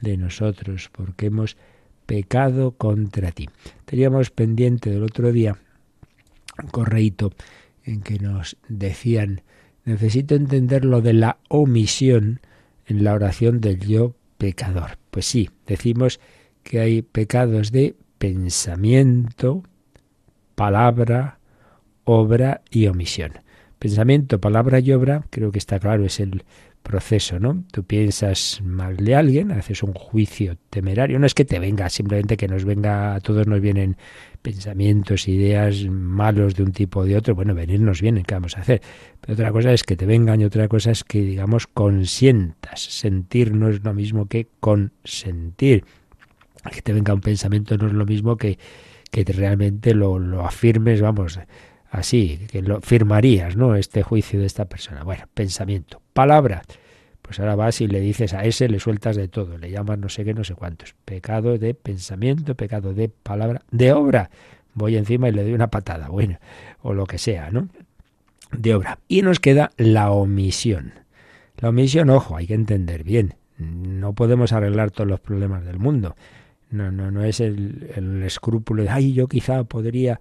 de 0.00 0.16
nosotros, 0.16 0.88
porque 0.90 1.26
hemos 1.26 1.58
pecado 2.06 2.70
contra 2.70 3.32
ti. 3.32 3.50
Teníamos 3.84 4.30
pendiente 4.30 4.88
del 4.88 5.02
otro 5.02 5.30
día 5.30 5.58
un 6.62 6.70
correíto 6.70 7.32
en 7.84 8.00
que 8.00 8.18
nos 8.18 8.56
decían, 8.66 9.42
necesito 9.84 10.36
entender 10.36 10.86
lo 10.86 11.02
de 11.02 11.12
la 11.12 11.36
omisión 11.48 12.40
en 12.90 13.04
la 13.04 13.14
oración 13.14 13.60
del 13.60 13.78
yo 13.78 14.14
pecador. 14.36 14.98
Pues 15.10 15.26
sí, 15.26 15.50
decimos 15.66 16.20
que 16.62 16.80
hay 16.80 17.02
pecados 17.02 17.72
de 17.72 17.94
pensamiento, 18.18 19.62
palabra, 20.54 21.38
obra 22.04 22.62
y 22.70 22.88
omisión. 22.88 23.32
Pensamiento, 23.78 24.40
palabra 24.40 24.80
y 24.80 24.92
obra, 24.92 25.24
creo 25.30 25.52
que 25.52 25.58
está 25.58 25.78
claro, 25.78 26.04
es 26.04 26.20
el 26.20 26.44
proceso, 26.82 27.38
¿no? 27.38 27.64
Tú 27.70 27.84
piensas 27.84 28.60
mal 28.64 28.96
de 28.96 29.14
alguien, 29.14 29.52
haces 29.52 29.82
un 29.82 29.92
juicio 29.92 30.56
temerario, 30.70 31.18
no 31.18 31.26
es 31.26 31.34
que 31.34 31.44
te 31.44 31.58
venga, 31.58 31.88
simplemente 31.88 32.36
que 32.36 32.48
nos 32.48 32.64
venga, 32.64 33.14
a 33.14 33.20
todos 33.20 33.46
nos 33.46 33.60
vienen 33.60 33.96
pensamientos, 34.42 35.28
ideas 35.28 35.84
malos 35.84 36.54
de 36.54 36.62
un 36.62 36.72
tipo 36.72 37.00
o 37.00 37.04
de 37.04 37.16
otro, 37.16 37.34
bueno, 37.34 37.54
venirnos 37.54 38.00
vienen, 38.00 38.24
¿qué 38.24 38.34
vamos 38.34 38.56
a 38.56 38.62
hacer? 38.62 38.80
Pero 39.20 39.34
otra 39.34 39.52
cosa 39.52 39.72
es 39.72 39.84
que 39.84 39.96
te 39.96 40.06
vengan 40.06 40.40
y 40.40 40.44
otra 40.44 40.68
cosa 40.68 40.90
es 40.90 41.04
que, 41.04 41.20
digamos, 41.20 41.66
consientas. 41.66 42.80
Sentir 42.80 43.54
no 43.54 43.68
es 43.68 43.84
lo 43.84 43.94
mismo 43.94 44.26
que 44.26 44.48
consentir. 44.60 45.84
Que 46.70 46.82
te 46.82 46.92
venga 46.92 47.14
un 47.14 47.20
pensamiento 47.20 47.76
no 47.76 47.86
es 47.86 47.92
lo 47.92 48.04
mismo 48.04 48.36
que, 48.36 48.58
que 49.10 49.24
realmente 49.24 49.94
lo, 49.94 50.18
lo 50.18 50.44
afirmes, 50.44 51.00
vamos, 51.00 51.38
así, 51.90 52.46
que 52.50 52.62
lo 52.62 52.80
firmarías, 52.80 53.56
¿no? 53.56 53.74
Este 53.74 54.02
juicio 54.02 54.40
de 54.40 54.46
esta 54.46 54.64
persona. 54.64 55.02
Bueno, 55.02 55.24
pensamiento. 55.34 56.00
Palabra. 56.12 56.62
Pues 57.22 57.38
ahora 57.38 57.54
vas 57.54 57.80
y 57.80 57.86
le 57.86 58.00
dices 58.00 58.32
a 58.34 58.44
ese, 58.44 58.68
le 58.68 58.80
sueltas 58.80 59.14
de 59.14 59.28
todo, 59.28 59.56
le 59.56 59.70
llamas 59.70 59.98
no 59.98 60.08
sé 60.08 60.24
qué, 60.24 60.34
no 60.34 60.42
sé 60.42 60.54
cuántos. 60.54 60.94
Pecado 61.04 61.58
de 61.58 61.74
pensamiento, 61.74 62.56
pecado 62.56 62.92
de 62.92 63.08
palabra, 63.08 63.62
de 63.70 63.92
obra. 63.92 64.30
Voy 64.74 64.96
encima 64.96 65.28
y 65.28 65.32
le 65.32 65.44
doy 65.44 65.52
una 65.52 65.68
patada, 65.68 66.08
bueno, 66.08 66.38
o 66.82 66.92
lo 66.92 67.06
que 67.06 67.18
sea, 67.18 67.50
¿no? 67.50 67.68
De 68.50 68.74
obra. 68.74 68.98
Y 69.06 69.22
nos 69.22 69.38
queda 69.38 69.70
la 69.76 70.10
omisión. 70.10 70.92
La 71.58 71.68
omisión, 71.68 72.10
ojo, 72.10 72.36
hay 72.36 72.48
que 72.48 72.54
entender 72.54 73.04
bien. 73.04 73.34
No 73.58 74.12
podemos 74.12 74.52
arreglar 74.52 74.90
todos 74.90 75.08
los 75.08 75.20
problemas 75.20 75.64
del 75.64 75.78
mundo. 75.78 76.16
No, 76.70 76.90
no, 76.90 77.10
no 77.10 77.22
es 77.22 77.40
el, 77.40 77.92
el 77.94 78.22
escrúpulo 78.22 78.82
de, 78.82 78.88
ay, 78.88 79.12
yo 79.12 79.28
quizá 79.28 79.62
podría 79.64 80.20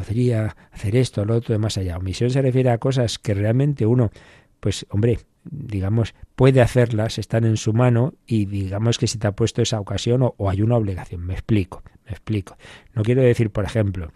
podría 0.00 0.56
hacer 0.72 0.96
esto, 0.96 1.26
lo 1.26 1.34
otro, 1.34 1.52
de 1.52 1.58
más 1.58 1.76
allá. 1.76 1.98
Omisión 1.98 2.30
se 2.30 2.40
refiere 2.40 2.70
a 2.70 2.78
cosas 2.78 3.18
que 3.18 3.34
realmente 3.34 3.84
uno, 3.84 4.10
pues 4.58 4.86
hombre, 4.88 5.18
digamos, 5.44 6.14
puede 6.36 6.62
hacerlas, 6.62 7.18
están 7.18 7.44
en 7.44 7.58
su 7.58 7.74
mano 7.74 8.14
y 8.26 8.46
digamos 8.46 8.96
que 8.96 9.06
si 9.06 9.18
te 9.18 9.26
ha 9.26 9.32
puesto 9.32 9.60
esa 9.60 9.78
ocasión 9.78 10.22
o, 10.22 10.34
hay 10.48 10.62
una 10.62 10.76
obligación. 10.76 11.20
Me 11.20 11.34
explico, 11.34 11.82
me 12.06 12.12
explico. 12.12 12.56
No 12.94 13.02
quiero 13.02 13.20
decir, 13.20 13.50
por 13.50 13.66
ejemplo, 13.66 14.10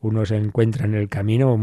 uno 0.00 0.26
se 0.26 0.36
encuentra 0.36 0.86
en 0.86 0.94
el 0.94 1.08
camino 1.08 1.56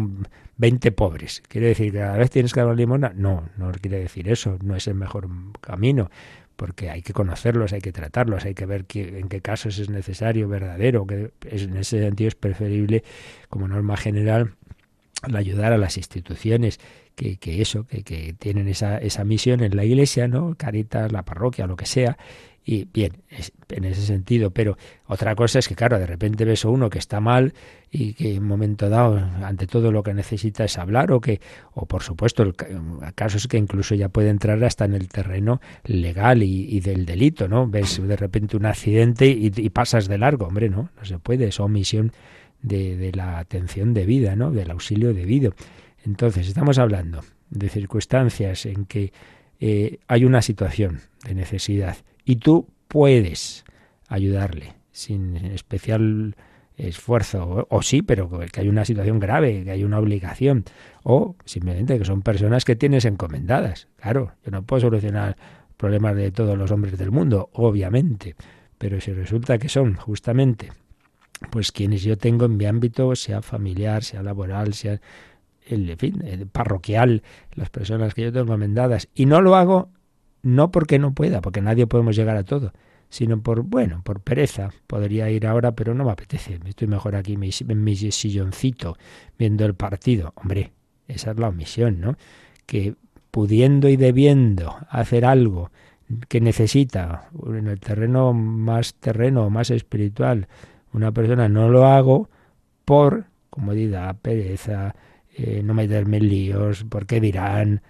20 0.56 0.94
pobres. 0.94 1.44
¿Quiere 1.46 1.68
decir 1.68 1.92
que 1.92 2.00
cada 2.00 2.18
vez 2.18 2.30
tienes 2.30 2.54
que 2.54 2.62
dar 2.62 2.74
limona? 2.78 3.12
No, 3.14 3.50
no 3.58 3.74
quiere 3.74 4.00
decir 4.00 4.30
eso, 4.30 4.58
no 4.64 4.78
es 4.78 4.88
el 4.88 4.96
mejor 4.96 5.28
camino 5.60 6.10
porque 6.56 6.90
hay 6.90 7.02
que 7.02 7.14
conocerlos, 7.14 7.74
hay 7.74 7.82
que 7.82 7.92
tratarlos, 7.92 8.46
hay 8.46 8.54
que 8.54 8.66
ver 8.66 8.86
en 8.94 9.28
qué 9.30 9.42
casos 9.42 9.80
es 9.80 9.90
necesario, 9.90 10.48
verdadero, 10.48 11.06
que 11.06 11.32
en 11.44 11.78
ese 11.78 12.02
sentido 12.02 12.30
es 12.30 12.36
preferible, 12.36 13.04
como 13.50 13.68
norma 13.68 13.98
general, 13.98 14.56
ayudar 15.34 15.74
a 15.74 15.78
las 15.78 15.98
instituciones 15.98 16.80
que, 17.16 17.62
eso, 17.62 17.86
que, 17.88 18.04
que 18.04 18.34
tienen 18.38 18.68
esa, 18.68 18.98
esa 18.98 19.24
misión 19.24 19.62
en 19.62 19.76
la 19.76 19.86
iglesia, 19.86 20.28
¿no? 20.28 20.56
Caritas, 20.56 21.12
la 21.12 21.24
parroquia, 21.24 21.68
lo 21.68 21.76
que 21.76 21.86
sea, 21.86 22.18
y 22.68 22.88
bien, 22.92 23.12
en 23.70 23.84
ese 23.84 24.02
sentido, 24.02 24.50
pero 24.50 24.76
otra 25.06 25.36
cosa 25.36 25.60
es 25.60 25.68
que, 25.68 25.76
claro, 25.76 26.00
de 26.00 26.08
repente 26.08 26.46
ves 26.46 26.66
a 26.66 26.70
uno 26.70 26.90
que 26.90 26.98
está 26.98 27.20
mal 27.20 27.54
y 27.92 28.14
que 28.14 28.34
en 28.34 28.42
un 28.42 28.48
momento 28.48 28.90
dado, 28.90 29.18
ante 29.18 29.68
todo 29.68 29.92
lo 29.92 30.02
que 30.02 30.16
necesita 30.16 30.64
es 30.64 30.80
hablar 30.80 31.12
o 31.12 31.22
que, 31.22 31.40
o 31.76 31.86
por 31.86 32.02
supuesto, 32.02 32.42
el 32.42 32.56
caso 33.14 33.38
es 33.38 33.48
que 33.48 33.58
incluso 33.58 33.94
ya 33.94 34.10
puede 34.10 34.30
entrar 34.30 34.64
hasta 34.64 34.86
en 34.86 34.96
el 34.96 35.10
terreno 35.10 35.62
legal 35.84 36.42
y, 36.42 36.80
del 36.80 37.06
delito, 37.06 37.48
¿no? 37.48 37.68
Ves 37.68 38.02
de 38.02 38.16
repente 38.16 38.58
un 38.58 38.66
accidente 38.66 39.28
y, 39.28 39.70
pasas 39.70 40.08
de 40.08 40.18
largo, 40.18 40.48
hombre, 40.48 40.68
no, 40.68 40.90
no 40.98 41.06
se 41.06 41.20
puede, 41.20 41.48
es 41.50 41.60
omisión 41.60 42.14
de, 42.64 42.98
de 42.98 43.12
la 43.12 43.38
atención 43.38 43.94
debida, 43.94 44.36
¿no? 44.36 44.50
Del 44.50 44.72
auxilio 44.72 45.14
debido. 45.14 45.54
Entonces, 46.06 46.48
estamos 46.48 46.78
hablando 46.78 47.22
de 47.50 47.70
circunstancias 47.70 48.66
en 48.66 48.86
que 48.86 49.12
eh, 49.60 50.00
hay 50.08 50.26
una 50.26 50.42
situación 50.42 51.02
de 51.24 51.34
necesidad 51.34 51.98
y 52.24 52.38
tú 52.38 52.68
puedes 52.88 53.66
ayudarle 54.08 54.74
sin 54.92 55.36
especial 55.38 56.36
esfuerzo, 56.78 57.68
o, 57.70 57.82
sí, 57.82 58.02
pero 58.02 58.30
que 58.52 58.60
hay 58.60 58.68
una 58.68 58.86
situación 58.86 59.20
grave, 59.20 59.64
que 59.64 59.72
hay 59.72 59.84
una 59.84 59.98
obligación, 59.98 60.66
o 61.04 61.36
simplemente 61.46 61.98
que 61.98 62.06
son 62.06 62.22
personas 62.22 62.66
que 62.66 62.76
tienes 62.76 63.06
encomendadas. 63.06 63.88
Claro, 63.96 64.34
yo 64.44 64.52
no 64.52 64.64
puedo 64.64 64.82
solucionar 64.82 65.38
problemas 65.78 66.16
de 66.16 66.32
todos 66.32 66.58
los 66.58 66.72
hombres 66.72 66.98
del 66.98 67.12
mundo, 67.12 67.50
obviamente, 67.54 68.36
pero 68.78 69.00
si 69.00 69.14
resulta 69.14 69.58
que 69.58 69.70
son 69.70 69.96
justamente 69.96 70.72
pues 71.50 71.72
quienes 71.72 72.04
yo 72.04 72.18
tengo 72.18 72.46
en 72.46 72.58
mi 72.58 72.66
ámbito, 72.66 73.16
sea 73.16 73.42
familiar, 73.42 74.04
sea 74.04 74.24
laboral, 74.24 74.74
sea 74.74 75.02
el, 75.66 75.96
fin, 75.98 76.24
el 76.26 76.48
parroquial, 76.48 77.24
las 77.54 77.70
personas 77.70 78.14
que 78.14 78.24
yo 78.24 78.32
tengo 78.32 78.46
encomendadas, 78.46 79.10
y 79.14 79.26
no 79.26 79.42
lo 79.42 79.56
hago 79.56 79.90
no 80.42 80.72
porque 80.72 81.00
no 81.00 81.14
pueda, 81.14 81.42
porque 81.42 81.62
nadie 81.62 81.88
podemos 81.88 82.16
llegar 82.16 82.38
a 82.38 82.44
todo, 82.44 82.72
sino 83.10 83.42
por, 83.42 83.64
bueno, 83.64 84.02
por 84.04 84.20
pereza. 84.20 84.70
Podría 84.86 85.30
ir 85.30 85.48
ahora, 85.48 85.72
pero 85.72 85.96
no 85.96 86.06
me 86.06 86.12
apetece. 86.12 86.60
Estoy 86.66 86.88
mejor 86.88 87.16
aquí 87.16 87.34
en 87.34 87.84
mi 87.84 87.96
silloncito 87.96 88.96
viendo 89.40 89.66
el 89.66 89.74
partido. 89.74 90.34
Hombre, 90.36 90.72
esa 91.08 91.32
es 91.32 91.40
la 91.40 91.50
omisión, 91.50 92.00
¿no? 92.00 92.16
Que 92.68 92.96
pudiendo 93.32 93.90
y 93.90 93.98
debiendo 93.98 94.78
hacer 94.90 95.26
algo 95.26 95.72
que 96.28 96.40
necesita 96.40 97.30
en 97.48 97.68
el 97.68 97.80
terreno 97.80 98.34
más 98.34 98.94
terreno, 98.96 99.50
más 99.50 99.72
espiritual, 99.72 100.48
una 100.94 101.12
persona 101.12 101.50
no 101.50 101.70
lo 101.70 101.86
hago 101.86 102.30
por 102.86 103.26
comodidad, 103.50 104.16
pereza, 104.22 104.96
eh, 105.38 105.62
no 105.64 105.74
meterme 105.74 106.18
en 106.18 106.30
líos, 106.30 106.86
porque 106.88 107.20
dirán, 107.20 107.82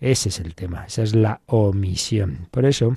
ese 0.00 0.30
es 0.30 0.40
el 0.40 0.56
tema, 0.56 0.84
esa 0.86 1.04
es 1.04 1.14
la 1.14 1.40
omisión. 1.46 2.48
Por 2.50 2.64
eso, 2.64 2.96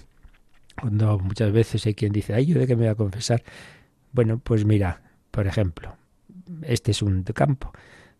cuando 0.79 1.19
muchas 1.19 1.51
veces 1.51 1.85
hay 1.85 1.93
quien 1.93 2.11
dice, 2.11 2.33
ay, 2.33 2.47
¿yo 2.47 2.59
de 2.59 2.65
qué 2.65 2.75
me 2.75 2.83
voy 2.83 2.89
a 2.89 2.95
confesar? 2.95 3.43
Bueno, 4.11 4.39
pues 4.39 4.65
mira, 4.65 5.03
por 5.29 5.45
ejemplo, 5.45 5.95
este 6.63 6.91
es 6.91 7.03
un 7.03 7.21
campo 7.23 7.71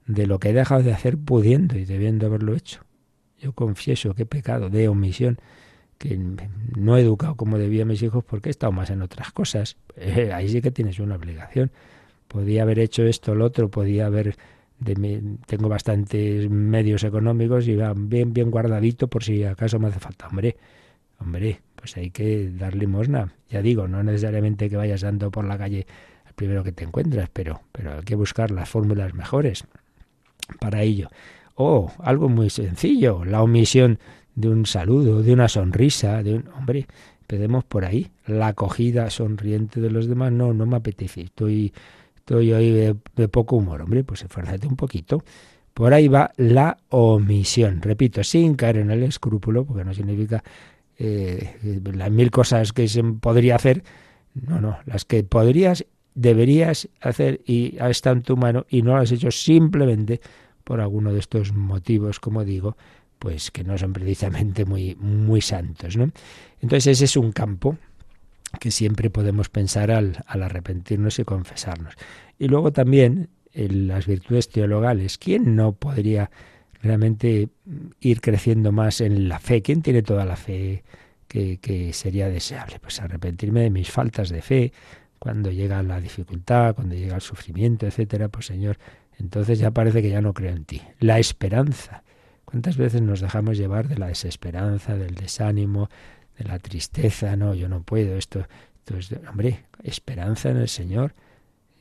de 0.06 0.28
lo 0.28 0.38
que 0.38 0.50
he 0.50 0.54
dejado 0.54 0.84
de 0.84 0.94
hacer 0.94 1.18
pudiendo 1.18 1.78
y 1.80 1.86
debiendo 1.86 2.28
haberlo 2.28 2.56
hecho. 2.56 2.82
Yo 3.40 3.54
confieso 3.54 4.14
que 4.14 4.24
he 4.24 4.28
pecado 4.28 4.70
de 4.70 4.88
omisión, 4.88 5.40
que 5.98 6.16
no 6.76 6.96
he 6.96 7.02
educado 7.02 7.36
como 7.36 7.58
debía 7.58 7.84
a 7.84 7.86
mis 7.88 8.04
hijos 8.04 8.24
porque 8.24 8.50
he 8.50 8.52
estado 8.52 8.72
más 8.72 8.92
en 8.92 9.02
otras 9.02 9.32
cosas. 9.32 9.78
Ahí 10.32 10.48
sí 10.50 10.62
que 10.62 10.70
tienes 10.70 11.00
una 11.00 11.16
obligación. 11.16 11.72
Podía 12.28 12.62
haber 12.62 12.78
hecho 12.78 13.04
esto, 13.04 13.34
lo 13.34 13.46
otro, 13.46 13.70
podía 13.70 14.06
haber 14.06 14.36
tengo 14.84 15.70
bastantes 15.70 16.50
medios 16.50 17.04
económicos 17.04 17.68
y 17.68 17.76
va 17.76 17.94
bien, 17.96 18.34
bien 18.34 18.52
guardadito 18.52 19.08
por 19.08 19.24
si 19.24 19.44
acaso 19.44 19.80
me 19.80 19.88
hace 19.88 20.00
falta. 20.00 20.28
Hombre, 20.28 20.58
hombre, 21.20 21.62
pues 21.76 21.96
hay 21.98 22.12
que 22.12 22.52
dar 22.52 22.76
limosna. 22.76 23.34
Ya 23.50 23.62
digo, 23.62 23.88
no 23.88 24.04
necesariamente 24.04 24.70
que 24.70 24.78
vayas 24.78 25.02
dando 25.02 25.32
por 25.32 25.46
la 25.46 25.58
calle 25.58 25.88
el 26.28 26.34
primero 26.34 26.64
que 26.64 26.72
te 26.72 26.84
encuentras, 26.84 27.30
pero, 27.32 27.62
pero 27.72 27.94
hay 27.94 28.04
que 28.04 28.16
buscar 28.16 28.52
las 28.52 28.70
fórmulas 28.70 29.14
mejores 29.14 29.66
para 30.60 30.82
ello. 30.82 31.10
O 31.56 31.92
algo 32.00 32.28
muy 32.28 32.50
sencillo, 32.50 33.24
la 33.24 33.42
omisión 33.42 34.00
de 34.36 34.50
un 34.50 34.66
saludo, 34.66 35.24
de 35.24 35.32
una 35.32 35.48
sonrisa, 35.48 36.22
de 36.22 36.36
un 36.36 36.50
hombre, 36.50 36.88
empecemos 37.22 37.64
por 37.64 37.86
ahí. 37.86 38.12
La 38.28 38.48
acogida 38.48 39.10
sonriente 39.10 39.80
de 39.80 39.90
los 39.90 40.08
demás, 40.08 40.32
no, 40.32 40.54
no 40.54 40.66
me 40.66 40.76
apetece. 40.76 41.22
Estoy 41.22 41.74
estoy 42.26 42.54
hoy 42.54 42.72
de, 42.72 43.28
poco 43.28 43.58
humor, 43.58 43.84
hombre, 43.84 44.04
pues 44.04 44.24
esfuérzate 44.24 44.66
un 44.66 44.76
poquito. 44.76 45.24
Por 45.76 45.94
ahí 45.94 46.08
va 46.08 46.32
la 46.38 46.76
omisión, 46.90 47.84
repito, 47.84 48.24
sin 48.24 48.56
caer 48.56 48.78
en 48.78 48.90
el 48.90 49.04
escrúpulo, 49.04 49.64
porque 49.64 49.86
no 49.86 49.94
significa 49.94 50.44
eh, 50.98 51.82
las 51.84 52.10
mil 52.10 52.32
cosas 52.32 52.74
que 52.74 52.88
se 52.88 53.04
podría 53.04 53.58
hacer, 53.58 53.84
no, 54.34 54.60
no, 54.60 54.80
las 54.86 55.06
que 55.06 55.24
podrías, 55.24 55.86
deberías 56.16 56.90
hacer 57.00 57.42
y 57.46 57.78
está 57.80 58.10
en 58.10 58.24
tu 58.24 58.38
mano 58.38 58.66
y 58.70 58.82
no 58.82 58.96
las 58.96 59.04
has 59.04 59.12
hecho 59.12 59.30
simplemente 59.30 60.20
por 60.64 60.82
alguno 60.82 61.14
de 61.14 61.20
estos 61.20 61.54
motivos, 61.54 62.20
como 62.20 62.44
digo, 62.44 62.76
pues 63.20 63.52
que 63.52 63.64
no 63.64 63.78
son 63.78 63.94
precisamente 63.94 64.66
muy, 64.66 64.96
muy 64.96 65.42
santos, 65.42 65.96
¿no? 65.96 66.10
Entonces 66.60 66.88
ese 66.88 67.06
es 67.06 67.18
un 67.18 67.32
campo 67.32 67.78
que 68.56 68.72
siempre 68.72 69.10
podemos 69.10 69.50
pensar 69.50 69.92
al, 69.92 70.24
arrepentirnos 70.28 71.20
y 71.20 71.24
confesarnos. 71.24 71.94
Y 72.38 72.48
luego 72.48 72.72
también 72.72 73.30
en 73.54 73.88
las 73.88 74.06
virtudes 74.06 74.50
teologales. 74.50 75.18
¿Quién 75.18 75.56
no 75.56 75.74
podría 75.74 76.30
realmente 76.86 77.50
ir 78.00 78.22
creciendo 78.22 78.72
más 78.72 79.02
en 79.02 79.28
la 79.28 79.40
fe. 79.40 79.62
¿Quién 79.62 79.82
tiene 79.82 80.04
toda 80.04 80.24
la 80.24 80.36
fe 80.36 80.84
que, 81.28 81.58
que 81.58 81.92
sería 81.94 82.30
deseable? 82.30 82.80
Pues 82.80 83.02
arrepentirme 83.02 83.62
de 83.62 83.70
mis 83.72 83.90
faltas 83.92 84.30
de 84.30 84.42
fe, 84.42 84.72
cuando 85.20 85.52
llega 85.52 85.82
la 85.84 86.00
dificultad, 86.00 86.76
cuando 86.76 86.96
llega 86.96 87.16
el 87.16 87.22
sufrimiento, 87.22 87.88
etcétera, 87.88 88.30
pues 88.30 88.46
Señor, 88.46 88.78
entonces 89.20 89.60
ya 89.60 89.72
parece 89.72 90.02
que 90.02 90.10
ya 90.10 90.22
no 90.22 90.34
creo 90.34 90.52
en 90.52 90.66
ti. 90.66 90.82
La 91.00 91.20
esperanza. 91.20 92.04
¿Cuántas 92.46 92.78
veces 92.78 93.02
nos 93.02 93.22
dejamos 93.22 93.58
llevar 93.58 93.88
de 93.88 93.98
la 93.98 94.08
desesperanza, 94.08 94.96
del 94.96 95.16
desánimo, 95.16 95.90
de 96.38 96.46
la 96.46 96.60
tristeza? 96.60 97.36
No, 97.36 97.54
yo 97.54 97.70
no 97.70 97.84
puedo, 97.84 98.18
esto, 98.18 98.46
esto 98.78 98.98
es, 98.98 99.14
hombre, 99.30 99.66
esperanza 99.84 100.50
en 100.50 100.58
el 100.58 100.70
Señor, 100.70 101.14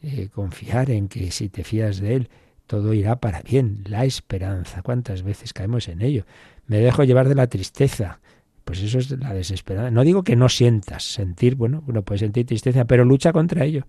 eh, 0.03 0.29
confiar 0.29 0.91
en 0.91 1.09
que 1.09 1.31
si 1.31 1.49
te 1.49 1.65
fías 1.65 2.01
de 2.01 2.15
Él, 2.15 2.29
todo 2.67 2.95
irá 2.95 3.17
para 3.17 3.43
bien. 3.43 3.83
La 3.87 4.05
esperanza. 4.05 4.83
¿Cuántas 4.83 5.23
veces 5.23 5.53
caemos 5.53 5.89
en 5.89 6.03
ello? 6.03 6.25
Me 6.67 6.79
dejo 6.79 7.05
llevar 7.05 7.29
de 7.29 7.35
la 7.35 7.47
tristeza. 7.47 8.21
Pues 8.65 8.83
eso 8.83 8.99
es 8.99 9.11
la 9.11 9.35
desesperanza. 9.35 9.91
No 9.91 10.05
digo 10.05 10.23
que 10.23 10.37
no 10.37 10.49
sientas. 10.49 11.05
Sentir, 11.05 11.55
bueno, 11.55 11.85
uno 11.87 12.03
puede 12.03 12.21
sentir 12.21 12.47
tristeza, 12.47 12.87
pero 12.87 13.05
lucha 13.05 13.33
contra 13.33 13.65
ello. 13.65 13.87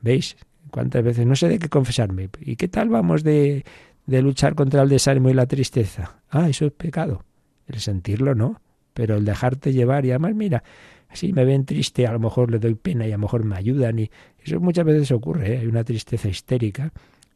¿Veis? 0.00 0.36
¿Cuántas 0.70 1.02
veces? 1.02 1.26
No 1.26 1.34
sé 1.34 1.48
de 1.48 1.58
qué 1.58 1.68
confesarme. 1.68 2.30
¿Y 2.40 2.56
qué 2.56 2.68
tal 2.68 2.88
vamos 2.88 3.24
de, 3.24 3.64
de 4.06 4.22
luchar 4.22 4.54
contra 4.54 4.82
el 4.82 4.88
desánimo 4.88 5.28
y 5.30 5.34
la 5.34 5.46
tristeza? 5.46 6.20
Ah, 6.30 6.48
eso 6.48 6.66
es 6.66 6.72
pecado. 6.72 7.24
El 7.66 7.80
sentirlo 7.80 8.34
no. 8.34 8.60
Pero 8.94 9.16
el 9.16 9.24
dejarte 9.24 9.72
llevar 9.72 10.04
y 10.04 10.10
además, 10.10 10.34
mira, 10.34 10.62
así 11.08 11.32
me 11.32 11.44
ven 11.44 11.64
triste, 11.64 12.06
a 12.06 12.12
lo 12.12 12.18
mejor 12.18 12.50
le 12.50 12.58
doy 12.58 12.74
pena 12.74 13.06
y 13.06 13.10
a 13.10 13.16
lo 13.16 13.22
mejor 13.22 13.44
me 13.44 13.56
ayudan. 13.56 13.98
Y 13.98 14.10
eso 14.42 14.60
muchas 14.60 14.84
veces 14.84 15.10
ocurre. 15.12 15.54
¿eh? 15.54 15.58
Hay 15.58 15.66
una 15.66 15.84
tristeza 15.84 16.28
histérica 16.28 16.92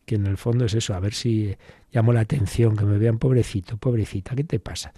que 0.06 0.14
en 0.14 0.26
el 0.26 0.38
fondo 0.38 0.64
es 0.64 0.74
eso, 0.74 0.94
a 0.94 1.00
ver 1.00 1.12
si 1.12 1.54
llamo 1.92 2.12
la 2.12 2.20
atención, 2.20 2.76
que 2.76 2.84
me 2.84 2.96
vean 2.96 3.18
pobrecito, 3.18 3.76
pobrecita, 3.76 4.34
¿qué 4.34 4.44
te 4.44 4.60
pasa? 4.60 4.94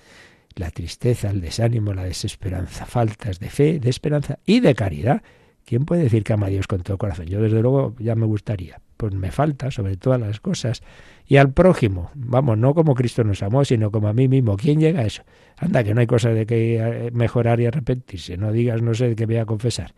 La 0.54 0.70
tristeza, 0.70 1.30
el 1.30 1.40
desánimo, 1.40 1.94
la 1.94 2.04
desesperanza, 2.04 2.84
faltas 2.84 3.40
de 3.40 3.48
fe, 3.48 3.80
de 3.80 3.90
esperanza 3.90 4.38
y 4.44 4.61
de 4.61 4.74
caridad. 4.74 5.22
¿Quién 5.64 5.84
puede 5.84 6.02
decir 6.02 6.24
que 6.24 6.34
ama 6.34 6.46
a 6.46 6.50
Dios 6.50 6.66
con 6.66 6.82
todo 6.82 6.98
corazón? 6.98 7.26
Yo 7.26 7.40
desde 7.40 7.61
luego 7.61 7.94
ya 7.98 8.14
me 8.14 8.26
gustaría. 8.26 8.80
Pues 8.96 9.14
me 9.14 9.30
falta 9.30 9.70
sobre 9.70 9.96
todas 9.96 10.20
las 10.20 10.40
cosas. 10.40 10.82
Y 11.30 11.36
al 11.36 11.52
prójimo, 11.52 12.10
vamos, 12.14 12.56
no 12.56 12.74
como 12.74 12.94
Cristo 12.94 13.22
nos 13.22 13.42
amó, 13.42 13.62
sino 13.62 13.90
como 13.90 14.08
a 14.08 14.14
mí 14.14 14.28
mismo. 14.28 14.56
¿Quién 14.56 14.80
llega 14.80 15.00
a 15.00 15.04
eso? 15.04 15.24
Anda, 15.58 15.84
que 15.84 15.92
no 15.92 16.00
hay 16.00 16.06
cosa 16.06 16.30
de 16.30 16.46
que 16.46 16.78
eh, 16.78 17.10
mejorar 17.12 17.60
y 17.60 17.66
arrepentirse. 17.66 18.38
No 18.38 18.50
digas, 18.50 18.80
no 18.80 18.94
sé 18.94 19.14
qué 19.14 19.26
voy 19.26 19.36
a 19.36 19.44
confesar. 19.44 19.94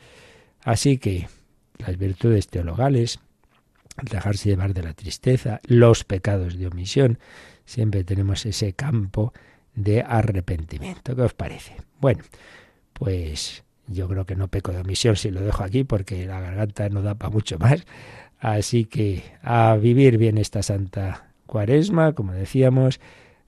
Así 0.65 0.99
que 0.99 1.29
las 1.79 1.97
virtudes 1.97 2.49
teologales, 2.49 3.21
dejarse 4.03 4.49
llevar 4.49 4.75
de 4.75 4.83
la 4.83 4.93
tristeza, 4.93 5.61
los 5.69 6.03
pecados 6.03 6.59
de 6.59 6.67
omisión, 6.67 7.21
siempre 7.65 8.03
tenemos 8.03 8.45
ese 8.45 8.73
campo 8.73 9.33
de 9.77 10.03
arrepentimiento. 10.03 11.15
¿Qué 11.15 11.23
os 11.23 11.35
parece? 11.35 11.77
Bueno, 12.01 12.25
pues 12.93 13.63
yo 13.87 14.09
creo 14.09 14.27
que 14.27 14.35
no 14.35 14.49
peco 14.49 14.73
de 14.73 14.81
omisión 14.81 15.15
si 15.15 15.31
lo 15.31 15.43
dejo 15.43 15.63
aquí 15.63 15.85
porque 15.85 16.27
la 16.27 16.41
garganta 16.41 16.89
no 16.89 17.03
da 17.03 17.15
para 17.15 17.31
mucho 17.31 17.57
más. 17.59 17.85
Así 18.41 18.87
que 18.87 19.23
a 19.43 19.77
vivir 19.77 20.19
bien 20.19 20.39
esta 20.39 20.63
santa 20.63 21.29
cuaresma, 21.47 22.15
como 22.15 22.33
decíamos, 22.33 23.01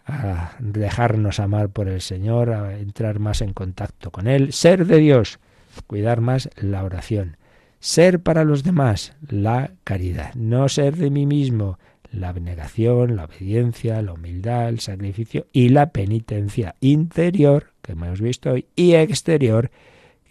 a 0.07 0.53
dejarnos 0.61 1.41
amar 1.41 1.71
por 1.71 1.89
el 1.89 2.01
Señor, 2.01 2.51
a 2.51 2.79
entrar 2.79 3.19
más 3.19 3.41
en 3.41 3.53
contacto 3.53 4.11
con 4.11 4.29
Él, 4.29 4.53
ser 4.53 4.87
de 4.87 4.99
Dios, 4.99 5.41
cuidar 5.87 6.21
más 6.21 6.51
la 6.57 6.85
oración 6.85 7.37
ser 7.83 8.21
para 8.21 8.45
los 8.45 8.63
demás, 8.63 9.13
la 9.29 9.73
caridad. 9.83 10.33
No 10.35 10.69
ser 10.69 10.97
de 10.97 11.11
mí 11.11 11.27
mismo, 11.27 11.81
la 12.13 12.29
abnegación, 12.29 13.17
la 13.17 13.25
obediencia, 13.25 14.01
la 14.03 14.13
humildad, 14.13 14.69
el 14.69 14.79
sacrificio 14.79 15.49
y 15.53 15.71
la 15.71 15.91
penitencia 15.91 16.77
interior, 16.81 17.73
que 17.83 17.93
hemos 17.93 18.21
visto 18.21 18.53
hoy, 18.53 18.67
y 18.77 18.95
exterior, 18.95 19.73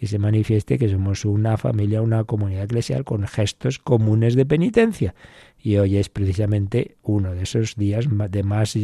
que 0.02 0.08
se 0.08 0.18
manifieste 0.18 0.78
que 0.78 0.88
somos 0.88 1.24
una 1.24 1.56
familia, 1.56 2.02
una 2.02 2.24
comunidad 2.24 2.64
eclesial 2.64 3.04
con 3.04 3.24
gestos 3.24 3.78
comunes 3.78 4.34
de 4.34 4.44
penitencia. 4.44 5.14
Y 5.60 5.76
hoy 5.76 5.96
es 5.96 6.08
precisamente 6.08 6.96
uno 7.02 7.32
de 7.34 7.44
esos 7.44 7.76
días 7.76 8.06
de 8.10 8.42
más, 8.42 8.76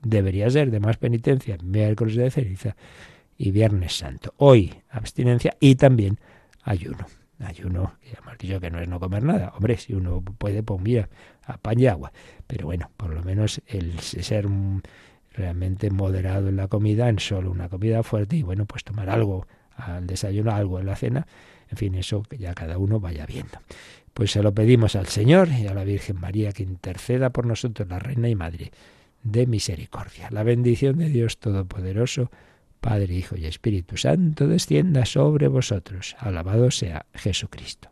debería 0.00 0.48
ser 0.48 0.70
de 0.70 0.80
más 0.80 0.96
penitencia, 0.96 1.58
miércoles 1.62 2.16
de 2.16 2.30
ceniza 2.30 2.74
y 3.36 3.50
viernes 3.50 3.98
santo. 3.98 4.32
Hoy 4.38 4.72
abstinencia 4.88 5.54
y 5.60 5.74
también 5.74 6.18
ayuno 6.62 7.04
ayuno, 7.40 7.92
ya 8.10 8.18
hemos 8.22 8.38
dicho 8.38 8.58
que 8.58 8.70
no 8.70 8.80
es 8.80 8.88
no 8.88 8.98
comer 8.98 9.24
nada. 9.24 9.52
Hombre, 9.54 9.76
si 9.76 9.92
uno 9.92 10.22
puede, 10.22 10.62
pues 10.62 10.80
mira, 10.80 11.10
a 11.44 11.58
pan 11.58 11.78
y 11.78 11.86
agua. 11.86 12.12
Pero 12.46 12.64
bueno, 12.64 12.90
por 12.96 13.10
lo 13.12 13.22
menos 13.22 13.60
el 13.66 14.00
ser 14.00 14.46
realmente 15.34 15.90
moderado 15.90 16.48
en 16.48 16.56
la 16.56 16.68
comida, 16.68 17.10
en 17.10 17.18
solo 17.18 17.50
una 17.50 17.68
comida 17.68 18.02
fuerte 18.02 18.36
y 18.36 18.42
bueno, 18.42 18.64
pues 18.64 18.84
tomar 18.84 19.10
algo 19.10 19.46
al 19.76 20.06
desayuno, 20.06 20.52
algo 20.52 20.78
en 20.80 20.86
la 20.86 20.96
cena. 20.96 21.26
En 21.70 21.76
fin, 21.76 21.94
eso 21.94 22.22
que 22.22 22.38
ya 22.38 22.54
cada 22.54 22.78
uno 22.78 23.00
vaya 23.00 23.26
viendo. 23.26 23.58
Pues 24.14 24.32
se 24.32 24.42
lo 24.42 24.52
pedimos 24.52 24.94
al 24.94 25.06
Señor 25.06 25.48
y 25.48 25.66
a 25.66 25.74
la 25.74 25.84
Virgen 25.84 26.20
María 26.20 26.52
que 26.52 26.62
interceda 26.62 27.30
por 27.30 27.46
nosotros, 27.46 27.88
la 27.88 27.98
Reina 27.98 28.28
y 28.28 28.34
Madre 28.34 28.72
de 29.22 29.46
Misericordia. 29.46 30.28
La 30.30 30.42
bendición 30.42 30.98
de 30.98 31.08
Dios 31.08 31.38
Todopoderoso, 31.38 32.30
Padre, 32.80 33.14
Hijo 33.14 33.36
y 33.36 33.46
Espíritu 33.46 33.96
Santo, 33.96 34.48
descienda 34.48 35.06
sobre 35.06 35.48
vosotros. 35.48 36.16
Alabado 36.18 36.70
sea 36.70 37.06
Jesucristo. 37.14 37.91